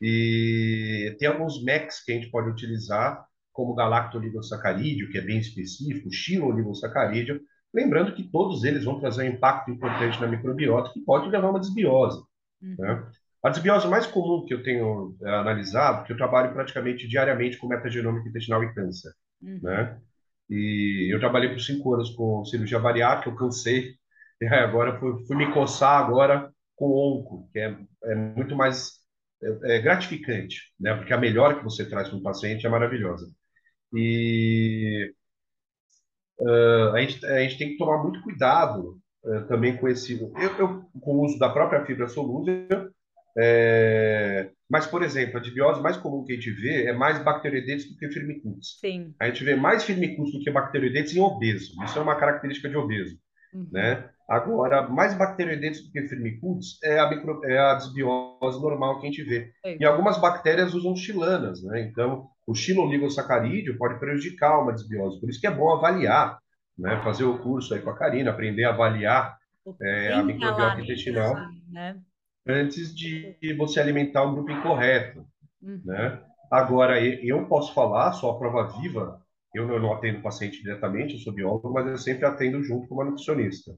E 0.00 1.14
tem 1.18 1.28
alguns 1.28 1.62
MECs 1.62 2.02
que 2.04 2.12
a 2.12 2.14
gente 2.14 2.30
pode 2.30 2.48
utilizar 2.48 3.24
como 3.52 3.74
galactoligosacarídeo, 3.74 5.10
que 5.10 5.18
é 5.18 5.20
bem 5.20 5.38
específico, 5.38 6.10
xiloligosacarídeo, 6.10 7.40
lembrando 7.74 8.14
que 8.14 8.24
todos 8.30 8.64
eles 8.64 8.84
vão 8.84 8.98
trazer 8.98 9.24
um 9.24 9.34
impacto 9.34 9.70
importante 9.70 10.20
na 10.20 10.26
microbiota 10.26 10.92
que 10.92 11.00
pode 11.00 11.28
levar 11.28 11.48
a 11.48 11.50
uma 11.50 11.60
desbiose. 11.60 12.22
Uhum. 12.62 12.76
Né? 12.78 13.06
A 13.42 13.50
desbiose 13.50 13.88
mais 13.88 14.06
comum 14.06 14.44
que 14.44 14.54
eu 14.54 14.62
tenho 14.62 15.16
é, 15.22 15.30
analisado, 15.30 16.04
que 16.04 16.12
eu 16.12 16.16
trabalho 16.16 16.52
praticamente 16.52 17.08
diariamente 17.08 17.56
com 17.58 17.66
metagenômica 17.66 18.28
intestinal 18.28 18.62
e 18.62 18.74
câncer, 18.74 19.12
uhum. 19.42 19.60
né? 19.62 19.98
E 20.48 21.14
eu 21.14 21.20
trabalhei 21.20 21.48
por 21.48 21.60
cinco 21.60 21.94
anos 21.94 22.10
com 22.10 22.44
cirurgia 22.44 22.78
bariátrica, 22.78 23.30
eu 23.30 23.36
cansei, 23.36 23.94
e 24.42 24.46
agora 24.46 24.98
fui, 24.98 25.24
fui 25.26 25.36
me 25.36 25.52
coçar 25.52 26.02
agora 26.04 26.52
com 26.80 26.86
onco, 26.86 27.46
que 27.52 27.58
é, 27.58 27.76
é 28.04 28.14
muito 28.14 28.56
mais 28.56 28.92
é, 29.42 29.76
é 29.76 29.80
gratificante, 29.80 30.62
né? 30.80 30.94
Porque 30.94 31.12
a 31.12 31.20
melhora 31.20 31.58
que 31.58 31.64
você 31.64 31.86
traz 31.86 32.08
para 32.08 32.16
o 32.16 32.22
paciente 32.22 32.66
é 32.66 32.70
maravilhosa. 32.70 33.26
E 33.94 35.12
uh, 36.40 36.94
a, 36.94 37.00
gente, 37.02 37.26
a 37.26 37.40
gente 37.40 37.58
tem 37.58 37.68
que 37.68 37.76
tomar 37.76 38.02
muito 38.02 38.22
cuidado 38.22 38.98
uh, 39.24 39.46
também 39.46 39.76
com 39.76 39.86
esse, 39.88 40.18
eu, 40.18 40.32
eu, 40.58 40.82
com 41.00 41.16
o 41.16 41.24
uso 41.26 41.38
da 41.38 41.50
própria 41.50 41.84
fibra 41.84 42.08
solúvel. 42.08 42.90
É, 43.38 44.50
mas, 44.68 44.86
por 44.86 45.02
exemplo, 45.02 45.36
a 45.36 45.40
antibiose 45.40 45.80
mais 45.80 45.96
comum 45.96 46.24
que 46.24 46.32
a 46.32 46.34
gente 46.34 46.50
vê 46.50 46.86
é 46.86 46.92
mais 46.92 47.22
bacteroidetes 47.22 47.88
do 47.88 47.96
que 47.96 48.08
firmicutes. 48.08 48.78
Sim. 48.80 49.14
A 49.20 49.26
gente 49.26 49.44
vê 49.44 49.54
mais 49.54 49.84
firmicutes 49.84 50.32
do 50.32 50.40
que 50.40 50.50
bacteroidetes 50.50 51.14
em 51.14 51.20
obeso. 51.20 51.72
Isso 51.84 51.98
é 51.98 52.02
uma 52.02 52.18
característica 52.18 52.68
de 52.68 52.76
obeso. 52.76 53.16
Uhum. 53.54 53.68
Né? 53.70 54.08
Agora, 54.30 54.88
mais 54.88 55.12
bacteroidetes 55.18 55.84
do 55.84 55.90
que 55.90 56.06
firmicutes 56.06 56.78
é 56.84 57.00
a, 57.00 57.10
micro, 57.10 57.44
é 57.44 57.58
a 57.58 57.74
desbiose 57.74 58.62
normal 58.62 59.00
que 59.00 59.08
a 59.08 59.10
gente 59.10 59.24
vê. 59.24 59.50
E 59.64 59.84
algumas 59.84 60.20
bactérias 60.20 60.72
usam 60.72 60.94
xilanas, 60.94 61.60
né? 61.64 61.80
Então, 61.80 62.28
o 62.46 62.54
xiloligosacarídeo 62.54 63.76
pode 63.76 63.98
prejudicar 63.98 64.62
uma 64.62 64.72
desbiose. 64.72 65.18
Por 65.18 65.28
isso 65.28 65.40
que 65.40 65.48
é 65.48 65.50
bom 65.50 65.72
avaliar, 65.72 66.38
né? 66.78 67.02
Fazer 67.02 67.24
o 67.24 67.40
curso 67.40 67.74
aí 67.74 67.80
com 67.80 67.90
a 67.90 67.96
Karina, 67.96 68.30
aprender 68.30 68.62
a 68.62 68.70
avaliar 68.70 69.36
é, 69.82 70.12
a 70.12 70.22
microbiota 70.22 70.80
intestinal 70.80 71.34
né? 71.68 71.98
antes 72.46 72.94
de 72.94 73.36
você 73.58 73.80
alimentar 73.80 74.24
um 74.24 74.34
grupo 74.34 74.52
incorreto, 74.52 75.26
uhum. 75.60 75.82
né? 75.84 76.22
Agora, 76.48 77.04
eu 77.04 77.46
posso 77.46 77.74
falar, 77.74 78.12
só 78.12 78.30
a 78.30 78.38
prova 78.38 78.80
viva, 78.80 79.20
eu 79.52 79.66
não 79.80 79.92
atendo 79.92 80.22
paciente 80.22 80.62
diretamente, 80.62 81.14
eu 81.14 81.20
sou 81.20 81.32
biólogo, 81.32 81.72
mas 81.72 81.88
eu 81.88 81.98
sempre 81.98 82.26
atendo 82.26 82.62
junto 82.62 82.86
com 82.86 82.94
uma 82.94 83.04
nutricionista. 83.04 83.72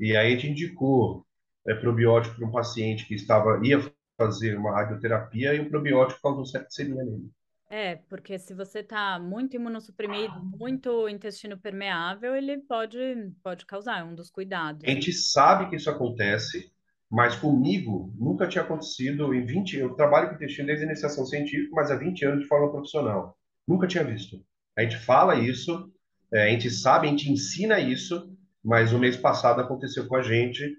E 0.00 0.16
aí 0.16 0.28
a 0.28 0.30
gente 0.30 0.48
indicou 0.48 1.26
é, 1.68 1.74
probiótico 1.74 2.36
para 2.36 2.46
um 2.48 2.50
paciente 2.50 3.06
que 3.06 3.14
estava 3.14 3.60
ia 3.62 3.78
fazer 4.16 4.56
uma 4.56 4.72
radioterapia 4.72 5.54
e 5.54 5.60
o 5.60 5.68
probiótico 5.68 6.20
causou 6.22 6.46
septicemia 6.46 7.04
nele. 7.04 7.30
É, 7.68 7.96
porque 8.08 8.36
se 8.38 8.52
você 8.52 8.80
está 8.80 9.18
muito 9.20 9.54
imunossuprimido, 9.54 10.34
muito 10.58 11.08
intestino 11.08 11.56
permeável, 11.56 12.34
ele 12.34 12.58
pode, 12.58 12.98
pode 13.44 13.64
causar, 13.64 14.00
é 14.00 14.04
um 14.04 14.14
dos 14.14 14.28
cuidados. 14.28 14.82
A 14.84 14.90
gente 14.90 15.12
sabe 15.12 15.70
que 15.70 15.76
isso 15.76 15.88
acontece, 15.88 16.72
mas 17.08 17.36
comigo 17.36 18.12
nunca 18.18 18.48
tinha 18.48 18.64
acontecido 18.64 19.32
em 19.32 19.46
20 19.46 19.76
Eu 19.76 19.94
trabalho 19.94 20.28
com 20.28 20.34
intestino 20.34 20.66
desde 20.66 20.84
a 20.84 20.88
iniciação 20.88 21.24
científica, 21.24 21.70
mas 21.72 21.90
há 21.92 21.96
20 21.96 22.24
anos 22.24 22.40
de 22.40 22.48
forma 22.48 22.72
profissional. 22.72 23.38
Nunca 23.68 23.86
tinha 23.86 24.02
visto. 24.02 24.44
A 24.76 24.82
gente 24.82 24.98
fala 24.98 25.36
isso, 25.36 25.92
é, 26.32 26.44
a 26.44 26.48
gente 26.48 26.68
sabe, 26.70 27.06
a 27.06 27.10
gente 27.10 27.30
ensina 27.30 27.78
isso, 27.78 28.36
mas 28.64 28.92
o 28.92 28.98
mês 28.98 29.16
passado 29.16 29.60
aconteceu 29.60 30.06
com 30.06 30.16
a 30.16 30.22
gente 30.22 30.76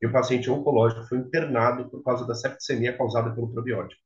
e 0.00 0.06
o 0.06 0.12
paciente 0.12 0.50
oncológico 0.50 1.04
foi 1.04 1.18
internado 1.18 1.88
por 1.88 2.02
causa 2.02 2.26
da 2.26 2.34
septicemia 2.34 2.96
causada 2.96 3.34
pelo 3.34 3.52
probiótico. 3.52 4.00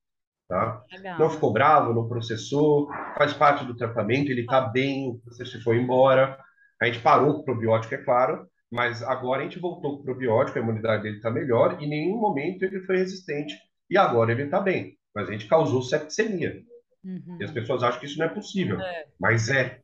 Tá? 0.48 0.84
Não 1.18 1.28
ficou 1.28 1.52
bravo, 1.52 1.92
não 1.92 2.08
processou, 2.08 2.88
faz 3.16 3.32
parte 3.32 3.64
do 3.64 3.76
tratamento, 3.76 4.30
ele 4.30 4.42
está 4.42 4.60
bem, 4.60 5.10
o 5.10 5.18
processo 5.18 5.60
foi 5.62 5.78
embora. 5.78 6.38
A 6.80 6.86
gente 6.86 7.00
parou 7.00 7.34
com 7.34 7.40
o 7.40 7.44
probiótico, 7.44 7.94
é 7.94 7.98
claro, 7.98 8.46
mas 8.70 9.02
agora 9.02 9.40
a 9.40 9.44
gente 9.44 9.58
voltou 9.58 9.96
com 9.96 10.02
o 10.02 10.04
probiótico, 10.04 10.58
a 10.58 10.62
imunidade 10.62 11.02
dele 11.02 11.16
está 11.16 11.30
melhor 11.30 11.78
e 11.80 11.84
em 11.84 11.88
nenhum 11.88 12.18
momento 12.18 12.62
ele 12.62 12.80
foi 12.82 12.98
resistente 12.98 13.56
e 13.90 13.96
agora 13.96 14.30
ele 14.30 14.44
está 14.44 14.60
bem. 14.60 14.96
Mas 15.14 15.28
a 15.28 15.32
gente 15.32 15.48
causou 15.48 15.82
septicemia. 15.82 16.62
Uhum. 17.02 17.38
E 17.40 17.44
as 17.44 17.50
pessoas 17.50 17.82
acham 17.82 17.98
que 17.98 18.06
isso 18.06 18.18
não 18.18 18.26
é 18.26 18.28
possível, 18.28 18.80
é. 18.80 19.06
mas 19.18 19.48
é. 19.48 19.80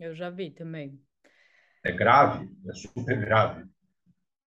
Eu 0.00 0.14
já 0.14 0.30
vi 0.30 0.50
também. 0.50 0.98
É 1.84 1.90
grave, 1.90 2.48
é 2.68 2.72
super 2.72 3.18
grave. 3.18 3.64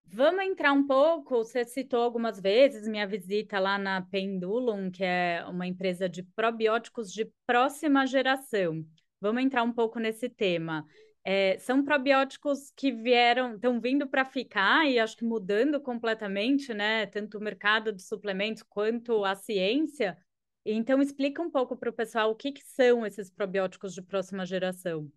Vamos 0.06 0.44
entrar 0.44 0.72
um 0.72 0.86
pouco. 0.86 1.36
Você 1.44 1.64
citou 1.64 2.00
algumas 2.00 2.40
vezes 2.40 2.88
minha 2.88 3.06
visita 3.06 3.58
lá 3.58 3.76
na 3.76 4.00
Pendulum, 4.00 4.90
que 4.90 5.04
é 5.04 5.44
uma 5.46 5.66
empresa 5.66 6.08
de 6.08 6.22
probióticos 6.22 7.12
de 7.12 7.30
próxima 7.46 8.06
geração. 8.06 8.84
Vamos 9.20 9.42
entrar 9.42 9.62
um 9.62 9.72
pouco 9.72 9.98
nesse 9.98 10.28
tema. 10.28 10.86
É, 11.22 11.58
são 11.58 11.84
probióticos 11.84 12.70
que 12.76 12.92
vieram, 12.92 13.56
estão 13.56 13.80
vindo 13.80 14.06
para 14.06 14.24
ficar 14.24 14.88
e 14.88 14.98
acho 14.98 15.16
que 15.16 15.24
mudando 15.24 15.80
completamente, 15.80 16.72
né? 16.72 17.04
Tanto 17.06 17.36
o 17.36 17.42
mercado 17.42 17.92
de 17.92 18.02
suplementos 18.02 18.62
quanto 18.62 19.24
a 19.24 19.34
ciência. 19.34 20.16
Então, 20.64 21.02
explica 21.02 21.42
um 21.42 21.50
pouco 21.50 21.76
para 21.76 21.90
o 21.90 21.92
pessoal 21.92 22.30
o 22.30 22.34
que, 22.36 22.52
que 22.52 22.62
são 22.62 23.04
esses 23.04 23.28
probióticos 23.28 23.92
de 23.92 24.02
próxima 24.02 24.46
geração. 24.46 25.10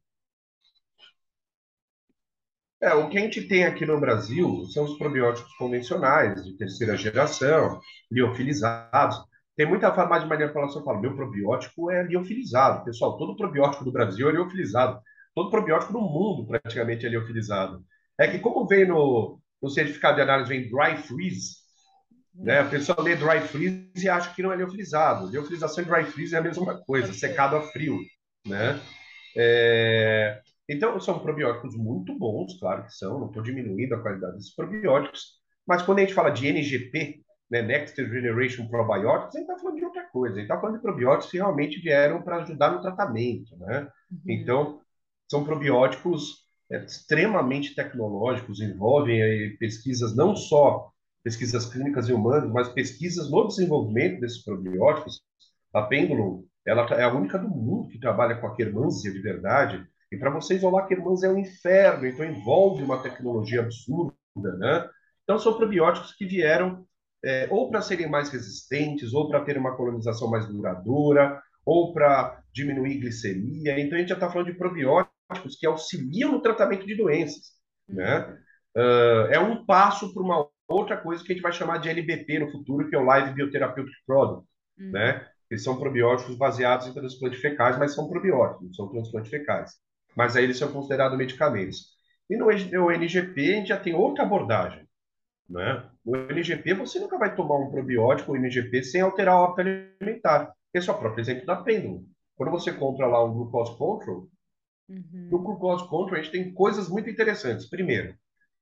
É, 2.81 2.93
o 2.93 3.09
que 3.09 3.17
a 3.17 3.21
gente 3.21 3.41
tem 3.41 3.65
aqui 3.65 3.85
no 3.85 3.99
Brasil 3.99 4.65
são 4.73 4.85
os 4.85 4.97
probióticos 4.97 5.53
convencionais, 5.55 6.43
de 6.45 6.57
terceira 6.57 6.95
geração, 6.95 7.79
liofilizados. 8.09 9.17
Tem 9.55 9.65
muita 9.67 9.93
farmácia 9.93 10.23
de 10.23 10.29
manipulação 10.29 10.79
que 10.79 10.85
fala, 10.85 11.01
meu 11.01 11.13
probiótico 11.13 11.91
é 11.91 12.03
liofilizado. 12.03 12.85
Pessoal, 12.85 13.17
todo 13.17 13.35
probiótico 13.35 13.83
do 13.83 13.91
Brasil 13.91 14.29
é 14.29 14.31
liofilizado. 14.31 15.01
Todo 15.35 15.51
probiótico 15.51 15.91
do 15.91 15.99
mundo 15.99 16.47
praticamente 16.47 17.05
é 17.05 17.09
liofilizado. 17.09 17.83
É 18.17 18.27
que 18.27 18.39
como 18.39 18.65
vem 18.65 18.87
no, 18.87 19.39
no 19.61 19.69
certificado 19.69 20.15
de 20.15 20.21
análise, 20.21 20.49
vem 20.49 20.69
dry 20.69 20.97
freeze, 20.97 21.59
né? 22.33 22.59
A 22.59 22.65
pessoa 22.65 23.01
lê 23.01 23.15
dry 23.15 23.41
freeze 23.41 23.91
e 23.97 24.09
acha 24.09 24.33
que 24.33 24.41
não 24.41 24.51
é 24.51 24.55
liofilizado. 24.55 25.29
Liofilização 25.29 25.83
e 25.83 25.87
dry 25.87 26.05
freeze 26.05 26.35
é 26.35 26.37
a 26.37 26.41
mesma 26.41 26.81
coisa, 26.85 27.11
secado 27.11 27.57
a 27.57 27.61
frio. 27.61 27.99
Né? 28.47 28.79
É... 29.35 30.41
Então, 30.69 30.99
são 30.99 31.19
probióticos 31.19 31.75
muito 31.75 32.17
bons, 32.17 32.59
claro 32.59 32.85
que 32.85 32.93
são, 32.93 33.19
não 33.19 33.27
estou 33.27 33.41
diminuindo 33.41 33.95
a 33.95 34.01
qualidade 34.01 34.35
desses 34.35 34.55
probióticos, 34.55 35.39
mas 35.67 35.81
quando 35.81 35.97
a 35.97 36.01
gente 36.01 36.13
fala 36.13 36.29
de 36.29 36.47
NGP, 36.47 37.21
né, 37.49 37.63
Next 37.63 37.95
Generation 37.95 38.67
Probiotics, 38.67 39.35
a 39.35 39.39
gente 39.39 39.49
está 39.49 39.57
falando 39.57 39.77
de 39.77 39.85
outra 39.85 40.03
coisa, 40.11 40.35
a 40.35 40.37
gente 40.37 40.45
está 40.45 40.59
falando 40.59 40.75
de 40.75 40.81
probióticos 40.83 41.31
que 41.31 41.37
realmente 41.37 41.81
vieram 41.81 42.21
para 42.21 42.37
ajudar 42.37 42.71
no 42.71 42.81
tratamento. 42.81 43.57
Né? 43.57 43.89
Uhum. 44.11 44.19
Então, 44.27 44.81
são 45.27 45.43
probióticos 45.43 46.45
é, 46.71 46.83
extremamente 46.85 47.73
tecnológicos, 47.73 48.61
envolvem 48.61 49.23
aí, 49.23 49.57
pesquisas 49.57 50.15
não 50.15 50.35
só 50.35 50.91
pesquisas 51.23 51.65
clínicas 51.65 52.07
em 52.07 52.13
humanos, 52.13 52.51
mas 52.51 52.69
pesquisas 52.69 53.29
no 53.29 53.47
desenvolvimento 53.47 54.21
desses 54.21 54.43
probióticos. 54.43 55.21
A 55.73 55.83
Pendulum, 55.83 56.45
ela 56.65 56.85
é 56.95 57.03
a 57.03 57.13
única 57.13 57.37
do 57.37 57.49
mundo 57.49 57.89
que 57.89 57.99
trabalha 57.99 58.35
com 58.35 58.47
a 58.47 58.55
quermância 58.55 59.11
de 59.11 59.19
verdade. 59.19 59.85
E 60.11 60.17
para 60.17 60.31
você 60.31 60.55
isolar 60.55 60.87
quermância 60.87 61.27
é 61.27 61.29
um 61.29 61.37
inferno, 61.37 62.05
então 62.05 62.25
envolve 62.25 62.83
uma 62.83 63.01
tecnologia 63.01 63.61
absurda, 63.61 64.15
né? 64.57 64.89
Então 65.23 65.37
são 65.37 65.55
probióticos 65.55 66.13
que 66.13 66.25
vieram 66.25 66.85
é, 67.23 67.47
ou 67.49 67.69
para 67.69 67.81
serem 67.81 68.09
mais 68.09 68.29
resistentes, 68.29 69.13
ou 69.13 69.29
para 69.29 69.43
ter 69.43 69.57
uma 69.57 69.75
colonização 69.75 70.29
mais 70.29 70.47
duradoura, 70.47 71.41
ou 71.65 71.93
para 71.93 72.41
diminuir 72.53 72.99
glicemia. 72.99 73.79
Então 73.79 73.97
a 73.97 73.99
gente 74.01 74.09
já 74.09 74.15
está 74.15 74.29
falando 74.29 74.47
de 74.47 74.57
probióticos 74.57 75.57
que 75.59 75.67
auxiliam 75.67 76.31
no 76.31 76.41
tratamento 76.41 76.85
de 76.85 76.95
doenças, 76.95 77.51
né? 77.87 78.37
Uh, 78.75 79.27
é 79.31 79.39
um 79.39 79.65
passo 79.65 80.13
para 80.13 80.23
uma 80.23 80.47
outra 80.67 80.95
coisa 80.95 81.23
que 81.23 81.31
a 81.31 81.35
gente 81.35 81.43
vai 81.43 81.51
chamar 81.51 81.79
de 81.79 81.89
LBP 81.89 82.39
no 82.39 82.51
futuro, 82.51 82.87
que 82.87 82.95
é 82.95 82.99
o 82.99 83.03
Live 83.03 83.33
Biotherapeutic 83.33 83.93
Product, 84.05 84.47
uhum. 84.79 84.91
né? 84.91 85.27
Que 85.49 85.57
são 85.57 85.77
probióticos 85.77 86.35
baseados 86.37 86.87
em 86.87 86.93
transplantes 86.93 87.41
fecais, 87.41 87.77
mas 87.77 87.93
são 87.93 88.07
probióticos, 88.07 88.65
não 88.65 88.73
são 88.73 88.89
transplantes 88.89 89.29
fecais. 89.29 89.71
Mas 90.15 90.35
aí 90.35 90.43
eles 90.43 90.57
são 90.57 90.71
considerados 90.71 91.17
medicamentos. 91.17 91.97
E 92.29 92.37
no, 92.37 92.45
no 92.45 92.91
NGP 92.91 93.41
a 93.41 93.55
gente 93.55 93.69
já 93.69 93.79
tem 93.79 93.93
outra 93.93 94.23
abordagem, 94.23 94.87
né? 95.49 95.89
No 96.05 96.15
NGP 96.31 96.73
você 96.75 96.99
nunca 96.99 97.17
vai 97.17 97.35
tomar 97.35 97.57
um 97.57 97.71
probiótico, 97.71 98.33
um 98.33 98.35
NGP, 98.35 98.83
sem 98.83 99.01
alterar 99.01 99.35
o 99.35 99.43
hábito 99.45 99.61
alimentar. 99.61 100.53
Esse 100.73 100.89
é 100.89 100.93
o 100.93 100.97
próprio 100.97 101.21
exemplo 101.21 101.45
da 101.45 101.55
pêndula. 101.55 102.01
Quando 102.35 102.51
você 102.51 102.71
compra 102.71 103.07
lá 103.07 103.23
um 103.23 103.33
glucose 103.33 103.77
control, 103.77 104.29
uhum. 104.87 105.27
no 105.31 105.39
glucose 105.39 105.87
control 105.89 106.19
a 106.19 106.21
gente 106.21 106.31
tem 106.31 106.53
coisas 106.53 106.87
muito 106.87 107.09
interessantes. 107.09 107.67
Primeiro, 107.67 108.15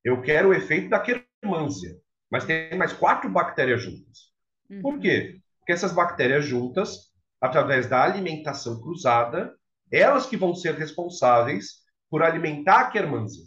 eu 0.04 0.22
quero 0.22 0.50
o 0.50 0.54
efeito 0.54 0.90
da 0.90 1.00
quermância, 1.00 1.96
mas 2.30 2.46
tem 2.46 2.76
mais 2.78 2.94
quatro 2.94 3.30
bactérias 3.30 3.82
juntas. 3.82 4.32
Uhum. 4.70 4.82
Por 4.82 5.00
quê? 5.00 5.40
Porque 5.60 5.74
essas 5.74 5.92
bactérias 5.92 6.46
juntas, 6.46 7.12
através 7.42 7.88
da 7.88 8.04
alimentação 8.04 8.82
cruzada, 8.82 9.54
elas 9.92 10.26
que 10.26 10.38
vão 10.38 10.54
ser 10.54 10.76
responsáveis 10.76 11.86
por 12.10 12.24
alimentar 12.24 12.82
a 12.82 12.90
quermância. 12.90 13.44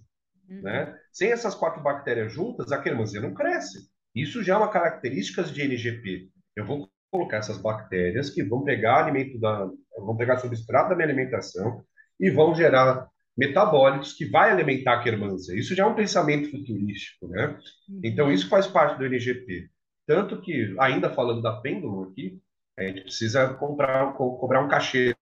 Uhum. 0.49 0.63
Né? 0.63 0.97
Sem 1.13 1.33
essas 1.33 1.55
quatro 1.55 1.83
bactérias 1.83 2.33
juntas, 2.33 2.73
a 2.73 2.81
quermância 2.81 3.21
não 3.21 3.35
cresce. 3.35 3.89
Isso 4.15 4.43
já 4.43 4.55
é 4.55 4.57
uma 4.57 4.71
característica 4.71 5.43
de 5.43 5.63
NGP. 5.63 6.29
Eu 6.57 6.67
vou 6.67 6.91
colocar 7.11 7.39
essas 7.39 7.59
bactérias 7.59 8.31
que 8.31 8.43
vão 8.43 8.65
pegar 8.65 9.05
alimento 9.05 9.39
da, 9.39 9.69
vão 9.99 10.17
pegar 10.17 10.39
substrato 10.39 10.91
da 10.91 10.97
minha 10.97 11.09
alimentação 11.09 11.85
e 12.19 12.31
vão 12.31 12.55
gerar 12.55 13.09
metabólitos 13.37 14.13
que 14.13 14.27
vai 14.27 14.51
alimentar 14.51 14.95
a 14.95 15.03
quermância. 15.03 15.59
Isso 15.59 15.75
já 15.75 15.85
é 15.85 15.87
um 15.87 15.95
pensamento 15.95 16.51
futurístico, 16.51 17.29
né? 17.29 17.59
Uhum. 17.89 18.01
Então, 18.05 18.31
isso 18.31 18.49
faz 18.49 18.67
parte 18.67 18.99
do 18.99 19.07
NGP. 19.07 19.69
Tanto 20.07 20.41
que, 20.41 20.75
ainda 20.79 21.11
falando 21.11 21.41
da 21.41 21.61
pêndula 21.61 22.09
aqui, 22.09 22.39
a 22.85 22.89
gente 22.89 23.03
precisa 23.03 23.55
comprar, 23.55 24.15
co 24.15 24.39
cobrar 24.39 24.65
um 24.65 24.69
cachê. 24.69 25.15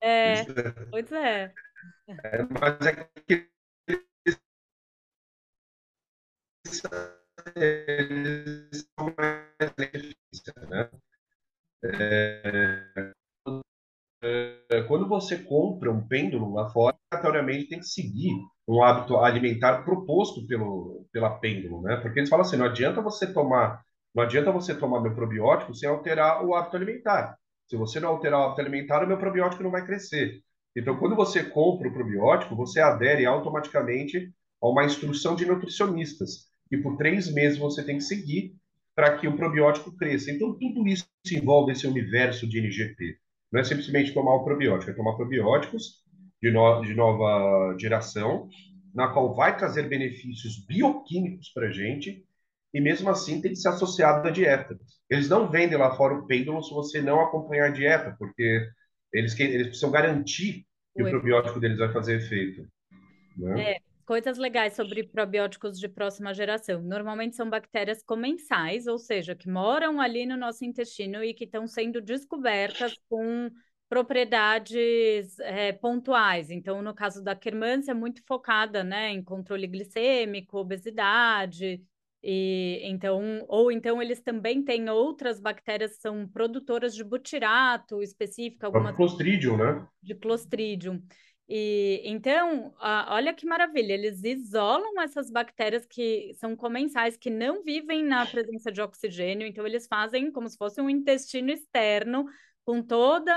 É, 0.00 0.44
pois 0.90 1.12
é. 1.12 1.52
é 2.08 2.42
mas 2.60 2.86
é 2.86 3.08
que 3.26 3.50
eles 7.56 8.88
são 8.98 9.14
mais 9.16 9.72
difíceis, 9.76 10.68
né? 10.68 10.90
É, 11.82 13.12
é, 14.22 14.82
quando 14.82 15.08
você 15.08 15.38
compra 15.38 15.90
um 15.90 16.06
pêndulo 16.06 16.52
lá 16.52 16.68
fora, 16.70 16.96
obrigatoriamente 17.10 17.68
tem 17.68 17.78
que 17.80 17.86
seguir 17.86 18.30
um 18.68 18.82
hábito 18.82 19.16
alimentar 19.16 19.82
proposto 19.82 20.46
pelo, 20.46 21.06
pela 21.12 21.38
pêndulo, 21.38 21.82
né? 21.82 21.96
Porque 21.96 22.20
eles 22.20 22.28
falam 22.28 22.44
assim, 22.44 22.56
não 22.56 22.66
adianta 22.66 23.00
você 23.00 23.32
tomar, 23.32 23.82
não 24.14 24.24
adianta 24.24 24.50
você 24.50 24.74
tomar 24.74 25.00
meu 25.00 25.14
probiótico 25.14 25.74
sem 25.74 25.88
alterar 25.88 26.44
o 26.44 26.54
hábito 26.54 26.76
alimentar. 26.76 27.36
Se 27.68 27.76
você 27.76 28.00
não 28.00 28.08
alterar 28.08 28.40
o 28.40 28.42
hábito 28.44 28.60
alimentar, 28.60 29.04
o 29.04 29.08
meu 29.08 29.18
probiótico 29.18 29.62
não 29.62 29.70
vai 29.70 29.84
crescer. 29.84 30.40
Então, 30.76 30.96
quando 30.96 31.16
você 31.16 31.44
compra 31.44 31.88
o 31.88 31.92
probiótico, 31.92 32.56
você 32.56 32.80
adere 32.80 33.26
automaticamente 33.26 34.32
a 34.62 34.68
uma 34.68 34.84
instrução 34.84 35.34
de 35.34 35.46
nutricionistas, 35.46 36.48
e 36.70 36.76
por 36.76 36.96
três 36.96 37.32
meses 37.32 37.58
você 37.58 37.84
tem 37.84 37.96
que 37.96 38.04
seguir 38.04 38.54
para 38.94 39.16
que 39.16 39.26
o 39.26 39.36
probiótico 39.36 39.96
cresça. 39.96 40.30
Então, 40.30 40.56
tudo 40.58 40.86
isso 40.86 41.06
envolve 41.32 41.72
esse 41.72 41.86
universo 41.86 42.46
de 42.46 42.58
NGP. 42.58 43.16
Não 43.50 43.60
é 43.60 43.64
simplesmente 43.64 44.12
tomar 44.12 44.34
o 44.34 44.44
probiótico, 44.44 44.90
é 44.90 44.94
tomar 44.94 45.16
probióticos 45.16 46.04
de, 46.40 46.50
no, 46.50 46.82
de 46.82 46.94
nova 46.94 47.76
geração, 47.78 48.48
na 48.94 49.08
qual 49.08 49.34
vai 49.34 49.56
trazer 49.56 49.88
benefícios 49.88 50.64
bioquímicos 50.66 51.48
para 51.50 51.68
a 51.68 51.72
gente, 51.72 52.24
e 52.72 52.80
mesmo 52.80 53.10
assim 53.10 53.40
tem 53.40 53.52
que 53.52 53.58
ser 53.58 53.68
associado 53.68 54.26
à 54.26 54.30
dieta. 54.30 54.78
Eles 55.08 55.28
não 55.28 55.50
vendem 55.50 55.76
lá 55.76 55.96
fora 55.96 56.14
o 56.14 56.26
pêndulo 56.26 56.62
se 56.62 56.72
você 56.72 57.02
não 57.02 57.20
acompanhar 57.20 57.66
a 57.66 57.72
dieta, 57.72 58.14
porque 58.18 58.68
eles, 59.12 59.38
eles 59.38 59.68
precisam 59.68 59.90
garantir 59.90 60.64
que 60.94 61.02
o 61.02 61.10
probiótico 61.10 61.58
deles 61.58 61.78
vai 61.78 61.92
fazer 61.92 62.16
efeito. 62.16 62.66
Né? 63.36 63.72
É, 63.72 63.80
coisas 64.04 64.38
legais 64.38 64.74
sobre 64.74 65.04
probióticos 65.04 65.78
de 65.78 65.88
próxima 65.88 66.34
geração. 66.34 66.82
Normalmente 66.82 67.36
são 67.36 67.48
bactérias 67.48 68.02
comensais, 68.02 68.86
ou 68.86 68.98
seja, 68.98 69.34
que 69.34 69.48
moram 69.48 70.00
ali 70.00 70.26
no 70.26 70.36
nosso 70.36 70.64
intestino 70.64 71.22
e 71.22 71.34
que 71.34 71.44
estão 71.44 71.66
sendo 71.66 72.00
descobertas 72.00 72.94
com 73.08 73.50
propriedades 73.88 75.38
é, 75.40 75.72
pontuais. 75.72 76.50
Então, 76.50 76.80
no 76.80 76.94
caso 76.94 77.22
da 77.22 77.34
Quermância, 77.34 77.90
é 77.90 77.94
muito 77.94 78.22
focada 78.26 78.84
né, 78.84 79.10
em 79.10 79.22
controle 79.22 79.66
glicêmico, 79.66 80.58
obesidade. 80.58 81.82
E 82.22 82.80
então, 82.84 83.44
ou 83.48 83.72
então 83.72 84.00
eles 84.00 84.20
também 84.20 84.62
têm 84.62 84.90
outras 84.90 85.40
bactérias 85.40 85.96
que 85.96 86.02
são 86.02 86.28
produtoras 86.28 86.94
de 86.94 87.02
butirato 87.02 88.02
específica, 88.02 88.66
algumas 88.66 88.94
Clostridium, 88.94 89.56
né? 89.56 89.86
De 90.02 90.14
Clostridium. 90.14 91.02
E 91.52 92.00
então, 92.04 92.72
olha 93.08 93.34
que 93.34 93.44
maravilha, 93.44 93.92
eles 93.94 94.22
isolam 94.22 95.00
essas 95.00 95.30
bactérias 95.32 95.84
que 95.84 96.32
são 96.34 96.54
comensais, 96.54 97.16
que 97.16 97.28
não 97.28 97.64
vivem 97.64 98.04
na 98.04 98.24
presença 98.24 98.70
de 98.70 98.80
oxigênio, 98.80 99.48
então 99.48 99.66
eles 99.66 99.88
fazem 99.88 100.30
como 100.30 100.48
se 100.48 100.56
fosse 100.56 100.80
um 100.80 100.88
intestino 100.88 101.50
externo, 101.50 102.24
com 102.64 102.80
toda 102.80 103.34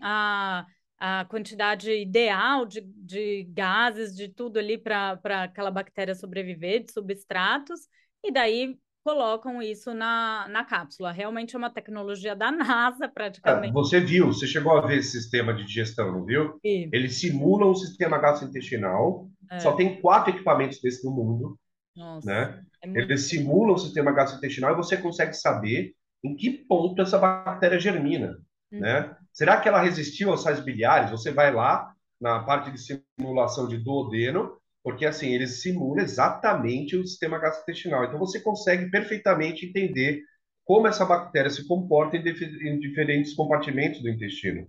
a, 0.00 0.64
a 0.98 1.24
quantidade 1.26 1.92
ideal 1.92 2.64
de, 2.64 2.80
de 2.80 3.44
gases, 3.50 4.16
de 4.16 4.28
tudo 4.28 4.58
ali 4.58 4.78
para 4.78 5.18
aquela 5.42 5.70
bactéria 5.70 6.14
sobreviver, 6.14 6.84
de 6.84 6.92
substratos, 6.92 7.80
e 8.24 8.32
daí 8.32 8.76
colocam 9.04 9.60
isso 9.60 9.92
na, 9.92 10.46
na 10.48 10.64
cápsula. 10.64 11.10
Realmente 11.10 11.54
é 11.54 11.58
uma 11.58 11.70
tecnologia 11.70 12.34
da 12.36 12.50
NASA, 12.52 13.08
praticamente. 13.08 13.72
Você 13.72 14.00
viu, 14.00 14.28
você 14.28 14.46
chegou 14.46 14.76
a 14.76 14.86
ver 14.86 14.98
esse 14.98 15.10
sistema 15.10 15.52
de 15.52 15.64
digestão, 15.64 16.12
não 16.12 16.24
viu? 16.24 16.58
Sim. 16.64 16.88
Eles 16.92 17.16
simulam 17.16 17.70
o 17.70 17.76
sistema 17.76 18.18
gastrointestinal. 18.18 19.28
É. 19.50 19.58
Só 19.58 19.72
tem 19.72 20.00
quatro 20.00 20.30
equipamentos 20.30 20.80
desse 20.80 21.04
no 21.04 21.12
mundo. 21.12 21.58
Nossa, 21.96 22.26
né? 22.26 22.64
É 22.82 22.88
Eles 22.88 23.22
simulam 23.22 23.74
o 23.74 23.78
sistema 23.78 24.12
gastrointestinal 24.12 24.72
e 24.72 24.76
você 24.76 24.96
consegue 24.96 25.34
saber 25.34 25.94
em 26.24 26.36
que 26.36 26.50
ponto 26.50 27.00
essa 27.02 27.18
bactéria 27.18 27.78
germina. 27.78 28.38
Uhum. 28.72 28.80
Né? 28.80 29.14
Será 29.32 29.60
que 29.60 29.68
ela 29.68 29.82
resistiu 29.82 30.30
aos 30.30 30.42
sais 30.42 30.60
biliares? 30.60 31.10
Você 31.10 31.30
vai 31.32 31.52
lá 31.52 31.92
na 32.20 32.40
parte 32.40 32.70
de 32.70 32.78
simulação 33.18 33.66
de 33.66 33.78
duodeno 33.78 34.56
porque 34.82 35.06
assim 35.06 35.32
eles 35.32 35.62
simulam 35.62 36.02
exatamente 36.02 36.96
o 36.96 37.06
sistema 37.06 37.38
gastrointestinal. 37.38 38.04
Então 38.04 38.18
você 38.18 38.40
consegue 38.40 38.90
perfeitamente 38.90 39.66
entender 39.66 40.22
como 40.64 40.86
essa 40.86 41.04
bactéria 41.04 41.50
se 41.50 41.66
comporta 41.66 42.16
em, 42.16 42.22
em 42.22 42.78
diferentes 42.78 43.34
compartimentos 43.34 44.02
do 44.02 44.08
intestino. 44.08 44.66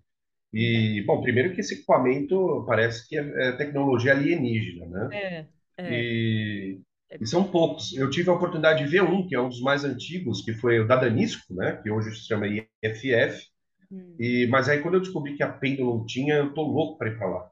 E, 0.54 1.04
bom, 1.08 1.22
primeiro 1.22 1.54
que 1.54 1.62
esse 1.62 1.74
equipamento 1.74 2.64
parece 2.68 3.08
que 3.10 3.18
é, 3.18 3.48
é 3.48 3.52
tecnologia 3.54 4.12
alienígena, 4.12 4.86
né? 4.86 5.10
É, 5.12 5.46
é. 5.78 5.92
E, 5.92 6.80
e, 7.20 7.26
são 7.26 7.44
poucos. 7.44 7.92
Eu 7.98 8.10
tive 8.10 8.30
a 8.30 8.34
oportunidade 8.34 8.84
de 8.84 8.90
ver 8.90 9.02
um, 9.02 9.28
que 9.28 9.36
é 9.36 9.42
um 9.42 9.50
dos 9.50 9.62
mais 9.62 9.84
antigos, 9.84 10.44
que 10.44 10.54
foi 10.54 10.80
o 10.80 10.88
da 10.88 10.96
Danisco, 10.96 11.56
né? 11.56 11.80
Que 11.82 11.90
hoje 11.90 12.12
se 12.12 12.28
chama 12.28 12.46
IFF. 12.48 13.48
Hum. 13.92 14.16
E, 14.20 14.46
mas 14.48 14.70
aí 14.70 14.80
quando 14.80 14.96
eu 14.96 15.02
descobri 15.02 15.36
que 15.36 15.42
a 15.42 15.52
Pendulum 15.52 16.06
tinha, 16.06 16.36
eu 16.36 16.54
tô 16.54 16.62
louco 16.62 17.00
para 17.00 17.10
ir 17.10 17.18
para 17.18 17.28
lá. 17.28 17.50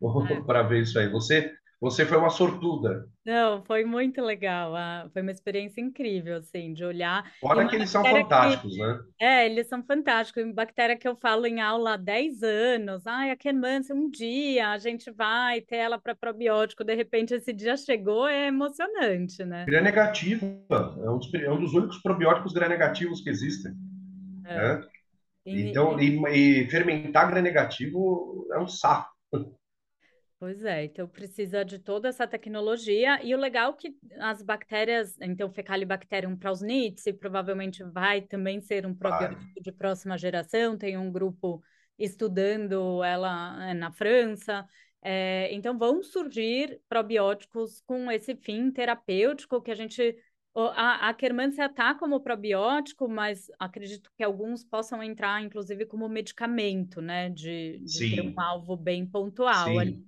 É. 0.30 0.40
para 0.42 0.62
ver 0.62 0.82
isso 0.82 0.96
aí. 0.96 1.08
Você 1.08 1.52
você 1.80 2.04
foi 2.04 2.18
uma 2.18 2.30
sortuda. 2.30 3.08
Não, 3.24 3.62
foi 3.64 3.84
muito 3.84 4.20
legal. 4.20 4.74
ah, 4.74 5.08
Foi 5.12 5.22
uma 5.22 5.30
experiência 5.30 5.80
incrível, 5.80 6.38
assim, 6.38 6.72
de 6.72 6.84
olhar. 6.84 7.30
E 7.36 7.40
Fora 7.40 7.60
uma 7.60 7.68
que 7.68 7.76
eles 7.76 7.88
são 7.88 8.02
fantásticos, 8.02 8.74
que, 8.74 8.80
né? 8.80 9.00
é, 9.20 9.46
eles 9.46 9.68
são 9.68 9.82
fantásticos. 9.84 10.42
Uma 10.42 10.54
bactéria 10.54 10.96
que 10.96 11.06
eu 11.06 11.14
falo 11.14 11.46
em 11.46 11.60
aula 11.60 11.94
há 11.94 11.96
10 11.96 12.42
anos. 12.42 13.06
Ai, 13.06 13.30
a 13.30 13.36
Quermância, 13.36 13.94
um 13.94 14.10
dia 14.10 14.70
a 14.70 14.78
gente 14.78 15.08
vai 15.12 15.60
ter 15.60 15.76
ela 15.76 15.98
para 15.98 16.16
probiótico. 16.16 16.82
De 16.82 16.94
repente, 16.96 17.34
esse 17.34 17.52
dia 17.52 17.76
chegou, 17.76 18.26
é 18.26 18.48
emocionante, 18.48 19.44
né? 19.44 19.64
Gram-negativa. 19.64 20.46
É 21.04 21.10
um 21.10 21.18
dos, 21.18 21.34
é 21.34 21.50
um 21.50 21.60
dos 21.60 21.74
únicos 21.74 21.98
probióticos 21.98 22.52
gram-negativos 22.52 23.20
que 23.20 23.30
existem. 23.30 23.72
É. 24.46 24.56
Né? 24.56 24.84
E, 25.46 25.70
Então, 25.70 25.98
e, 26.00 26.62
e 26.62 26.70
fermentar 26.70 27.30
gram-negativo 27.30 28.48
é 28.52 28.58
um 28.58 28.66
saco. 28.66 29.16
Pois 30.40 30.64
é, 30.64 30.84
então 30.84 31.08
precisa 31.08 31.64
de 31.64 31.80
toda 31.80 32.08
essa 32.08 32.24
tecnologia. 32.24 33.20
E 33.24 33.34
o 33.34 33.38
legal 33.38 33.72
é 33.72 33.76
que 33.76 33.96
as 34.20 34.40
bactérias, 34.40 35.16
então 35.20 35.50
Fecalibacterium 35.50 36.36
prausnitzii, 36.36 37.12
provavelmente 37.14 37.82
vai 37.82 38.20
também 38.20 38.60
ser 38.60 38.86
um 38.86 38.94
probiótico 38.94 39.60
de 39.60 39.72
próxima 39.72 40.16
geração. 40.16 40.78
Tem 40.78 40.96
um 40.96 41.10
grupo 41.10 41.60
estudando 41.98 43.02
ela 43.02 43.68
é, 43.68 43.74
na 43.74 43.90
França. 43.90 44.64
É, 45.02 45.52
então 45.52 45.76
vão 45.76 46.04
surgir 46.04 46.80
probióticos 46.88 47.80
com 47.80 48.08
esse 48.10 48.36
fim 48.36 48.70
terapêutico 48.70 49.60
que 49.60 49.70
a 49.72 49.74
gente 49.74 50.16
a, 50.54 51.08
a 51.08 51.14
Quermância 51.14 51.66
está 51.66 51.94
como 51.94 52.20
probiótico, 52.20 53.08
mas 53.08 53.46
acredito 53.60 54.10
que 54.16 54.24
alguns 54.24 54.64
possam 54.64 55.00
entrar, 55.02 55.40
inclusive, 55.40 55.86
como 55.86 56.08
medicamento, 56.08 57.00
né? 57.00 57.30
De, 57.30 57.78
de 57.78 58.16
ter 58.16 58.22
um 58.22 58.40
alvo 58.40 58.76
bem 58.76 59.06
pontual. 59.06 59.68
Sim. 59.68 60.04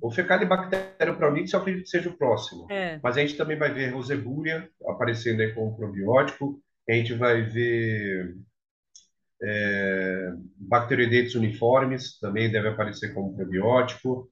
O 0.00 0.10
Fecalibacterium 0.10 1.16
praunitis 1.16 1.52
eu 1.52 1.60
acredito 1.60 1.84
que 1.84 1.90
seja 1.90 2.10
o 2.10 2.16
próximo. 2.16 2.66
É. 2.70 2.98
Mas 3.02 3.16
a 3.16 3.20
gente 3.20 3.36
também 3.36 3.56
vai 3.56 3.72
ver 3.72 3.90
Rosebulia 3.90 4.68
aparecendo 4.86 5.40
aí 5.40 5.52
como 5.52 5.76
probiótico. 5.76 6.60
A 6.88 6.92
gente 6.92 7.14
vai 7.14 7.42
ver 7.42 8.34
é, 9.42 10.32
Bacteroidetes 10.56 11.34
uniformes, 11.34 12.18
também 12.18 12.50
deve 12.50 12.68
aparecer 12.68 13.14
como 13.14 13.36
probiótico. 13.36 14.30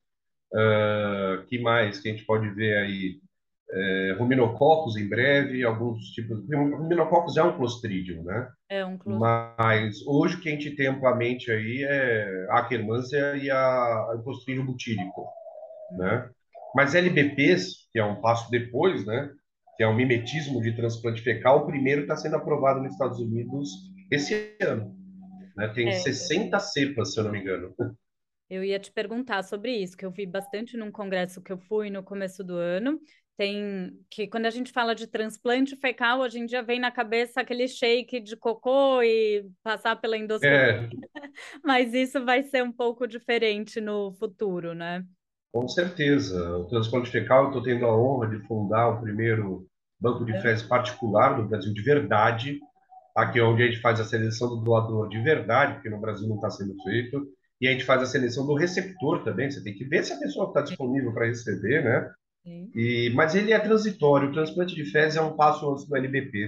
Uh, 0.52 1.44
que 1.46 1.58
mais 1.58 1.98
que 1.98 2.08
a 2.08 2.12
gente 2.12 2.24
pode 2.24 2.48
ver 2.50 2.76
aí? 2.78 3.20
É, 3.68 4.14
ruminococcus 4.18 4.96
em 4.96 5.08
breve, 5.08 5.64
alguns 5.64 6.10
tipos. 6.10 6.38
Ruminococcus 6.48 7.36
é 7.36 7.42
um 7.42 7.56
clostridium, 7.56 8.22
né? 8.22 8.48
É 8.68 8.84
um 8.84 8.96
clostridium. 8.96 9.18
Mas 9.58 10.06
hoje 10.06 10.36
o 10.36 10.40
que 10.40 10.48
a 10.48 10.52
gente 10.52 10.76
tem 10.76 10.86
amplamente 10.86 11.50
aí 11.50 11.82
é 11.82 12.46
a 12.50 12.60
Akkermansia 12.60 13.36
e 13.36 13.50
a, 13.50 14.14
o 14.14 14.22
clostridium 14.22 14.66
butírico, 14.66 15.26
né? 15.98 16.30
Mas 16.74 16.94
LBPs, 16.94 17.88
que 17.92 17.98
é 17.98 18.04
um 18.04 18.20
passo 18.20 18.50
depois, 18.50 19.04
né? 19.04 19.30
Que 19.76 19.82
é 19.82 19.88
um 19.88 19.96
mimetismo 19.96 20.62
de 20.62 20.74
transplante 20.76 21.22
fecal, 21.22 21.58
o 21.58 21.66
primeiro 21.66 22.02
está 22.02 22.16
sendo 22.16 22.36
aprovado 22.36 22.80
nos 22.80 22.92
Estados 22.92 23.18
Unidos 23.18 23.68
esse 24.10 24.56
ano. 24.60 24.94
Né? 25.56 25.68
Tem 25.68 25.88
é, 25.88 25.92
60 25.92 26.58
cepas, 26.60 27.12
se 27.12 27.20
eu 27.20 27.24
não 27.24 27.32
me 27.32 27.40
engano. 27.40 27.74
Eu 28.48 28.62
ia 28.62 28.78
te 28.78 28.92
perguntar 28.92 29.42
sobre 29.42 29.76
isso, 29.76 29.96
que 29.96 30.06
eu 30.06 30.10
vi 30.12 30.24
bastante 30.24 30.76
num 30.76 30.92
congresso 30.92 31.42
que 31.42 31.52
eu 31.52 31.58
fui 31.58 31.90
no 31.90 32.00
começo 32.00 32.44
do 32.44 32.54
ano, 32.54 33.00
tem 33.36 33.92
que 34.10 34.26
quando 34.26 34.46
a 34.46 34.50
gente 34.50 34.72
fala 34.72 34.94
de 34.94 35.06
transplante 35.06 35.76
fecal, 35.76 36.20
hoje 36.20 36.38
em 36.38 36.46
dia 36.46 36.62
vem 36.62 36.80
na 36.80 36.90
cabeça 36.90 37.40
aquele 37.40 37.68
shake 37.68 38.20
de 38.20 38.36
cocô 38.36 39.02
e 39.02 39.46
passar 39.62 39.96
pela 39.96 40.16
endoscopia. 40.16 40.50
É. 40.52 40.88
Mas 41.62 41.92
isso 41.92 42.24
vai 42.24 42.42
ser 42.42 42.62
um 42.62 42.72
pouco 42.72 43.06
diferente 43.06 43.80
no 43.80 44.12
futuro, 44.12 44.74
né? 44.74 45.04
Com 45.52 45.68
certeza. 45.68 46.58
O 46.58 46.64
transplante 46.66 47.10
fecal, 47.10 47.44
eu 47.44 47.48
estou 47.48 47.62
tendo 47.62 47.86
a 47.86 47.96
honra 47.96 48.28
de 48.28 48.46
fundar 48.46 48.88
o 48.88 49.00
primeiro 49.00 49.66
banco 50.00 50.24
de 50.24 50.32
é. 50.32 50.40
fezes 50.40 50.66
particular 50.66 51.36
do 51.36 51.48
Brasil 51.48 51.72
de 51.72 51.82
verdade. 51.82 52.58
Aqui 53.14 53.38
é 53.38 53.42
onde 53.42 53.62
a 53.62 53.66
gente 53.66 53.80
faz 53.80 53.98
a 53.98 54.04
seleção 54.04 54.48
do 54.48 54.62
doador 54.62 55.08
de 55.08 55.18
verdade, 55.22 55.74
porque 55.74 55.88
no 55.88 56.00
Brasil 56.00 56.28
não 56.28 56.36
está 56.36 56.50
sendo 56.50 56.74
feito. 56.82 57.26
E 57.60 57.66
a 57.66 57.72
gente 57.72 57.84
faz 57.84 58.02
a 58.02 58.06
seleção 58.06 58.46
do 58.46 58.54
receptor 58.54 59.24
também. 59.24 59.50
Você 59.50 59.62
tem 59.62 59.74
que 59.74 59.84
ver 59.84 60.04
se 60.04 60.12
a 60.12 60.18
pessoa 60.18 60.48
está 60.48 60.60
disponível 60.60 61.12
para 61.12 61.26
receber, 61.26 61.82
né? 61.82 62.10
E, 62.74 63.10
mas 63.14 63.34
ele 63.34 63.52
é 63.52 63.58
transitório. 63.58 64.28
O 64.28 64.32
transplante 64.32 64.74
de 64.74 64.84
fezes 64.84 65.16
é 65.16 65.22
um 65.22 65.36
passo 65.36 65.70
antes 65.70 65.86
do 65.86 65.96
LBP. 65.96 66.44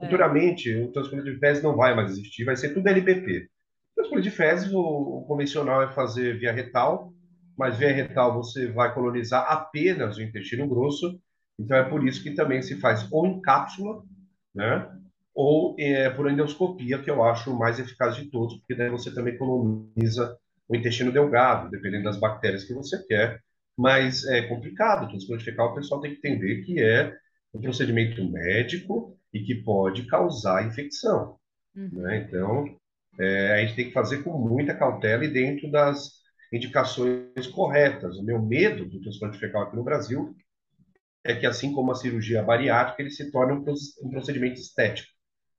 É. 0.00 0.04
Futuramente, 0.04 0.74
o 0.76 0.90
transplante 0.92 1.30
de 1.30 1.38
fezes 1.38 1.62
não 1.62 1.76
vai 1.76 1.94
mais 1.94 2.12
existir, 2.12 2.44
vai 2.44 2.56
ser 2.56 2.72
tudo 2.72 2.88
LBP. 2.88 3.48
O 3.92 3.94
transplante 3.94 4.24
de 4.24 4.30
fezes, 4.30 4.72
o, 4.72 4.80
o 4.80 5.24
convencional 5.26 5.82
é 5.82 5.92
fazer 5.92 6.38
via 6.38 6.52
retal, 6.52 7.12
mas 7.56 7.76
via 7.76 7.92
retal 7.92 8.34
você 8.34 8.70
vai 8.72 8.92
colonizar 8.94 9.44
apenas 9.50 10.16
o 10.16 10.22
intestino 10.22 10.66
grosso. 10.66 11.20
Então 11.58 11.76
é 11.76 11.84
por 11.84 12.06
isso 12.06 12.22
que 12.22 12.34
também 12.34 12.62
se 12.62 12.80
faz 12.80 13.06
ou 13.12 13.26
em 13.26 13.40
cápsula, 13.40 14.02
né? 14.54 14.88
Ou 15.34 15.76
é, 15.78 16.10
por 16.10 16.30
endoscopia, 16.30 16.98
que 16.98 17.10
eu 17.10 17.22
acho 17.24 17.50
o 17.50 17.58
mais 17.58 17.78
eficaz 17.78 18.16
de 18.16 18.30
todos, 18.30 18.56
porque 18.58 18.74
daí 18.74 18.90
você 18.90 19.14
também 19.14 19.36
coloniza 19.36 20.36
o 20.68 20.76
intestino 20.76 21.12
delgado, 21.12 21.70
dependendo 21.70 22.04
das 22.04 22.18
bactérias 22.18 22.64
que 22.64 22.74
você 22.74 23.02
quer. 23.06 23.40
Mas 23.82 24.24
é 24.26 24.42
complicado. 24.42 25.08
Fecal, 25.40 25.72
o 25.72 25.74
pessoal 25.74 26.00
tem 26.00 26.12
que 26.12 26.18
entender 26.18 26.62
que 26.62 26.80
é 26.80 27.12
um 27.52 27.60
procedimento 27.60 28.24
médico 28.30 29.18
e 29.32 29.40
que 29.42 29.56
pode 29.56 30.06
causar 30.06 30.64
infecção. 30.64 31.36
Uhum. 31.74 31.90
Né? 31.92 32.18
Então, 32.18 32.64
é, 33.18 33.54
a 33.54 33.60
gente 33.60 33.74
tem 33.74 33.86
que 33.86 33.92
fazer 33.92 34.22
com 34.22 34.38
muita 34.38 34.72
cautela 34.72 35.24
e 35.24 35.32
dentro 35.32 35.68
das 35.68 36.22
indicações 36.52 37.48
corretas. 37.52 38.16
O 38.16 38.22
meu 38.22 38.40
medo 38.40 38.84
do 38.88 39.00
transplante 39.00 39.38
fecal 39.38 39.62
aqui 39.62 39.74
no 39.74 39.82
Brasil 39.82 40.32
é 41.24 41.34
que, 41.34 41.44
assim 41.44 41.74
como 41.74 41.90
a 41.90 41.96
cirurgia 41.96 42.40
bariátrica, 42.40 43.02
ele 43.02 43.10
se 43.10 43.32
torne 43.32 43.52
um, 43.52 44.10
procedimento 44.10 44.60
estético. 44.60 45.10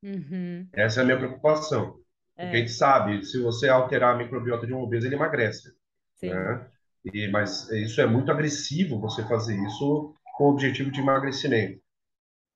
Uhum. 0.02 0.66
Essa 0.72 1.02
é 1.02 1.04
a 1.04 1.06
minha 1.06 1.18
preocupação. 1.18 2.00
É. 2.38 2.44
Porque 2.44 2.56
a 2.56 2.60
gente 2.60 2.72
sabe, 2.72 3.26
se 3.26 3.42
você 3.42 3.68
alterar 3.68 4.16
a 4.16 4.18
microbiota 4.18 4.66
de 4.66 4.74
um 4.74 4.80
obeso, 4.80 5.08
ele 5.08 5.16
emagrece. 5.16 5.74
Né? 6.22 6.68
E, 7.06 7.28
mas 7.30 7.70
isso 7.72 8.00
é 8.00 8.06
muito 8.06 8.32
agressivo, 8.32 9.00
você 9.00 9.24
fazer 9.28 9.58
isso 9.66 10.16
com 10.38 10.46
o 10.46 10.52
objetivo 10.52 10.92
de 10.92 11.02
emagrecimento. 11.02 11.82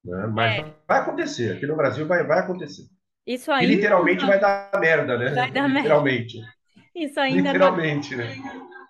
Né? 0.04 0.28
Mas 0.28 0.60
é. 0.60 0.74
vai 0.88 1.00
acontecer, 1.00 1.56
aqui 1.56 1.66
no 1.66 1.76
Brasil 1.76 2.08
vai, 2.08 2.24
vai 2.26 2.40
acontecer. 2.40 2.88
Isso 3.26 3.52
aí. 3.52 3.66
E 3.66 3.76
literalmente 3.76 4.26
vai 4.26 4.40
dar 4.40 4.72
merda, 4.80 5.18
né? 5.18 5.32
Vai 5.32 5.52
dar 5.52 5.68
literalmente. 5.68 6.38
Merda. 6.38 6.54
Isso 6.96 7.20
ainda 7.20 7.52
literalmente, 7.52 8.16
não... 8.16 8.24
né? 8.24 8.36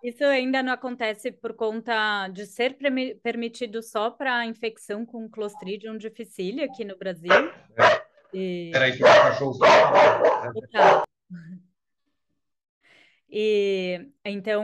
Isso 0.03 0.23
ainda 0.23 0.61
não 0.61 0.71
acontece 0.71 1.31
por 1.31 1.53
conta 1.53 2.27
de 2.29 2.45
ser 2.45 2.77
permitido 3.21 3.81
só 3.81 4.11
para 4.11 4.45
infecção 4.45 5.05
com 5.05 5.27
Clostridium 5.27 5.97
difficile 5.97 6.63
aqui 6.63 6.85
no 6.85 6.97
Brasil. 6.97 7.33
É. 7.33 8.01
E... 8.33 8.69
Peraí, 8.71 8.95
que 8.95 9.03
o 9.03 9.07
cachorro 9.07 9.57
tá... 9.57 11.03
E 13.29 14.07
então, 14.23 14.63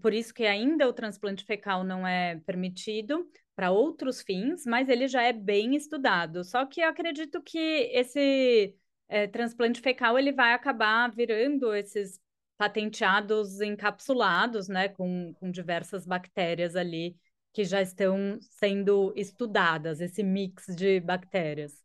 por 0.00 0.12
isso 0.12 0.34
que 0.34 0.44
ainda 0.44 0.88
o 0.88 0.92
transplante 0.92 1.44
fecal 1.44 1.84
não 1.84 2.06
é 2.06 2.40
permitido 2.46 3.28
para 3.54 3.70
outros 3.70 4.22
fins, 4.22 4.64
mas 4.66 4.88
ele 4.88 5.06
já 5.06 5.22
é 5.22 5.32
bem 5.32 5.76
estudado. 5.76 6.42
Só 6.44 6.64
que 6.66 6.80
eu 6.80 6.88
acredito 6.88 7.42
que 7.42 7.58
esse 7.92 8.74
é, 9.08 9.26
transplante 9.26 9.80
fecal 9.80 10.18
ele 10.18 10.32
vai 10.32 10.52
acabar 10.54 11.10
virando 11.10 11.74
esses 11.74 12.18
patenteados 12.56 13.60
encapsulados, 13.60 14.68
né, 14.68 14.88
com, 14.88 15.34
com 15.34 15.50
diversas 15.50 16.06
bactérias 16.06 16.76
ali 16.76 17.16
que 17.52 17.64
já 17.64 17.82
estão 17.82 18.38
sendo 18.40 19.12
estudadas, 19.16 20.00
esse 20.00 20.22
mix 20.22 20.66
de 20.76 21.00
bactérias. 21.00 21.82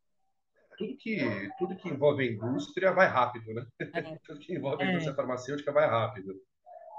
Tudo 0.77 0.97
que, 0.97 1.49
tudo 1.57 1.75
que 1.75 1.89
envolve 1.89 2.23
a 2.23 2.31
indústria 2.31 2.91
vai 2.91 3.07
rápido, 3.07 3.53
né? 3.53 3.65
É. 3.79 4.01
tudo 4.25 4.39
que 4.39 4.53
envolve 4.53 4.83
a 4.83 4.89
indústria 4.89 5.13
é. 5.13 5.15
farmacêutica 5.15 5.71
vai 5.71 5.87
rápido. 5.87 6.35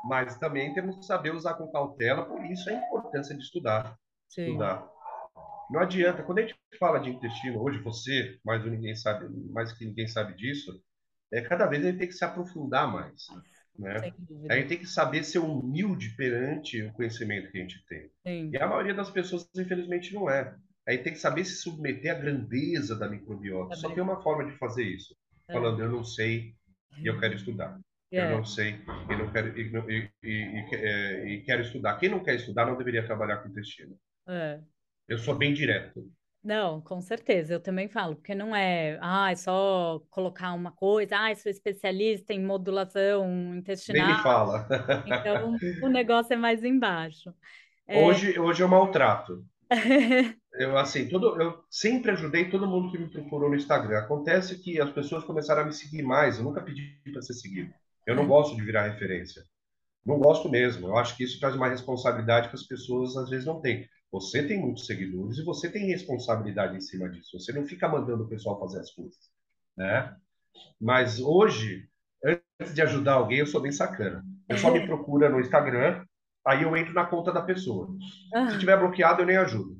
Mas 0.04 0.38
também 0.38 0.72
temos 0.74 0.96
que 0.96 1.04
saber 1.04 1.34
usar 1.34 1.54
com 1.54 1.70
cautela, 1.70 2.24
por 2.24 2.44
isso 2.44 2.68
a 2.70 2.72
importância 2.72 3.36
de 3.36 3.42
estudar. 3.42 3.98
Sim. 4.28 4.46
Estudar. 4.46 4.88
Não 5.70 5.80
adianta, 5.80 6.22
quando 6.22 6.38
a 6.38 6.42
gente 6.42 6.56
fala 6.78 6.98
de 6.98 7.10
intestino, 7.10 7.60
hoje 7.60 7.80
você, 7.80 8.38
mais 8.44 8.64
ninguém 8.64 8.94
sabe, 8.94 9.26
mais 9.50 9.72
que 9.72 9.84
ninguém 9.84 10.06
sabe 10.06 10.34
disso, 10.34 10.80
é 11.32 11.40
cada 11.40 11.66
vez 11.66 11.84
a 11.84 11.88
gente 11.88 11.98
tem 11.98 12.08
que 12.08 12.14
se 12.14 12.24
aprofundar 12.24 12.90
mais. 12.90 13.26
Né? 13.78 14.12
A 14.48 14.56
gente 14.56 14.68
tem 14.68 14.78
que 14.78 14.86
saber 14.86 15.24
ser 15.24 15.40
humilde 15.40 16.14
perante 16.16 16.82
o 16.82 16.92
conhecimento 16.92 17.50
que 17.50 17.58
a 17.58 17.60
gente 17.60 17.84
tem. 17.86 18.10
Sim. 18.26 18.50
E 18.52 18.56
a 18.56 18.66
maioria 18.66 18.94
das 18.94 19.10
pessoas, 19.10 19.48
infelizmente, 19.56 20.14
não 20.14 20.30
é. 20.30 20.54
A 20.86 20.92
gente 20.92 21.02
tem 21.02 21.12
que 21.12 21.18
saber 21.18 21.44
se 21.44 21.56
submeter 21.56 22.12
à 22.12 22.18
grandeza 22.18 22.96
da 22.96 23.08
microbiota. 23.08 23.74
É 23.74 23.76
Só 23.76 23.90
tem 23.90 24.02
uma 24.02 24.22
forma 24.22 24.44
de 24.44 24.56
fazer 24.56 24.84
isso. 24.84 25.16
É. 25.48 25.52
Falando, 25.52 25.80
eu 25.80 25.90
não 25.90 26.04
sei 26.04 26.54
e 27.02 27.06
eu 27.06 27.18
quero 27.18 27.34
estudar. 27.34 27.78
É. 28.12 28.24
Eu 28.24 28.36
não 28.36 28.44
sei 28.44 28.80
e, 29.10 29.16
não 29.16 29.32
quero, 29.32 29.58
e, 29.58 29.62
e, 29.62 30.10
e, 30.22 30.74
é, 30.74 31.28
e, 31.28 31.42
quero 31.42 31.62
estudar. 31.62 31.98
Quem 31.98 32.08
não 32.08 32.22
quer 32.22 32.36
estudar 32.36 32.66
não 32.66 32.76
deveria 32.76 33.04
trabalhar 33.04 33.38
com 33.38 33.48
intestino. 33.48 33.96
É. 34.28 34.60
Eu 35.08 35.18
sou 35.18 35.34
bem 35.34 35.52
direto. 35.52 36.08
Não, 36.42 36.80
com 36.80 37.00
certeza, 37.00 37.54
eu 37.54 37.60
também 37.60 37.88
falo, 37.88 38.14
porque 38.14 38.32
não 38.32 38.54
é, 38.54 38.96
ah, 39.02 39.32
é 39.32 39.34
só 39.34 40.00
colocar 40.08 40.52
uma 40.52 40.70
coisa, 40.70 41.16
ah, 41.18 41.34
sou 41.34 41.50
especialista 41.50 42.32
em 42.32 42.44
modulação 42.44 43.56
intestinal. 43.56 44.06
Nem 44.06 44.16
me 44.16 44.22
fala. 44.22 44.68
Então, 45.06 45.56
o 45.82 45.88
negócio 45.88 46.34
é 46.34 46.36
mais 46.36 46.62
embaixo. 46.62 47.34
É... 47.88 48.04
Hoje, 48.04 48.36
hoje 48.36 48.64
eu 48.64 48.66
maltrato. 48.66 49.46
eu, 50.58 50.76
assim, 50.78 51.08
todo, 51.08 51.40
eu 51.40 51.62
sempre 51.70 52.10
ajudei 52.10 52.50
todo 52.50 52.66
mundo 52.66 52.90
que 52.90 52.98
me 52.98 53.08
procurou 53.08 53.50
no 53.50 53.56
Instagram. 53.56 53.98
Acontece 53.98 54.58
que 54.58 54.80
as 54.80 54.90
pessoas 54.90 55.24
começaram 55.24 55.62
a 55.62 55.64
me 55.64 55.72
seguir 55.72 56.02
mais, 56.02 56.38
eu 56.38 56.44
nunca 56.44 56.60
pedi 56.60 56.98
para 57.12 57.22
ser 57.22 57.34
seguido. 57.34 57.72
Eu 58.06 58.14
não 58.14 58.26
gosto 58.26 58.56
de 58.56 58.62
virar 58.62 58.88
referência. 58.88 59.42
Não 60.04 60.18
gosto 60.18 60.48
mesmo. 60.48 60.86
Eu 60.86 60.96
acho 60.96 61.16
que 61.16 61.24
isso 61.24 61.40
traz 61.40 61.56
uma 61.56 61.68
responsabilidade 61.68 62.48
que 62.48 62.54
as 62.54 62.62
pessoas 62.62 63.16
às 63.16 63.28
vezes 63.28 63.44
não 63.44 63.60
têm. 63.60 63.88
Você 64.12 64.46
tem 64.46 64.60
muitos 64.60 64.86
seguidores 64.86 65.38
e 65.38 65.44
você 65.44 65.68
tem 65.68 65.88
responsabilidade 65.88 66.76
em 66.76 66.80
cima 66.80 67.08
disso. 67.08 67.38
Você 67.38 67.52
não 67.52 67.66
fica 67.66 67.88
mandando 67.88 68.22
o 68.22 68.28
pessoal 68.28 68.58
fazer 68.60 68.78
as 68.78 68.90
coisas, 68.92 69.18
né? 69.76 70.16
Mas 70.80 71.20
hoje, 71.20 71.88
antes 72.24 72.72
de 72.72 72.80
ajudar 72.82 73.14
alguém, 73.14 73.40
eu 73.40 73.46
sou 73.46 73.60
bem 73.60 73.72
sacana. 73.72 74.24
Eu 74.48 74.56
só 74.58 74.70
me 74.70 74.86
procura 74.86 75.28
no 75.28 75.40
Instagram, 75.40 76.06
aí 76.46 76.62
eu 76.62 76.76
entro 76.76 76.94
na 76.94 77.04
conta 77.04 77.32
da 77.32 77.42
pessoa. 77.42 77.88
Se 78.48 78.60
tiver 78.60 78.78
bloqueado, 78.78 79.22
eu 79.22 79.26
nem 79.26 79.36
ajudo. 79.36 79.76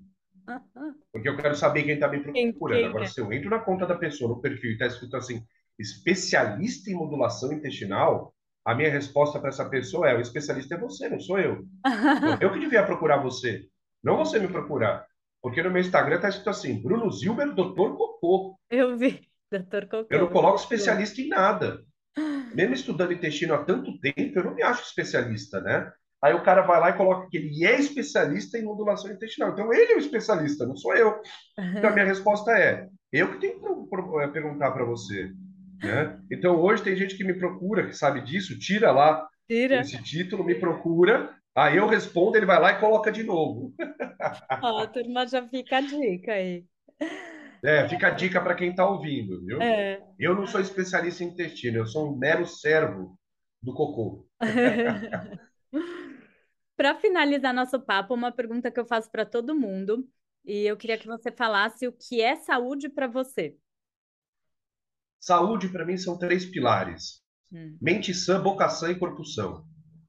Porque 1.12 1.28
eu 1.28 1.36
quero 1.36 1.54
saber 1.54 1.82
quem 1.82 1.94
está 1.94 2.08
me 2.08 2.20
procurando. 2.20 2.86
Agora, 2.86 3.06
se 3.06 3.20
eu 3.20 3.32
entro 3.32 3.50
na 3.50 3.58
conta 3.58 3.86
da 3.86 3.96
pessoa, 3.96 4.30
no 4.30 4.40
perfil, 4.40 4.70
e 4.70 4.72
está 4.74 4.86
escrito 4.86 5.16
assim, 5.16 5.42
especialista 5.78 6.90
em 6.90 6.94
modulação 6.94 7.52
intestinal, 7.52 8.34
a 8.64 8.74
minha 8.74 8.90
resposta 8.90 9.38
para 9.38 9.50
essa 9.50 9.68
pessoa 9.68 10.08
é: 10.08 10.16
o 10.16 10.20
especialista 10.20 10.74
é 10.74 10.78
você, 10.78 11.08
não 11.08 11.20
sou 11.20 11.38
eu. 11.38 11.64
eu 12.40 12.52
que 12.52 12.60
devia 12.60 12.84
procurar 12.84 13.22
você. 13.22 13.66
Não 14.02 14.16
você 14.16 14.38
me 14.38 14.48
procurar. 14.48 15.06
Porque 15.42 15.62
no 15.62 15.70
meu 15.70 15.80
Instagram 15.80 16.16
está 16.16 16.28
escrito 16.28 16.50
assim, 16.50 16.82
Bruno 16.82 17.10
Zilber, 17.10 17.54
doutor 17.54 17.96
Cocô. 17.96 18.58
Eu 18.70 18.96
vi, 18.96 19.28
doutor 19.50 19.86
Cocô. 19.86 20.08
Eu 20.10 20.20
não 20.20 20.28
coloco 20.28 20.58
especialista 20.58 21.20
em 21.20 21.28
nada. 21.28 21.84
Mesmo 22.54 22.74
estudando 22.74 23.12
intestino 23.12 23.54
há 23.54 23.64
tanto 23.64 23.98
tempo, 24.00 24.38
eu 24.38 24.44
não 24.44 24.54
me 24.54 24.62
acho 24.62 24.82
especialista, 24.82 25.60
né? 25.60 25.92
Aí 26.26 26.34
o 26.34 26.42
cara 26.42 26.62
vai 26.62 26.80
lá 26.80 26.90
e 26.90 26.96
coloca 26.96 27.28
que 27.30 27.36
ele 27.36 27.64
é 27.64 27.78
especialista 27.78 28.58
em 28.58 28.64
modulação 28.64 29.12
intestinal. 29.12 29.50
Então 29.50 29.72
ele 29.72 29.92
é 29.92 29.96
o 29.96 30.00
especialista, 30.00 30.66
não 30.66 30.76
sou 30.76 30.94
eu. 30.96 31.20
Então 31.56 31.90
a 31.90 31.92
minha 31.92 32.04
resposta 32.04 32.50
é: 32.50 32.88
eu 33.12 33.32
que 33.32 33.38
tenho 33.38 33.60
que 33.60 34.20
é, 34.22 34.28
perguntar 34.28 34.72
para 34.72 34.84
você. 34.84 35.30
Né? 35.82 36.18
Então 36.32 36.60
hoje 36.60 36.82
tem 36.82 36.96
gente 36.96 37.16
que 37.16 37.22
me 37.22 37.34
procura, 37.34 37.86
que 37.86 37.92
sabe 37.92 38.22
disso, 38.22 38.58
tira 38.58 38.90
lá 38.90 39.24
tira. 39.46 39.80
esse 39.80 40.02
título, 40.02 40.42
me 40.42 40.56
procura, 40.56 41.32
Aí 41.56 41.78
eu 41.78 41.86
respondo, 41.86 42.36
ele 42.36 42.44
vai 42.44 42.60
lá 42.60 42.72
e 42.72 42.80
coloca 42.80 43.10
de 43.10 43.22
novo. 43.22 43.72
Ó, 44.62 44.78
a 44.78 44.86
turma 44.86 45.26
já 45.26 45.48
fica 45.48 45.78
a 45.78 45.80
dica 45.80 46.32
aí. 46.32 46.66
É, 47.64 47.88
fica 47.88 48.08
a 48.08 48.10
dica 48.10 48.42
para 48.42 48.54
quem 48.54 48.70
está 48.70 48.86
ouvindo, 48.86 49.42
viu? 49.42 49.62
É. 49.62 50.02
Eu 50.18 50.34
não 50.34 50.46
sou 50.46 50.60
especialista 50.60 51.24
em 51.24 51.28
intestino, 51.28 51.78
eu 51.78 51.86
sou 51.86 52.12
um 52.12 52.18
mero 52.18 52.44
servo 52.46 53.18
do 53.62 53.72
cocô. 53.72 54.26
para 56.76 56.94
finalizar 56.94 57.54
nosso 57.54 57.80
papo, 57.80 58.14
uma 58.14 58.30
pergunta 58.30 58.70
que 58.70 58.78
eu 58.78 58.86
faço 58.86 59.10
para 59.10 59.24
todo 59.24 59.54
mundo, 59.54 60.06
e 60.44 60.64
eu 60.64 60.76
queria 60.76 60.98
que 60.98 61.06
você 61.06 61.32
falasse 61.32 61.88
o 61.88 61.92
que 61.92 62.20
é 62.20 62.36
saúde 62.36 62.88
para 62.88 63.08
você. 63.08 63.56
Saúde 65.18 65.68
para 65.68 65.84
mim 65.84 65.96
são 65.96 66.18
três 66.18 66.44
pilares: 66.44 67.22
hum. 67.52 67.76
mente 67.80 68.14
sã, 68.14 68.40
boca 68.40 68.68
sã 68.68 68.90
e 68.90 68.98
corpo 68.98 69.24
são. 69.24 69.64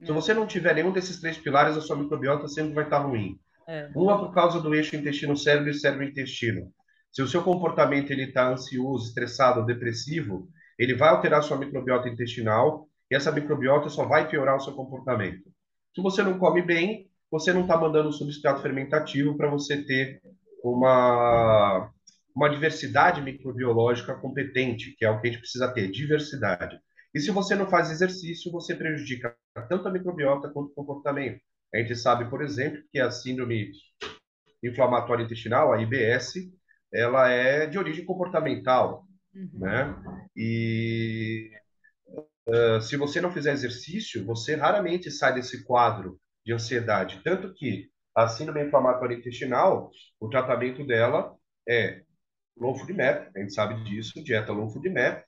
Se 0.06 0.12
você 0.12 0.32
não 0.32 0.46
tiver 0.46 0.76
nenhum 0.76 0.92
desses 0.92 1.20
três 1.20 1.40
pilares, 1.40 1.76
a 1.76 1.82
sua 1.82 1.96
microbiota 1.96 2.48
sempre 2.48 2.74
vai 2.74 2.84
estar 2.84 3.00
ruim. 3.00 3.40
É. 3.68 3.90
Uma 3.96 4.20
por 4.20 4.32
causa 4.32 4.62
do 4.62 4.76
eixo 4.76 4.96
intestino-cérebro 4.96 5.72
e 5.72 5.74
cérebro-intestino. 5.74 6.72
Se 7.12 7.22
o 7.24 7.28
seu 7.28 7.44
comportamento 7.44 8.12
ele 8.12 8.26
está 8.26 8.48
ansioso, 8.48 9.08
estressado, 9.08 9.66
depressivo, 9.66 10.48
ele 10.78 10.94
vai 10.94 11.10
alterar 11.10 11.40
a 11.40 11.42
sua 11.42 11.58
microbiota 11.58 12.08
intestinal 12.08 12.88
e 13.10 13.16
essa 13.16 13.32
microbiota 13.32 13.90
só 13.90 14.06
vai 14.06 14.30
piorar 14.30 14.56
o 14.56 14.60
seu 14.60 14.74
comportamento. 14.74 15.52
Se 15.98 16.04
você 16.04 16.22
não 16.22 16.38
come 16.38 16.62
bem, 16.62 17.10
você 17.32 17.52
não 17.52 17.62
está 17.62 17.76
mandando 17.76 18.10
um 18.10 18.12
substrato 18.12 18.62
fermentativo 18.62 19.36
para 19.36 19.50
você 19.50 19.84
ter 19.84 20.22
uma, 20.64 21.92
uma 22.36 22.50
diversidade 22.50 23.20
microbiológica 23.20 24.14
competente, 24.14 24.96
que 24.96 25.04
é 25.04 25.10
o 25.10 25.20
que 25.20 25.28
a 25.28 25.32
gente 25.32 25.40
precisa 25.40 25.74
ter, 25.74 25.90
diversidade. 25.90 26.80
E 27.16 27.20
se 27.20 27.32
você 27.32 27.56
não 27.56 27.66
faz 27.68 27.90
exercício, 27.90 28.52
você 28.52 28.76
prejudica 28.76 29.36
tanto 29.68 29.88
a 29.88 29.92
microbiota 29.92 30.50
quanto 30.50 30.70
o 30.70 30.76
comportamento. 30.76 31.42
A 31.74 31.80
gente 31.80 31.96
sabe, 31.96 32.30
por 32.30 32.44
exemplo, 32.44 32.80
que 32.92 33.00
a 33.00 33.10
síndrome 33.10 33.72
inflamatória 34.64 35.24
intestinal, 35.24 35.74
a 35.74 35.82
IBS, 35.82 36.34
ela 36.94 37.28
é 37.28 37.66
de 37.66 37.80
origem 37.80 38.06
comportamental, 38.06 39.04
uhum. 39.34 39.50
né? 39.54 39.96
E 40.36 41.50
uh, 42.48 42.82
se 42.82 42.98
você 42.98 43.22
não 43.22 43.32
fizer 43.32 43.54
exercício, 43.54 44.26
você 44.26 44.56
raramente 44.56 45.12
sai 45.12 45.34
desse 45.34 45.64
quadro 45.64 46.20
de 46.46 46.54
ansiedade. 46.54 47.22
Tanto 47.24 47.54
que 47.54 47.90
a 48.16 48.28
síndrome 48.28 48.64
inflamatória 48.64 49.16
intestinal, 49.16 49.92
o 50.20 50.30
tratamento 50.30 50.86
dela 50.86 51.36
é 51.68 52.02
low 52.58 52.76
food 52.76 52.94
map, 52.94 53.30
a 53.36 53.40
gente 53.40 53.54
sabe 53.54 53.84
disso, 53.84 54.24
dieta 54.24 54.52
low 54.52 54.70
food 54.70 54.90
map, 54.90 55.24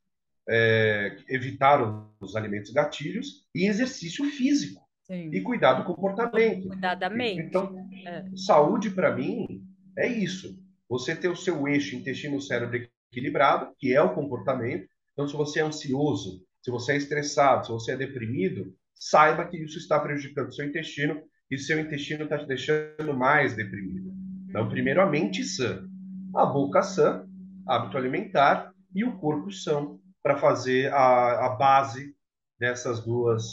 é, 0.49 1.15
evitar 1.27 1.79
os 2.19 2.35
alimentos 2.35 2.71
gatilhos 2.71 3.45
e 3.53 3.67
exercício 3.67 4.25
físico. 4.31 4.81
Sim. 5.03 5.29
E 5.33 5.41
cuidar 5.41 5.73
do 5.73 5.85
comportamento. 5.85 6.67
Cuidar 6.67 6.95
da 6.95 7.09
mente. 7.09 7.41
Então, 7.41 7.75
é. 8.05 8.25
saúde 8.35 8.91
para 8.91 9.15
mim 9.15 9.63
é 9.97 10.07
isso. 10.07 10.57
Você 10.87 11.15
ter 11.15 11.29
o 11.29 11.35
seu 11.35 11.67
eixo 11.67 11.95
intestino-cérebro 11.95 12.87
equilibrado, 13.11 13.73
que 13.77 13.93
é 13.93 14.01
o 14.01 14.13
comportamento. 14.13 14.87
Então, 15.13 15.27
se 15.27 15.35
você 15.35 15.59
é 15.59 15.63
ansioso, 15.63 16.43
se 16.61 16.71
você 16.71 16.93
é 16.93 16.97
estressado, 16.97 17.65
se 17.65 17.71
você 17.71 17.91
é 17.93 17.97
deprimido, 17.97 18.73
saiba 18.93 19.45
que 19.47 19.57
isso 19.57 19.77
está 19.77 19.99
prejudicando 19.99 20.53
seu 20.53 20.65
intestino 20.65 21.21
e 21.49 21.57
seu 21.57 21.79
intestino 21.79 22.25
está 22.25 22.37
te 22.37 22.47
deixando 22.47 23.13
mais 23.13 23.55
deprimido. 23.55 24.11
Então, 24.49 24.63
uhum. 24.63 24.69
primeiro, 24.69 25.01
a 25.01 25.05
mente 25.05 25.43
sã, 25.43 25.87
a 26.35 26.45
boca 26.45 26.81
sã, 26.81 27.25
hábito 27.67 27.97
alimentar 27.97 28.73
e 28.93 29.03
o 29.03 29.17
corpo 29.17 29.51
são 29.51 29.99
para 30.21 30.37
fazer 30.37 30.91
a, 30.91 31.45
a 31.45 31.49
base 31.55 32.13
dessas 32.59 33.03
duas, 33.05 33.43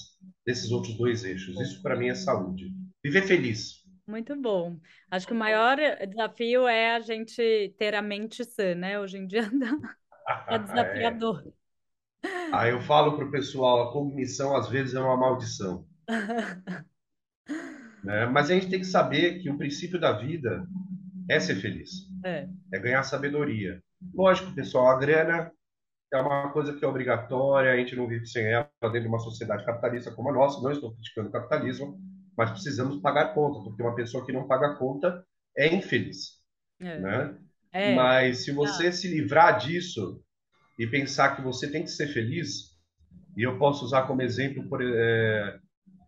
desses 0.45 0.71
outros 0.71 0.97
dois 0.99 1.25
eixos. 1.25 1.59
Isso 1.61 1.81
para 1.83 1.97
mim 1.97 2.09
é 2.09 2.15
saúde. 2.15 2.71
Viver 3.05 3.23
feliz. 3.23 3.87
Muito 4.07 4.37
bom. 4.37 4.79
Acho 5.11 5.27
que 5.27 5.33
o 5.33 5.37
maior 5.37 5.77
desafio 6.09 6.67
é 6.67 6.97
a 6.97 7.01
gente 7.01 7.75
ter 7.79 7.95
a 7.95 8.03
mente 8.03 8.45
sã, 8.45 8.75
né? 8.75 8.99
Hoje 8.99 9.19
em 9.19 9.27
dia 9.27 9.43
é, 10.49 10.55
é 10.55 10.59
desafiador. 10.59 11.45
Aí 12.53 12.71
eu 12.71 12.81
falo 12.81 13.17
para 13.17 13.25
o 13.25 13.31
pessoal, 13.31 13.89
a 13.89 13.93
cognição 13.93 14.57
às 14.57 14.69
vezes 14.69 14.95
é 14.95 15.01
uma 15.01 15.17
maldição. 15.17 15.87
né? 18.05 18.27
Mas 18.27 18.51
a 18.51 18.55
gente 18.55 18.69
tem 18.69 18.81
que 18.81 18.87
saber 18.87 19.41
que 19.41 19.51
o 19.51 19.59
princípio 19.59 20.01
da 20.01 20.13
vida 20.13 20.67
é 21.29 21.41
ser 21.41 21.57
feliz. 21.57 21.91
É, 22.25 22.49
é 22.73 22.79
ganhar 22.79 23.03
sabedoria. 23.03 23.83
Lógico, 24.15 24.55
pessoal, 24.55 24.89
a 24.89 24.99
grana 24.99 25.51
é 26.13 26.17
uma 26.19 26.51
coisa 26.53 26.73
que 26.73 26.85
é 26.85 26.89
obrigatória, 26.89 27.73
a 27.73 27.77
gente 27.77 27.97
não 27.97 28.07
vive 28.07 28.27
sem 28.27 28.47
ela 28.47 28.69
dentro 28.83 29.03
de 29.03 29.09
uma 29.09 29.19
sociedade 29.19 29.65
capitalista 29.65 30.13
como 30.13 30.31
a 30.31 30.33
nossa. 30.33 30.63
Não 30.63 30.71
estou 30.71 30.93
criticando 30.95 31.29
o 31.29 31.33
capitalismo, 31.33 31.99
mas 32.37 32.51
precisamos 32.51 33.01
pagar 33.01 33.35
conta, 33.35 33.63
porque 33.63 33.83
uma 33.83 33.95
pessoa 33.95 34.25
que 34.25 34.33
não 34.33 34.47
paga 34.47 34.75
conta 34.77 35.25
é 35.57 35.75
infeliz. 35.75 36.41
É. 36.81 36.99
Né? 37.01 37.39
É. 37.73 37.95
Mas 37.95 38.45
se 38.45 38.53
você 38.53 38.89
ah. 38.89 38.93
se 38.93 39.09
livrar 39.09 39.59
disso 39.59 40.23
e 40.79 40.87
pensar 40.87 41.35
que 41.37 41.43
você 41.43 41.71
tem 41.71 41.83
que 41.83 41.91
ser 41.91 42.09
feliz, 42.09 42.77
e 43.37 43.43
eu 43.43 43.59
posso 43.59 43.85
usar 43.85 44.07
como 44.07 44.23
exemplo 44.23 44.69
por, 44.69 44.81
é, 44.83 45.59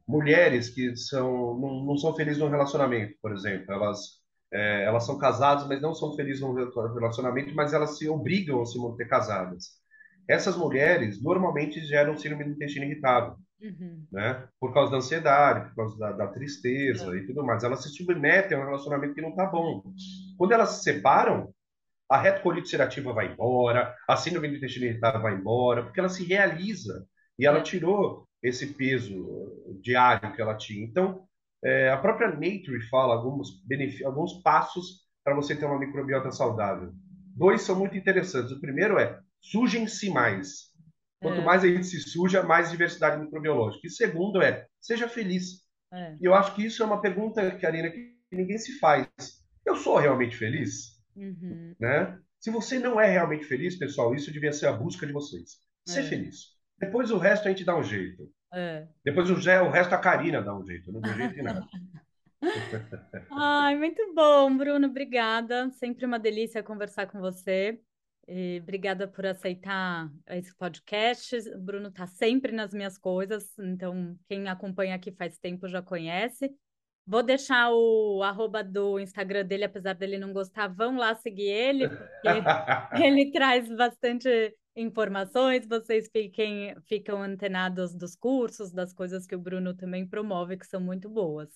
mulheres 0.07 0.71
que 0.71 0.97
são, 0.97 1.59
não, 1.59 1.85
não, 1.85 1.97
são 1.99 2.15
felizes 2.15 2.39
no 2.39 2.49
relacionamento, 2.49 3.15
por 3.21 3.33
exemplo. 3.33 3.71
Elas, 3.71 4.01
é, 4.53 4.85
elas 4.85 5.05
são 5.05 5.19
casadas, 5.19 5.67
mas 5.69 5.83
não 5.83 5.95
são 5.95 6.17
felizes 6.17 6.41
no 6.41 6.55
relacionamento, 6.95 7.55
mas 7.55 7.75
elas 7.75 7.99
se 7.99 8.09
obrigam 8.09 8.63
a 8.63 8.67
se 8.67 8.79
manter 8.79 9.07
casadas. 9.07 9.79
Essas 10.27 10.57
mulheres 10.57 11.23
normalmente 11.23 11.81
geram 11.85 12.17
síndrome 12.17 12.45
do 12.45 12.51
intestino 12.51 12.85
irritável, 12.87 13.37
uhum. 13.63 14.07
né? 14.13 14.47
Por 14.61 14.75
causa 14.75 14.91
da 14.91 14.99
ansiedade, 14.99 15.69
por 15.69 15.77
causa 15.77 15.99
da, 15.99 16.13
da 16.13 16.27
tristeza 16.29 17.15
é. 17.15 17.19
e 17.19 17.27
tudo 17.27 17.45
mais. 17.45 17.65
Elas 17.65 17.83
se 17.83 17.91
submetem 17.91 18.57
a 18.57 18.61
um 18.61 18.65
relacionamento 18.65 19.15
que 19.15 19.23
não 19.23 19.31
está 19.31 19.47
bom. 19.47 19.83
Quando 20.37 20.53
elas 20.53 20.71
se 20.71 20.83
separam, 20.83 21.53
a 22.09 22.19
retocolite 22.19 22.67
ulcerativa 22.67 23.13
vai 23.13 23.33
embora, 23.33 23.95
a 24.09 24.17
síndrome 24.17 24.49
do 24.49 24.57
intestino 24.57 24.87
irritável 24.87 25.21
vai 25.21 25.35
embora, 25.35 25.83
porque 25.83 26.01
ela 26.01 26.09
se 26.09 26.25
realiza 26.25 27.07
e 27.39 27.47
ela 27.47 27.59
é. 27.59 27.63
tirou 27.63 28.27
esse 28.43 28.69
peso 28.75 29.79
diário 29.83 30.33
que 30.33 30.41
ela 30.41 30.57
tinha. 30.57 30.85
Então, 30.85 31.27
é, 31.63 31.91
a 31.91 31.97
própria 31.97 32.29
Nature 32.29 32.81
fala 32.89 33.15
alguns, 33.15 33.63
alguns 34.05 34.41
passos 34.43 35.07
para 35.25 35.35
você 35.35 35.55
ter 35.55 35.67
uma 35.67 35.79
microbiota 35.79 36.31
saudável. 36.31 36.93
Dois 37.37 37.63
são 37.63 37.79
muito 37.79 37.97
interessantes. 37.97 38.53
O 38.53 38.61
primeiro 38.61 38.99
é 38.99 39.19
sujem-se 39.41 40.11
mais. 40.11 40.69
Quanto 41.21 41.41
é. 41.41 41.45
mais 41.45 41.65
a 41.65 41.69
gente 41.69 41.87
se 41.87 42.01
suja, 42.01 42.43
mais 42.43 42.71
diversidade 42.71 43.21
microbiológica. 43.21 43.87
E 43.87 43.91
segundo 43.91 44.41
é, 44.41 44.67
seja 44.81 45.09
feliz. 45.09 45.65
É. 45.93 46.17
E 46.21 46.25
eu 46.25 46.35
acho 46.35 46.55
que 46.55 46.65
isso 46.65 46.83
é 46.83 46.87
uma 46.87 47.01
pergunta, 47.01 47.51
Karina, 47.59 47.91
que 47.91 48.15
ninguém 48.31 48.59
se 48.59 48.79
faz. 48.79 49.09
Eu 49.67 49.77
sou 49.77 49.99
realmente 49.99 50.37
feliz? 50.37 50.98
Uhum. 51.19 51.75
Né? 51.79 52.19
Se 52.39 52.51
você 52.51 52.79
não 52.79 53.01
é 53.01 53.11
realmente 53.11 53.45
feliz, 53.45 53.77
pessoal, 53.77 54.15
isso 54.15 54.33
devia 54.33 54.53
ser 54.53 54.67
a 54.67 54.73
busca 54.73 55.07
de 55.07 55.13
vocês. 55.13 55.59
Ser 55.87 56.01
é. 56.01 56.05
feliz. 56.05 56.57
Depois 56.79 57.11
o 57.11 57.19
resto 57.19 57.49
a 57.49 57.51
gente 57.51 57.65
dá 57.65 57.77
um 57.77 57.83
jeito. 57.83 58.31
É. 58.53 58.87
Depois 59.05 59.29
o, 59.29 59.35
o 59.35 59.71
resto 59.71 59.95
a 59.95 59.99
Karina 59.99 60.41
dá 60.41 60.57
um 60.57 60.65
jeito. 60.65 60.93
Não 60.93 61.01
dá 61.01 61.13
jeito 61.13 61.35
de 61.35 61.43
nada. 61.43 61.67
Ai, 63.33 63.77
muito 63.77 64.15
bom, 64.15 64.57
Bruno. 64.57 64.87
Obrigada. 64.87 65.71
Sempre 65.73 66.07
uma 66.07 66.19
delícia 66.19 66.63
conversar 66.63 67.07
com 67.07 67.19
você. 67.19 67.81
E 68.29 68.61
obrigada 68.63 69.09
por 69.09 69.27
aceitar 69.27 70.11
esse 70.29 70.55
podcast. 70.55 71.35
O 71.55 71.59
Bruno 71.59 71.89
está 71.89 72.07
sempre 72.07 72.53
nas 72.53 72.75
minhas 72.75 72.99
coisas, 72.99 73.59
então 73.59 74.19
quem 74.29 74.47
acompanha 74.49 74.95
aqui 74.95 75.11
faz 75.11 75.39
tempo 75.39 75.67
já 75.67 75.81
conhece. 75.81 76.55
Vou 77.09 77.23
deixar 77.23 77.71
o 77.73 78.23
arroba 78.23 78.63
do 78.63 79.01
Instagram 79.01 79.47
dele, 79.47 79.65
apesar 79.65 79.95
dele 79.95 80.19
não 80.19 80.31
gostar, 80.31 80.69
vão 80.69 80.99
lá 80.99 81.15
seguir 81.15 81.49
ele, 81.49 81.89
porque 81.89 82.05
ele 83.03 83.33
traz 83.33 83.67
bastante 83.75 84.55
informações, 84.77 85.67
vocês 85.67 86.11
fiquem, 86.13 86.77
ficam 86.87 87.23
antenados 87.23 87.95
dos 87.95 88.15
cursos, 88.15 88.71
das 88.71 88.93
coisas 88.93 89.27
que 89.27 89.35
o 89.35 89.41
Bruno 89.41 89.73
também 89.73 90.07
promove, 90.07 90.59
que 90.59 90.67
são 90.67 90.83
muito 90.83 91.09
boas. 91.09 91.49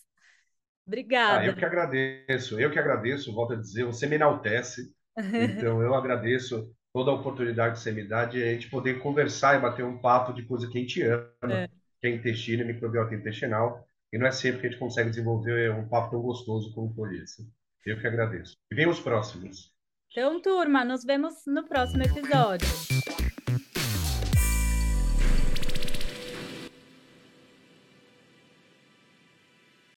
Obrigada. 0.87 1.41
Ah, 1.41 1.47
eu 1.47 1.55
que 1.55 1.67
agradeço, 1.67 2.59
eu 2.59 2.71
que 2.71 2.79
agradeço, 2.79 3.35
volto 3.35 3.53
a 3.53 3.57
dizer, 3.57 3.85
você 3.85 4.07
me 4.07 4.17
enaltece. 4.17 4.91
Então, 5.63 5.83
eu 5.83 5.95
agradeço 5.95 6.75
toda 6.91 7.11
a 7.11 7.15
oportunidade 7.15 7.75
que 7.75 7.81
você 7.81 7.93
me 7.93 8.03
dá 8.03 8.25
de 8.25 8.43
a 8.43 8.47
gente 8.55 8.71
poder 8.71 8.99
conversar 9.01 9.59
e 9.59 9.61
bater 9.61 9.85
um 9.85 9.99
papo 9.99 10.33
de 10.33 10.43
coisa 10.47 10.67
que 10.71 10.79
a 10.79 10.81
gente 10.81 11.03
ama, 11.03 11.53
é. 11.53 11.69
que 12.01 12.07
é 12.07 12.11
intestino 12.11 12.63
e 12.63 12.65
microbiota 12.65 13.15
intestinal. 13.15 13.87
E 14.13 14.19
não 14.19 14.27
é 14.27 14.31
sempre 14.31 14.61
que 14.61 14.67
a 14.67 14.71
gente 14.71 14.79
consegue 14.79 15.11
desenvolver 15.11 15.73
um 15.73 15.89
papo 15.89 16.11
tão 16.11 16.21
gostoso 16.21 16.75
como 16.75 16.93
foi 16.95 17.17
esse. 17.19 17.49
Eu 17.87 17.99
que 17.99 18.07
agradeço. 18.07 18.55
E 18.71 18.75
vem 18.75 18.89
os 18.89 19.01
próximos. 19.01 19.73
Então, 20.11 20.41
turma, 20.43 20.85
nos 20.85 21.03
vemos 21.03 21.35
no 21.47 21.67
próximo 21.67 22.03
episódio. 22.03 22.69